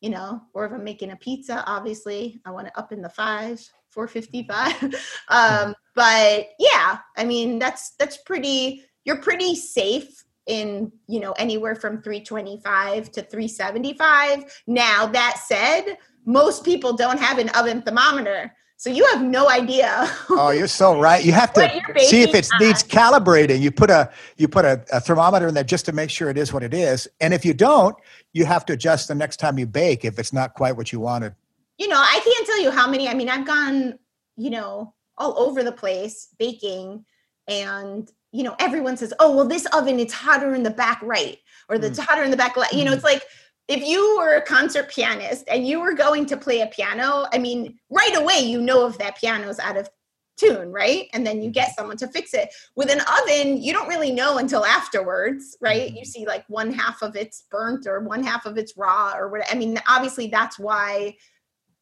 you 0.00 0.10
know, 0.10 0.42
or 0.54 0.66
if 0.66 0.72
I'm 0.72 0.84
making 0.84 1.10
a 1.10 1.16
pizza, 1.16 1.64
obviously 1.66 2.40
I 2.44 2.50
want 2.50 2.68
it 2.68 2.72
up 2.76 2.92
in 2.92 3.02
the 3.02 3.08
fives, 3.08 3.72
455. 3.90 4.94
um, 5.28 5.74
but 5.94 6.48
yeah, 6.58 6.98
I 7.16 7.24
mean 7.24 7.58
that's 7.58 7.92
that's 7.98 8.18
pretty 8.18 8.82
you're 9.04 9.22
pretty 9.22 9.54
safe 9.54 10.24
in 10.46 10.92
you 11.08 11.18
know 11.18 11.32
anywhere 11.32 11.74
from 11.74 12.02
325 12.02 13.10
to 13.12 13.22
375 13.22 14.62
now 14.68 15.06
that 15.06 15.40
said 15.44 15.96
most 16.24 16.64
people 16.64 16.92
don't 16.92 17.18
have 17.18 17.38
an 17.38 17.48
oven 17.50 17.82
thermometer. 17.82 18.52
So 18.78 18.90
you 18.90 19.06
have 19.06 19.22
no 19.22 19.48
idea. 19.48 20.08
oh, 20.30 20.50
you're 20.50 20.68
so 20.68 21.00
right. 21.00 21.24
You 21.24 21.32
have 21.32 21.52
to 21.54 21.82
see 21.98 22.22
if 22.22 22.34
it 22.34 22.46
needs 22.60 22.82
calibrating. 22.82 23.60
You 23.60 23.70
put 23.70 23.88
a 23.88 24.10
you 24.36 24.48
put 24.48 24.66
a, 24.66 24.84
a, 24.92 25.00
thermometer 25.00 25.48
in 25.48 25.54
there 25.54 25.64
just 25.64 25.86
to 25.86 25.92
make 25.92 26.10
sure 26.10 26.28
it 26.28 26.36
is 26.36 26.52
what 26.52 26.62
it 26.62 26.74
is. 26.74 27.08
And 27.20 27.32
if 27.32 27.44
you 27.44 27.54
don't, 27.54 27.96
you 28.34 28.44
have 28.44 28.66
to 28.66 28.74
adjust 28.74 29.08
the 29.08 29.14
next 29.14 29.38
time 29.38 29.58
you 29.58 29.66
bake 29.66 30.04
if 30.04 30.18
it's 30.18 30.32
not 30.32 30.54
quite 30.54 30.76
what 30.76 30.92
you 30.92 31.00
wanted. 31.00 31.34
You 31.78 31.88
know, 31.88 31.98
I 31.98 32.20
can't 32.22 32.46
tell 32.46 32.60
you 32.60 32.70
how 32.70 32.88
many. 32.88 33.08
I 33.08 33.14
mean, 33.14 33.30
I've 33.30 33.46
gone, 33.46 33.98
you 34.36 34.50
know, 34.50 34.92
all 35.16 35.38
over 35.38 35.62
the 35.62 35.72
place 35.72 36.28
baking, 36.38 37.04
and 37.48 38.10
you 38.30 38.42
know, 38.42 38.56
everyone 38.58 38.98
says, 38.98 39.14
"Oh, 39.20 39.34
well, 39.34 39.48
this 39.48 39.66
oven 39.72 39.98
it's 39.98 40.12
hotter 40.12 40.54
in 40.54 40.62
the 40.62 40.70
back 40.70 41.00
right, 41.02 41.38
or 41.70 41.78
the 41.78 41.88
mm. 41.88 41.98
hotter 41.98 42.22
in 42.22 42.30
the 42.30 42.36
back 42.36 42.58
left." 42.58 42.74
You 42.74 42.84
know, 42.84 42.92
mm. 42.92 42.96
it's 42.96 43.04
like 43.04 43.22
if 43.68 43.84
you 43.84 44.16
were 44.18 44.36
a 44.36 44.42
concert 44.42 44.90
pianist 44.90 45.44
and 45.48 45.66
you 45.66 45.80
were 45.80 45.94
going 45.94 46.26
to 46.26 46.36
play 46.36 46.60
a 46.60 46.66
piano, 46.68 47.26
I 47.32 47.38
mean, 47.38 47.78
right 47.90 48.16
away 48.16 48.38
you 48.38 48.60
know 48.60 48.86
if 48.86 48.96
that 48.98 49.18
piano's 49.18 49.58
out 49.58 49.76
of 49.76 49.88
tune, 50.36 50.70
right? 50.70 51.08
And 51.12 51.26
then 51.26 51.42
you 51.42 51.50
get 51.50 51.68
mm-hmm. 51.68 51.74
someone 51.78 51.96
to 51.98 52.08
fix 52.08 52.34
it. 52.34 52.50
With 52.76 52.90
an 52.90 53.00
oven, 53.00 53.62
you 53.62 53.72
don't 53.72 53.88
really 53.88 54.12
know 54.12 54.38
until 54.38 54.64
afterwards, 54.64 55.56
right? 55.60 55.90
You 55.90 56.02
mm-hmm. 56.02 56.04
see 56.04 56.26
like 56.26 56.44
one 56.48 56.72
half 56.72 57.02
of 57.02 57.16
it's 57.16 57.44
burnt 57.50 57.86
or 57.86 58.00
one 58.00 58.22
half 58.22 58.46
of 58.46 58.58
it's 58.58 58.76
raw 58.76 59.14
or 59.16 59.28
what. 59.30 59.42
I 59.50 59.56
mean, 59.56 59.80
obviously 59.88 60.28
that's 60.28 60.58
why, 60.58 61.16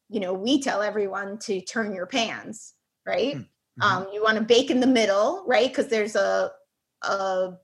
you 0.09 0.19
know, 0.19 0.33
we 0.33 0.61
tell 0.61 0.81
everyone 0.81 1.37
to 1.39 1.61
turn 1.61 1.93
your 1.93 2.07
pans, 2.07 2.73
right? 3.05 3.35
Mm-hmm. 3.35 3.81
Um, 3.81 4.07
you 4.13 4.23
want 4.23 4.37
to 4.37 4.43
bake 4.43 4.71
in 4.71 4.79
the 4.79 4.87
middle, 4.87 5.43
right? 5.47 5.67
Because 5.67 5.87
there's 5.87 6.15
a, 6.15 6.51
a, 7.03 7.57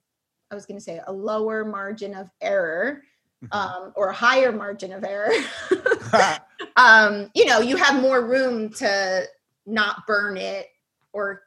I 0.51 0.55
was 0.55 0.65
going 0.65 0.77
to 0.77 0.83
say 0.83 0.99
a 1.07 1.13
lower 1.13 1.63
margin 1.63 2.13
of 2.13 2.29
error. 2.41 3.03
Um, 3.51 3.91
or 3.95 4.09
a 4.09 4.13
higher 4.13 4.51
margin 4.51 4.93
of 4.93 5.03
error, 5.03 5.31
um, 6.75 7.29
you 7.33 7.45
know, 7.45 7.59
you 7.59 7.75
have 7.77 8.01
more 8.01 8.25
room 8.25 8.69
to 8.73 9.25
not 9.65 10.05
burn 10.07 10.37
it 10.37 10.67
or 11.13 11.43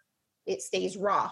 it 0.47 0.63
stays 0.63 0.97
raw. 0.97 1.31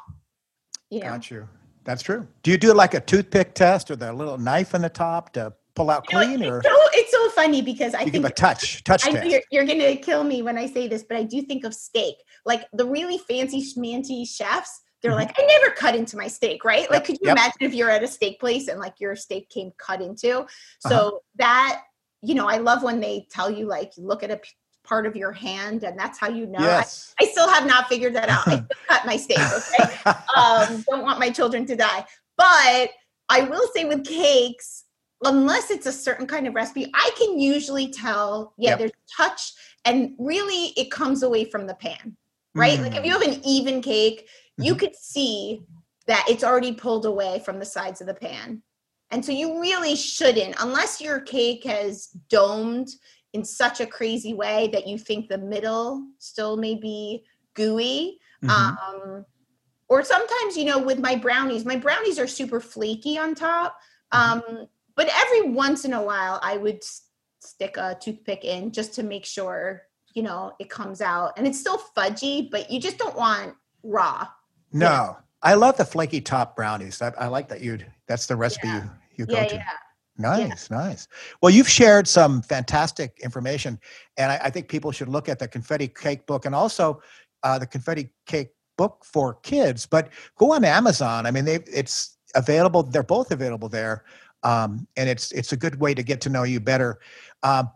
You 0.91 1.01
know? 1.01 1.07
Got 1.07 1.31
you. 1.31 1.49
That's 1.85 2.03
true. 2.03 2.27
Do 2.43 2.51
you 2.51 2.59
do 2.59 2.73
like 2.73 2.95
a 2.95 3.01
toothpick 3.01 3.55
test 3.55 3.91
or 3.91 3.97
the 3.97 4.13
little 4.13 4.39
knife 4.39 4.75
in 4.75 4.83
the 4.83 4.89
top 4.89 5.33
to 5.33 5.53
pull 5.75 5.91
out 5.91 6.05
you 6.11 6.19
clean? 6.19 6.41
Know, 6.41 6.51
or 6.51 6.59
it's 6.59 6.69
so, 6.69 6.77
it's 6.93 7.11
so 7.11 7.31
funny 7.31 7.63
because 7.63 7.95
I 7.95 8.01
you 8.01 8.11
think 8.11 8.25
give 8.25 8.25
a 8.25 8.31
touch, 8.31 8.85
touch 8.85 9.07
I 9.07 9.13
test. 9.13 9.27
You're, 9.27 9.41
you're 9.51 9.67
going 9.67 9.81
to 9.81 9.97
kill 9.97 10.23
me 10.23 10.43
when 10.43 10.57
I 10.57 10.67
say 10.67 10.87
this, 10.87 11.03
but 11.03 11.17
I 11.17 11.25
do 11.25 11.43
think 11.43 11.65
of 11.65 11.75
steak. 11.75 12.17
Like 12.45 12.67
the 12.73 12.87
really 12.87 13.19
fancy 13.19 13.63
schmancy 13.63 14.29
chefs, 14.29 14.83
they're 15.03 15.13
mm-hmm. 15.13 15.21
like, 15.21 15.35
I 15.39 15.45
never 15.45 15.75
cut 15.75 15.95
into 15.95 16.17
my 16.17 16.29
steak, 16.29 16.65
right? 16.65 16.91
Like, 16.91 17.05
could 17.05 17.17
you 17.21 17.29
yep. 17.29 17.37
imagine 17.37 17.59
if 17.61 17.75
you're 17.75 17.91
at 17.91 18.03
a 18.03 18.09
steak 18.09 18.39
place 18.41 18.69
and 18.69 18.79
like 18.79 18.95
your 19.01 19.17
steak 19.17 19.49
came 19.49 19.73
cut 19.77 20.01
into? 20.01 20.47
So 20.81 20.97
uh-huh. 20.97 21.19
that, 21.37 21.83
you 22.23 22.35
know, 22.35 22.49
I 22.49 22.59
love 22.59 22.83
when 22.83 23.01
they 23.01 23.27
tell 23.31 23.51
you, 23.51 23.67
like, 23.67 23.93
look 23.97 24.23
at 24.23 24.31
a 24.31 24.37
p- 24.37 24.51
part 24.85 25.07
of 25.07 25.17
your 25.17 25.33
hand 25.33 25.85
and 25.85 25.99
that's 25.99 26.19
how 26.19 26.29
you 26.29 26.47
know. 26.47 26.61
Yes. 26.61 27.15
I, 27.21 27.25
I 27.25 27.29
still 27.29 27.49
have 27.49 27.67
not 27.67 27.89
figured 27.89 28.15
that 28.15 28.29
out. 28.29 28.47
I 28.47 28.65
cut 28.89 29.07
my 29.07 29.17
steak, 29.17 29.39
okay? 29.39 30.11
um, 30.37 30.85
don't 30.89 31.03
want 31.03 31.19
my 31.19 31.31
children 31.31 31.67
to 31.67 31.77
die. 31.77 32.05
But 32.37 32.91
I 33.29 33.43
will 33.43 33.67
say 33.75 33.85
with 33.85 34.05
cakes, 34.05 34.85
unless 35.25 35.71
it's 35.71 35.87
a 35.87 35.93
certain 35.93 36.27
kind 36.27 36.47
of 36.47 36.55
recipe, 36.55 36.91
I 36.95 37.11
can 37.17 37.39
usually 37.39 37.89
tell, 37.89 38.55
yeah, 38.59 38.71
yep. 38.71 38.79
there's 38.79 38.93
touch 39.17 39.53
and 39.85 40.15
really 40.19 40.73
it 40.77 40.91
comes 40.91 41.23
away 41.23 41.45
from 41.45 41.67
the 41.67 41.75
pan, 41.75 42.17
right? 42.55 42.79
Mm. 42.79 42.83
Like 42.83 42.97
if 42.97 43.05
you 43.05 43.13
mm. 43.17 43.23
have 43.23 43.35
an 43.35 43.41
even 43.45 43.83
cake, 43.83 44.29
you 44.59 44.73
mm-hmm. 44.73 44.81
could 44.81 44.97
see 44.97 45.63
that 46.07 46.25
it's 46.29 46.45
already 46.45 46.73
pulled 46.73 47.07
away 47.07 47.41
from 47.45 47.59
the 47.59 47.65
sides 47.65 48.01
of 48.01 48.07
the 48.07 48.15
pan. 48.15 48.63
And 49.11 49.25
so 49.25 49.31
you 49.31 49.61
really 49.61 49.95
shouldn't, 49.95 50.57
unless 50.59 51.01
your 51.01 51.21
cake 51.21 51.65
has 51.65 52.07
domed 52.29 52.89
in 53.33 53.45
such 53.45 53.81
a 53.81 53.87
crazy 53.87 54.35
way 54.35 54.69
that 54.73 54.87
you 54.87 54.99
think 54.99 55.29
the 55.29 55.39
middle 55.39 56.07
still 56.19 56.57
may 56.57 56.75
be 56.75 57.25
gooey. 57.55 58.19
Mm-hmm. 58.43 58.51
Um, 58.51 59.27
or 59.89 60.03
sometimes, 60.03 60.57
you 60.57 60.65
know, 60.65 60.79
with 60.79 60.99
my 60.99 61.15
brownies, 61.15 61.65
my 61.65 61.77
brownies 61.77 62.19
are 62.19 62.27
super 62.27 62.61
flaky 62.61 63.19
on 63.19 63.35
top. 63.35 63.77
Mm-hmm. 64.13 64.33
Um, 64.33 64.67
but 64.97 65.11
every 65.15 65.51
once 65.51 65.85
in 65.85 65.93
a 65.93 66.03
while, 66.03 66.41
I 66.43 66.57
would 66.57 66.83
stick 67.41 67.77
a 67.77 67.97
toothpick 68.01 68.45
in 68.45 68.73
just 68.73 68.95
to 68.95 69.03
make 69.03 69.25
sure, 69.25 69.83
you 70.15 70.23
know, 70.23 70.53
it 70.59 70.71
comes 70.71 71.01
out. 71.01 71.33
And 71.37 71.47
it's 71.47 71.61
still 71.61 71.83
fudgy, 71.97 72.51
but 72.51 72.71
you 72.71 72.81
just 72.81 72.99
don't 72.99 73.17
want 73.17 73.55
raw. 73.83 74.27
No, 74.73 74.87
yeah. 74.87 75.15
I 75.43 75.55
love 75.55 75.77
the 75.77 75.85
flaky 75.85 76.21
top 76.21 76.57
brownies. 76.57 77.03
I, 77.03 77.13
I 77.19 77.27
like 77.27 77.49
that 77.49 77.61
you. 77.61 77.79
That's 78.07 78.27
the 78.27 78.37
recipe 78.37 78.69
yeah. 78.69 78.85
you 78.85 78.91
you 79.17 79.27
go 79.27 79.47
to. 79.47 79.55
Yeah. 79.55 79.65
Nice, 80.19 80.69
yeah. 80.71 80.77
nice. 80.77 81.09
Well, 81.41 81.51
you've 81.51 81.69
shared 81.69 82.07
some 82.07 82.43
fantastic 82.43 83.19
information, 83.23 83.79
and 84.17 84.31
I, 84.31 84.41
I, 84.45 84.51
think 84.51 84.69
people 84.69 84.93
should 84.93 85.09
look 85.09 85.29
at 85.29 85.39
the 85.39 85.49
confetti 85.49 85.89
cake 85.89 86.27
book 86.27 86.45
and 86.45 86.55
also 86.55 87.01
uh, 87.43 87.59
the 87.59 87.67
confetti 87.67 88.11
cake 88.27 88.51
book 88.77 89.05
for 89.05 89.35
kids. 89.43 89.87
But 89.87 90.11
go 90.37 90.53
on 90.53 90.65
Amazon. 90.65 91.27
I 91.27 91.31
mean, 91.31 91.45
they 91.45 91.57
it's 91.67 92.19
available. 92.35 92.83
They're 92.83 93.03
both 93.03 93.31
available 93.31 93.69
there, 93.69 94.05
um, 94.43 94.87
and 94.97 95.09
it's 95.09 95.33
it's 95.33 95.53
a 95.53 95.57
good 95.57 95.81
way 95.81 95.95
to 95.95 96.03
get 96.03 96.21
to 96.23 96.29
know 96.29 96.43
you 96.43 96.61
better. 96.61 97.01
Um, 97.43 97.71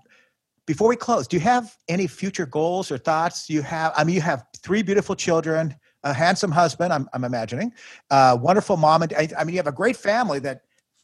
before 0.66 0.88
we 0.88 0.96
close, 0.96 1.26
do 1.26 1.36
you 1.36 1.42
have 1.42 1.74
any 1.88 2.06
future 2.06 2.46
goals 2.46 2.90
or 2.90 2.98
thoughts? 2.98 3.48
You 3.48 3.62
have. 3.62 3.92
I 3.96 4.04
mean, 4.04 4.14
you 4.14 4.20
have 4.20 4.44
three 4.62 4.82
beautiful 4.82 5.14
children 5.14 5.74
a 6.04 6.12
handsome 6.12 6.52
husband, 6.52 6.92
I'm, 6.92 7.08
I'm 7.12 7.24
imagining, 7.24 7.72
uh, 8.10 8.38
wonderful 8.40 8.76
mom. 8.76 9.02
And 9.02 9.12
I, 9.14 9.28
I 9.38 9.44
mean, 9.44 9.54
you 9.54 9.58
have 9.58 9.66
a 9.66 9.72
great 9.72 9.96
family 9.96 10.38
that, 10.40 10.62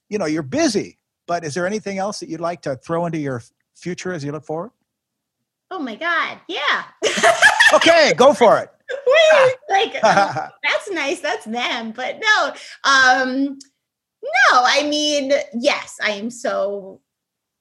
you 0.09 0.19
know, 0.19 0.27
you're 0.27 0.43
busy, 0.43 0.99
but 1.27 1.45
is 1.45 1.55
there 1.55 1.67
anything 1.67 1.99
else 1.99 2.21
that 2.21 2.29
you'd 2.29 2.41
like 2.41 2.63
to 2.63 2.77
throw 2.77 3.07
into 3.07 3.19
your 3.19 3.43
future 3.75 4.13
as 4.13 4.25
you 4.25 4.33
look 4.33 4.45
forward? 4.45 4.71
Oh 5.71 5.79
my 5.79 5.95
God. 5.95 6.39
Yeah. 6.49 6.85
okay, 7.75 8.13
go 8.17 8.35
for 8.35 8.59
it. 8.59 8.69
like 9.71 10.05
um, 10.05 10.51
that's 10.63 10.91
nice. 10.91 11.21
That's 11.21 11.47
them. 11.47 11.93
But 11.93 12.21
no, 12.21 12.53
um, 12.85 13.59
no, 14.23 14.63
I 14.65 14.87
mean, 14.89 15.33
yes, 15.55 15.99
I 16.03 16.11
am 16.11 16.31
so 16.31 17.01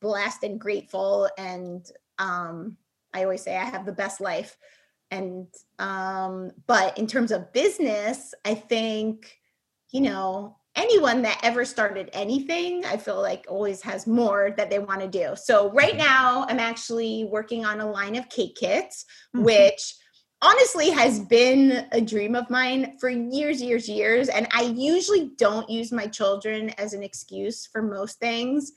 blessed 0.01 0.43
and 0.43 0.59
grateful. 0.59 1.29
And 1.37 1.89
um, 2.19 2.77
I 3.13 3.23
always 3.23 3.41
say 3.41 3.55
I 3.55 3.63
have 3.63 3.85
the 3.85 3.93
best 3.93 4.19
life 4.19 4.57
and 5.11 5.47
um 5.79 6.51
but 6.67 6.97
in 6.97 7.05
terms 7.05 7.31
of 7.31 7.51
business 7.53 8.33
i 8.45 8.55
think 8.55 9.37
you 9.91 10.01
know 10.01 10.57
anyone 10.75 11.21
that 11.21 11.39
ever 11.43 11.65
started 11.65 12.09
anything 12.13 12.83
i 12.85 12.95
feel 12.95 13.21
like 13.21 13.45
always 13.49 13.81
has 13.81 14.07
more 14.07 14.53
that 14.55 14.69
they 14.69 14.79
want 14.79 15.01
to 15.01 15.07
do. 15.07 15.35
So 15.35 15.69
right 15.71 15.97
now 15.97 16.45
i'm 16.47 16.59
actually 16.59 17.25
working 17.25 17.65
on 17.65 17.81
a 17.81 17.91
line 17.91 18.15
of 18.15 18.29
cake 18.29 18.55
kits 18.55 19.05
mm-hmm. 19.35 19.45
which 19.45 19.95
honestly 20.41 20.89
has 20.89 21.19
been 21.19 21.87
a 21.91 22.01
dream 22.01 22.33
of 22.33 22.49
mine 22.49 22.97
for 22.99 23.09
years 23.09 23.61
years 23.61 23.89
years. 23.89 24.29
And 24.29 24.47
i 24.53 24.63
usually 24.63 25.31
don't 25.37 25.69
use 25.69 25.91
my 25.91 26.07
children 26.07 26.69
as 26.77 26.93
an 26.93 27.03
excuse 27.03 27.67
for 27.67 27.81
most 27.81 28.17
things 28.19 28.71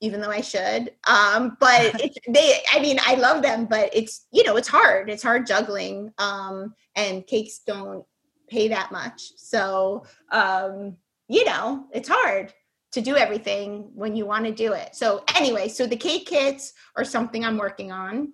even 0.00 0.20
though 0.20 0.30
I 0.30 0.40
should. 0.40 0.92
Um, 1.06 1.56
but 1.60 2.00
it's 2.02 2.16
they 2.28 2.60
I 2.72 2.80
mean, 2.80 2.98
I 3.04 3.14
love 3.14 3.42
them, 3.42 3.66
but 3.66 3.90
it's 3.92 4.26
you 4.32 4.44
know, 4.44 4.56
it's 4.56 4.68
hard. 4.68 5.10
It's 5.10 5.22
hard 5.22 5.46
juggling. 5.46 6.12
Um, 6.18 6.74
and 6.94 7.26
cakes 7.26 7.60
don't 7.66 8.04
pay 8.48 8.68
that 8.68 8.92
much. 8.92 9.32
So 9.36 10.04
um, 10.32 10.96
you 11.28 11.44
know, 11.44 11.86
it's 11.92 12.08
hard 12.08 12.52
to 12.92 13.00
do 13.00 13.16
everything 13.16 13.90
when 13.94 14.16
you 14.16 14.24
want 14.24 14.46
to 14.46 14.52
do 14.52 14.72
it. 14.72 14.94
So 14.94 15.24
anyway, 15.34 15.68
so 15.68 15.86
the 15.86 15.96
cake 15.96 16.26
kits 16.26 16.72
are 16.96 17.04
something 17.04 17.44
I'm 17.44 17.58
working 17.58 17.92
on 17.92 18.32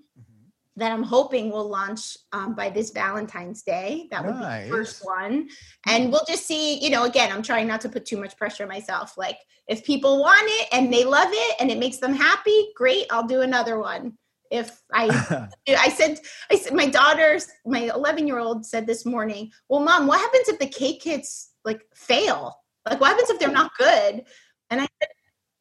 that 0.76 0.90
I'm 0.90 1.02
hoping 1.02 1.50
will 1.50 1.68
launch 1.68 2.16
um, 2.32 2.54
by 2.54 2.70
this 2.70 2.90
Valentine's 2.90 3.62
Day. 3.62 4.08
That 4.10 4.24
would 4.24 4.34
be 4.34 4.40
the 4.40 4.68
first 4.70 5.04
one. 5.04 5.48
And 5.86 6.10
we'll 6.10 6.24
just 6.26 6.46
see, 6.46 6.82
you 6.82 6.90
know, 6.90 7.04
again, 7.04 7.30
I'm 7.30 7.42
trying 7.42 7.66
not 7.66 7.82
to 7.82 7.90
put 7.90 8.06
too 8.06 8.16
much 8.16 8.36
pressure 8.38 8.62
on 8.62 8.70
myself. 8.70 9.18
Like 9.18 9.36
if 9.68 9.84
people 9.84 10.20
want 10.20 10.46
it 10.46 10.68
and 10.72 10.92
they 10.92 11.04
love 11.04 11.28
it 11.30 11.56
and 11.60 11.70
it 11.70 11.78
makes 11.78 11.98
them 11.98 12.14
happy, 12.14 12.68
great, 12.74 13.06
I'll 13.10 13.26
do 13.26 13.42
another 13.42 13.78
one. 13.78 14.14
If 14.50 14.80
I, 14.92 15.48
I 15.68 15.90
said, 15.90 16.18
I 16.50 16.56
said, 16.56 16.72
my 16.72 16.86
daughter, 16.86 17.38
my 17.66 17.90
11 17.94 18.26
year 18.26 18.38
old 18.38 18.64
said 18.64 18.86
this 18.86 19.04
morning, 19.04 19.50
well, 19.68 19.80
mom, 19.80 20.06
what 20.06 20.20
happens 20.20 20.48
if 20.48 20.58
the 20.58 20.66
cake 20.66 21.02
kits 21.02 21.50
like 21.66 21.82
fail? 21.94 22.56
Like 22.88 22.98
what 22.98 23.10
happens 23.10 23.28
if 23.28 23.38
they're 23.38 23.50
not 23.50 23.76
good? 23.76 24.24
And 24.70 24.80
I 24.80 24.88
said, 25.00 25.08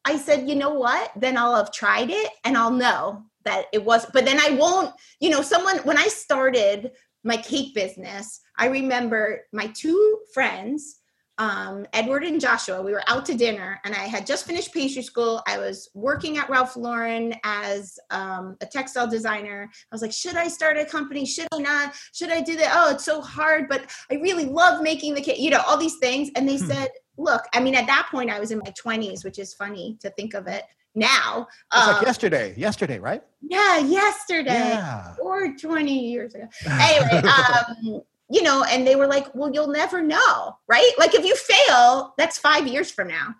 I 0.04 0.16
said, 0.16 0.48
you 0.48 0.56
know 0.56 0.72
what? 0.74 1.12
Then 1.16 1.36
I'll 1.36 1.54
have 1.54 1.70
tried 1.70 2.10
it 2.10 2.30
and 2.44 2.56
I'll 2.56 2.72
know 2.72 3.26
that 3.44 3.66
it 3.72 3.84
was 3.84 4.06
but 4.12 4.24
then 4.24 4.40
i 4.40 4.50
won't 4.50 4.92
you 5.20 5.30
know 5.30 5.42
someone 5.42 5.78
when 5.78 5.98
i 5.98 6.06
started 6.06 6.92
my 7.24 7.36
cake 7.36 7.74
business 7.74 8.40
i 8.58 8.66
remember 8.66 9.42
my 9.52 9.66
two 9.74 10.18
friends 10.32 10.98
um, 11.38 11.86
edward 11.92 12.24
and 12.24 12.40
joshua 12.40 12.82
we 12.82 12.92
were 12.92 13.02
out 13.08 13.24
to 13.24 13.34
dinner 13.34 13.80
and 13.84 13.94
i 13.94 14.04
had 14.04 14.26
just 14.26 14.46
finished 14.46 14.72
pastry 14.72 15.02
school. 15.02 15.42
I 15.48 15.58
was 15.58 15.88
working 15.94 16.36
at 16.36 16.48
ralph 16.50 16.76
lauren 16.76 17.34
as 17.42 17.98
um, 18.10 18.56
a 18.60 18.66
textile 18.66 19.08
designer. 19.08 19.68
I 19.72 19.94
was 19.94 20.02
like 20.02 20.12
should 20.12 20.36
i 20.36 20.46
start 20.46 20.76
a 20.76 20.84
company? 20.84 21.24
Should 21.24 21.48
i 21.52 21.58
not? 21.58 21.94
Should 22.12 22.30
i 22.30 22.42
do 22.42 22.56
that 22.56 22.72
oh 22.76 22.90
it's 22.90 23.04
so 23.04 23.20
hard 23.20 23.66
but 23.68 23.90
i 24.10 24.16
really 24.16 24.44
love 24.44 24.82
making 24.82 25.14
the 25.14 25.22
cake 25.22 25.40
you 25.40 25.50
know 25.50 25.62
all 25.66 25.78
these 25.78 25.96
things. 25.98 26.30
And 26.36 26.48
they 26.48 26.58
hmm. 26.58 26.66
said 26.66 26.90
look 27.16 27.42
i 27.52 27.60
mean 27.60 27.74
at 27.74 27.86
that 27.86 28.08
point 28.10 28.30
i 28.30 28.40
was 28.40 28.50
in 28.50 28.58
my 28.58 28.72
20s 28.84 29.24
which 29.24 29.38
is 29.38 29.54
funny 29.54 29.96
to 30.00 30.10
think 30.10 30.34
of 30.34 30.46
it 30.46 30.64
now. 30.94 31.46
It's 31.74 31.86
Um, 31.86 31.94
like 31.94 32.02
yesterday. 32.06 32.54
Yesterday, 32.56 32.98
right? 32.98 33.22
yeah, 33.40 33.78
yesterday 33.78 34.52
Yeah. 34.74 35.14
or 35.20 35.54
20 35.56 36.10
years 36.10 36.34
ago. 36.34 36.46
Anyway, 36.66 37.22
um, 37.28 38.02
you 38.30 38.42
know, 38.42 38.64
and 38.64 38.86
they 38.86 38.96
were 38.96 39.06
like, 39.06 39.34
well, 39.34 39.50
you'll 39.52 39.66
never 39.68 40.00
know, 40.00 40.56
right? 40.68 40.92
Like 40.98 41.14
if 41.14 41.24
you 41.24 41.34
fail, 41.36 42.14
that's 42.16 42.38
five 42.38 42.66
years 42.66 42.90
from 42.90 43.08
now, 43.08 43.34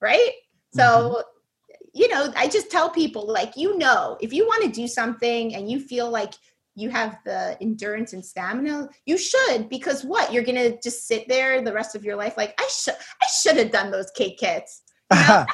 right? 0.00 0.30
So, 0.74 0.82
Mm-hmm. 0.82 1.76
you 1.94 2.08
know, 2.08 2.32
I 2.36 2.46
just 2.48 2.70
tell 2.70 2.90
people, 2.90 3.26
like, 3.26 3.56
you 3.56 3.76
know, 3.78 4.18
if 4.20 4.32
you 4.32 4.46
want 4.46 4.62
to 4.64 4.68
do 4.70 4.86
something 4.86 5.54
and 5.54 5.70
you 5.70 5.80
feel 5.80 6.10
like 6.10 6.34
you 6.74 6.90
have 6.90 7.18
the 7.24 7.56
endurance 7.62 8.12
and 8.12 8.22
stamina, 8.24 8.90
you 9.06 9.16
should, 9.16 9.68
because 9.70 10.04
what? 10.04 10.30
You're 10.32 10.44
going 10.44 10.56
to 10.72 10.78
just 10.82 11.06
sit 11.08 11.26
there 11.26 11.62
the 11.62 11.72
rest 11.72 11.96
of 11.96 12.04
your 12.04 12.16
life, 12.16 12.36
like, 12.36 12.54
I 12.60 12.68
should, 12.68 12.94
I 12.94 13.26
should 13.34 13.56
have 13.56 13.70
done 13.72 13.90
those 13.90 14.10
cake 14.10 14.36
kits. 14.38 14.82
I 15.10 15.46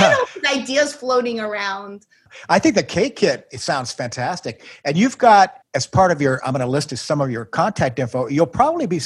know 0.00 0.24
these 0.34 0.60
ideas 0.62 0.94
floating 0.94 1.40
around. 1.40 2.06
I 2.48 2.58
think 2.58 2.76
the 2.76 2.82
cake 2.82 3.16
kit 3.16 3.46
it 3.52 3.60
sounds 3.60 3.92
fantastic, 3.92 4.64
and 4.84 4.96
you've 4.96 5.18
got 5.18 5.60
as 5.74 5.86
part 5.86 6.12
of 6.12 6.20
your. 6.20 6.44
I'm 6.44 6.52
going 6.52 6.60
to 6.60 6.66
list 6.66 6.96
some 6.96 7.20
of 7.20 7.30
your 7.30 7.44
contact 7.44 7.98
info. 7.98 8.28
You'll 8.28 8.46
probably 8.46 8.86
be 8.86 9.00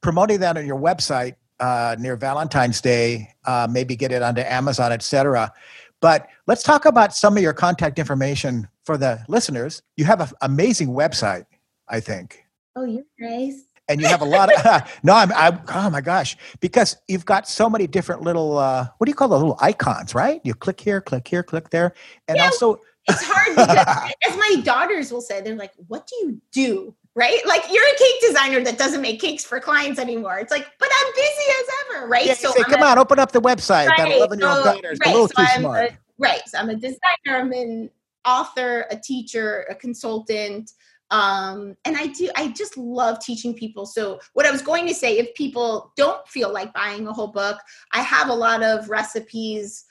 promoting 0.00 0.40
that 0.40 0.56
on 0.56 0.66
your 0.66 0.78
website 0.78 1.34
uh, 1.58 1.96
near 1.98 2.16
Valentine's 2.16 2.80
Day. 2.80 3.28
Uh, 3.44 3.68
maybe 3.70 3.96
get 3.96 4.12
it 4.12 4.22
onto 4.22 4.40
Amazon, 4.40 4.92
etc. 4.92 5.52
But 6.00 6.28
let's 6.46 6.62
talk 6.62 6.86
about 6.86 7.14
some 7.14 7.36
of 7.36 7.42
your 7.42 7.52
contact 7.52 7.98
information 7.98 8.68
for 8.84 8.96
the 8.96 9.22
listeners. 9.28 9.82
You 9.96 10.06
have 10.06 10.20
an 10.20 10.28
amazing 10.40 10.88
website, 10.88 11.44
I 11.88 12.00
think. 12.00 12.44
Oh, 12.76 12.84
you're 12.84 13.04
nice. 13.18 13.64
And 13.90 14.00
you 14.00 14.06
have 14.06 14.22
a 14.22 14.24
lot 14.24 14.52
of 14.54 14.98
no 15.02 15.12
i'm 15.14 15.32
I, 15.32 15.58
oh 15.74 15.90
my 15.90 16.00
gosh 16.00 16.36
because 16.60 16.96
you've 17.08 17.24
got 17.24 17.48
so 17.48 17.68
many 17.68 17.86
different 17.86 18.22
little 18.22 18.56
uh 18.56 18.86
what 18.98 19.04
do 19.06 19.10
you 19.10 19.14
call 19.14 19.28
the 19.28 19.36
little 19.38 19.58
icons 19.60 20.14
right? 20.14 20.40
You 20.44 20.54
click 20.54 20.80
here 20.80 21.00
click 21.00 21.26
here 21.28 21.42
click 21.42 21.70
there. 21.70 21.92
And 22.28 22.36
Yeah. 22.38 22.44
also 22.44 22.80
it's 23.08 23.22
hard 23.22 23.56
because 23.56 24.12
as 24.28 24.36
my 24.36 24.62
daughters 24.62 25.10
will 25.12 25.20
say 25.20 25.40
they're 25.40 25.56
like 25.56 25.72
what 25.88 26.06
do 26.06 26.14
you 26.16 26.40
do? 26.52 26.94
Right? 27.16 27.40
Like 27.46 27.64
you're 27.72 27.84
a 27.84 27.98
cake 27.98 28.20
designer 28.28 28.60
that 28.64 28.78
doesn't 28.78 29.02
make 29.02 29.20
cakes 29.20 29.44
for 29.44 29.58
clients 29.60 29.98
anymore. 29.98 30.38
It's 30.38 30.52
like 30.52 30.66
but 30.78 30.88
i'm 30.98 31.12
busy 31.14 31.46
as 31.60 31.66
ever 31.96 32.06
right? 32.08 32.24
Yeah, 32.26 32.32
you 32.42 32.52
say, 32.52 32.62
come 32.64 32.82
a- 32.82 32.86
on 32.86 32.98
open 32.98 33.18
up 33.18 33.32
the 33.32 33.40
website 33.40 33.88
that 33.96 34.08
11 34.10 34.38
year 34.38 34.48
old 34.48 34.58
so- 34.58 34.64
daughter 34.64 34.92
is 34.92 34.98
right, 35.00 35.08
a 35.08 35.12
little 35.12 35.28
so 35.28 35.34
too 35.36 35.46
I'm 35.48 35.60
smart. 35.62 35.90
a- 35.90 35.98
right 36.18 36.42
so 36.46 36.58
i'm 36.58 36.70
a 36.70 36.74
designer 36.76 36.98
i'm 37.28 37.52
an 37.52 37.90
author 38.26 38.86
a 38.90 38.96
teacher 38.96 39.66
a 39.70 39.74
consultant 39.74 40.72
um 41.10 41.74
and 41.84 41.96
i 41.96 42.06
do 42.06 42.30
i 42.36 42.48
just 42.48 42.76
love 42.76 43.18
teaching 43.20 43.54
people 43.54 43.84
so 43.84 44.18
what 44.34 44.46
i 44.46 44.50
was 44.50 44.62
going 44.62 44.86
to 44.86 44.94
say 44.94 45.18
if 45.18 45.34
people 45.34 45.92
don't 45.96 46.26
feel 46.28 46.52
like 46.52 46.72
buying 46.72 47.06
a 47.08 47.12
whole 47.12 47.28
book 47.32 47.58
i 47.92 48.00
have 48.00 48.28
a 48.28 48.34
lot 48.34 48.62
of 48.62 48.88
recipes 48.88 49.84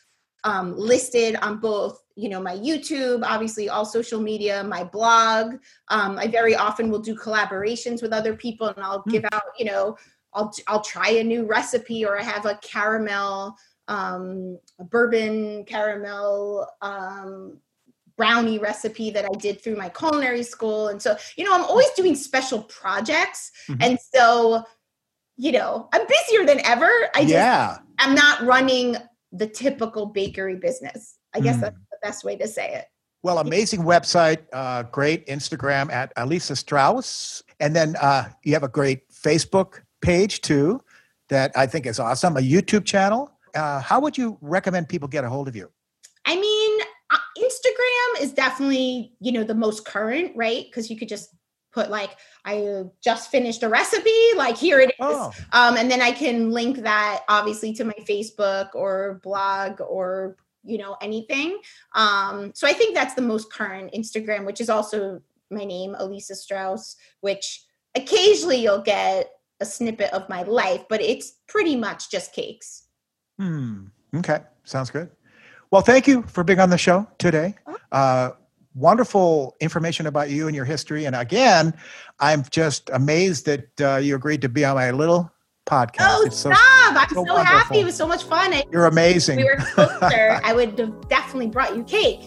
um, 0.46 0.74
listed 0.78 1.36
on 1.42 1.60
both 1.60 2.02
you 2.16 2.30
know 2.30 2.42
my 2.42 2.56
youtube 2.56 3.24
obviously 3.26 3.68
all 3.68 3.84
social 3.84 4.22
media 4.22 4.64
my 4.64 4.86
blog 4.86 5.56
um, 5.90 6.18
i 6.18 6.28
very 6.28 6.56
often 6.56 6.90
will 6.90 7.00
do 7.00 7.14
collaborations 7.16 8.02
with 8.02 8.14
other 8.14 8.36
people 8.36 8.68
and 8.68 8.82
i'll 8.84 9.04
Hmm. 9.04 9.12
give 9.12 9.26
out 9.34 9.44
you 9.58 9.66
know 9.66 9.98
i'll 10.34 10.52
i'll 10.68 10.82
try 10.82 11.10
a 11.10 11.24
new 11.24 11.46
recipe 11.46 12.06
or 12.06 12.18
i 12.18 12.24
have 12.24 12.46
a 12.46 12.58
caramel 12.64 13.56
um, 13.90 14.58
bourbon 14.90 15.66
caramel 15.66 16.68
um, 16.82 17.60
brownie 18.20 18.60
recipe 18.70 19.10
that 19.16 19.26
I 19.26 19.34
did 19.48 19.56
through 19.64 19.78
my 19.84 19.90
culinary 20.00 20.44
school. 20.44 20.90
And 20.92 21.00
so, 21.06 21.12
you 21.38 21.44
know, 21.46 21.54
I'm 21.58 21.64
always 21.72 21.90
doing 22.02 22.16
special 22.16 22.60
projects. 22.64 23.42
Mhm. 23.70 23.78
And 23.86 23.94
so, 24.14 24.64
you 25.46 25.52
know, 25.58 25.88
I'm 25.94 26.04
busier 26.16 26.44
than 26.46 26.60
ever. 26.74 26.92
I 27.16 27.22
just, 27.22 27.34
yeah 27.34 27.78
I'm 28.04 28.14
not 28.24 28.36
running 28.54 28.98
the 29.42 29.48
typical 29.48 30.04
bakery 30.20 30.56
business. 30.68 31.02
I 31.36 31.40
guess 31.46 31.58
Mm. 31.58 31.62
that's 31.62 31.76
the 31.94 31.98
best 32.08 32.24
way 32.28 32.36
to 32.44 32.48
say 32.58 32.68
it. 32.80 32.86
well 33.28 33.38
amazing 33.48 33.82
website 33.94 34.42
uh 34.62 34.82
great 34.98 35.22
instagram 35.36 35.86
at 36.00 36.08
elisa 36.24 36.56
strauss 36.64 37.44
and 37.64 37.72
then 37.78 37.90
uh 38.08 38.24
you 38.46 38.52
have 38.58 38.64
a 38.72 38.74
great 38.80 39.00
facebook 39.26 39.72
page 40.10 40.34
too 40.50 40.68
that 41.34 41.50
i 41.64 41.66
think 41.72 41.84
is 41.92 42.00
awesome 42.08 42.34
a 42.44 42.46
youtube 42.54 42.86
channel 42.94 43.22
uh, 43.60 43.80
how 43.90 43.98
would 44.04 44.16
you 44.22 44.28
recommend 44.56 44.84
people 44.94 45.08
get 45.16 45.24
a 45.30 45.30
hold 45.36 45.48
of 45.52 45.56
you 45.62 45.68
I 46.32 46.36
mean, 46.46 46.69
is 48.20 48.34
definitely, 48.34 49.14
you 49.20 49.32
know, 49.32 49.44
the 49.44 49.56
most 49.56 49.86
current, 49.86 50.34
right? 50.36 50.66
Because 50.66 50.90
you 50.90 50.98
could 50.98 51.10
just 51.10 51.36
put 51.72 51.90
like, 51.90 52.18
I 52.46 52.84
just 53.04 53.30
finished 53.30 53.64
a 53.64 53.70
recipe, 53.70 54.12
like 54.36 54.58
here 54.58 54.80
it 54.80 54.90
is. 54.90 54.96
oh 55.00 55.32
Um, 55.54 55.78
and 55.78 55.90
then 55.90 56.02
I 56.02 56.12
can 56.12 56.52
link 56.52 56.78
that 56.78 57.22
obviously 57.30 57.74
to 57.74 57.84
my 57.84 57.96
Facebook 58.08 58.70
or 58.74 59.20
blog 59.24 59.82
or 59.82 60.36
you 60.64 60.78
know 60.78 60.98
anything. 61.02 61.60
Um, 61.96 62.52
so 62.54 62.68
I 62.68 62.74
think 62.74 62.96
that's 62.96 63.14
the 63.14 63.22
most 63.22 63.52
current 63.52 63.94
Instagram, 63.94 64.46
which 64.46 64.62
is 64.62 64.70
also 64.70 65.22
my 65.50 65.64
name, 65.64 65.96
Elisa 65.98 66.36
Strauss, 66.36 66.96
which 67.22 67.64
occasionally 67.96 68.58
you'll 68.58 68.82
get 68.82 69.32
a 69.60 69.66
snippet 69.66 70.12
of 70.14 70.30
my 70.30 70.44
life, 70.44 70.86
but 70.90 71.02
it's 71.02 71.34
pretty 71.48 71.76
much 71.76 72.12
just 72.12 72.34
cakes. 72.34 72.84
Hmm. 73.38 73.86
Okay. 74.16 74.40
Sounds 74.64 74.90
good. 74.90 75.10
Well, 75.72 75.82
thank 75.82 76.08
you 76.08 76.24
for 76.24 76.44
being 76.44 76.60
on 76.60 76.70
the 76.70 76.78
show 76.78 77.08
today. 77.18 77.56
Uh, 77.92 78.32
wonderful 78.76 79.56
information 79.60 80.08
about 80.08 80.30
you 80.30 80.48
and 80.48 80.56
your 80.56 80.66
history. 80.66 81.06
And 81.06 81.16
again, 81.16 81.74
I'm 82.20 82.44
just 82.50 82.90
amazed 82.94 83.46
that 83.46 83.82
uh, 83.82 83.98
you 83.98 84.16
agreed 84.16 84.42
to 84.42 84.50
be 84.50 84.64
on 84.64 84.76
my 84.76 84.92
little 84.92 85.32
podcast. 85.66 85.98
Oh, 86.02 86.24
It's 86.26 86.38
so- 86.38 86.52
stop! 86.52 86.96
I'm 86.96 87.10
so 87.10 87.26
so, 87.26 87.36
happy. 87.38 87.80
It 87.80 87.86
was 87.86 87.96
so 87.96 88.08
much 88.08 88.24
fun. 88.24 88.54
I, 88.54 88.64
you're 88.72 88.86
amazing. 88.86 89.38
we 89.38 89.44
were 89.44 89.58
closer. 89.58 90.40
I 90.44 90.54
would 90.54 90.78
have 90.80 91.08
definitely 91.10 91.48
brought 91.48 91.76
you 91.76 91.84
cake. 91.84 92.22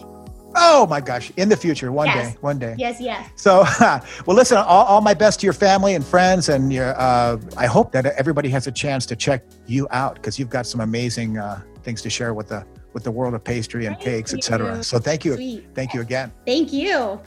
oh 0.55 0.85
my 0.87 1.01
gosh. 1.01 1.31
In 1.37 1.49
the 1.49 1.57
future, 1.57 1.91
one 1.91 2.07
Yes. 2.07 2.33
day, 2.33 2.37
one 2.41 2.59
day. 2.59 2.75
Yes, 2.77 3.01
yes. 3.01 3.27
So, 3.35 3.65
well, 4.25 4.35
listen, 4.37 4.57
all, 4.57 4.85
all 4.85 5.01
my 5.01 5.13
best 5.15 5.39
to 5.39 5.45
your 5.47 5.53
family 5.53 5.95
and 5.95 6.05
friends. 6.05 6.47
And 6.49 6.71
your, 6.71 6.93
uh, 6.99 7.37
I 7.57 7.65
hope 7.65 7.91
that 7.93 8.05
everybody 8.05 8.49
has 8.49 8.67
a 8.67 8.71
chance 8.71 9.05
to 9.07 9.15
check 9.15 9.43
you 9.65 9.87
out 9.91 10.15
because 10.15 10.37
you've 10.37 10.51
got 10.51 10.67
some 10.67 10.79
amazing 10.81 11.37
uh, 11.39 11.61
things 11.83 12.01
to 12.03 12.09
share 12.09 12.33
with 12.35 12.49
the 12.49 12.65
with 12.93 13.03
the 13.03 13.11
world 13.11 13.33
of 13.33 13.43
pastry 13.43 13.85
and 13.85 13.95
Thank 13.95 14.05
cakes, 14.05 14.33
et 14.33 14.43
cetera. 14.43 14.83
So 14.83 14.99
thank 14.99 15.25
you. 15.25 15.35
Sweet. 15.35 15.67
Thank 15.73 15.93
you 15.93 16.01
again. 16.01 16.31
Thank 16.45 16.71
you. 16.73 17.19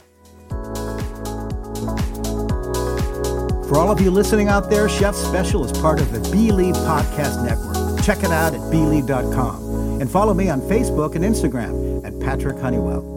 For 3.67 3.77
all 3.77 3.91
of 3.91 3.99
you 3.99 4.11
listening 4.11 4.47
out 4.47 4.69
there, 4.69 4.87
Chef 4.87 5.13
Special 5.13 5.65
is 5.65 5.77
part 5.79 5.99
of 5.99 6.11
the 6.13 6.19
Bleav 6.29 6.73
Podcast 6.85 7.43
Network. 7.43 8.01
Check 8.01 8.19
it 8.19 8.31
out 8.31 8.53
at 8.53 8.61
bleav.com 8.61 9.99
and 9.99 10.09
follow 10.09 10.33
me 10.33 10.49
on 10.49 10.61
Facebook 10.61 11.15
and 11.15 11.25
Instagram 11.25 12.05
at 12.05 12.17
Patrick 12.21 12.57
Honeywell. 12.59 13.16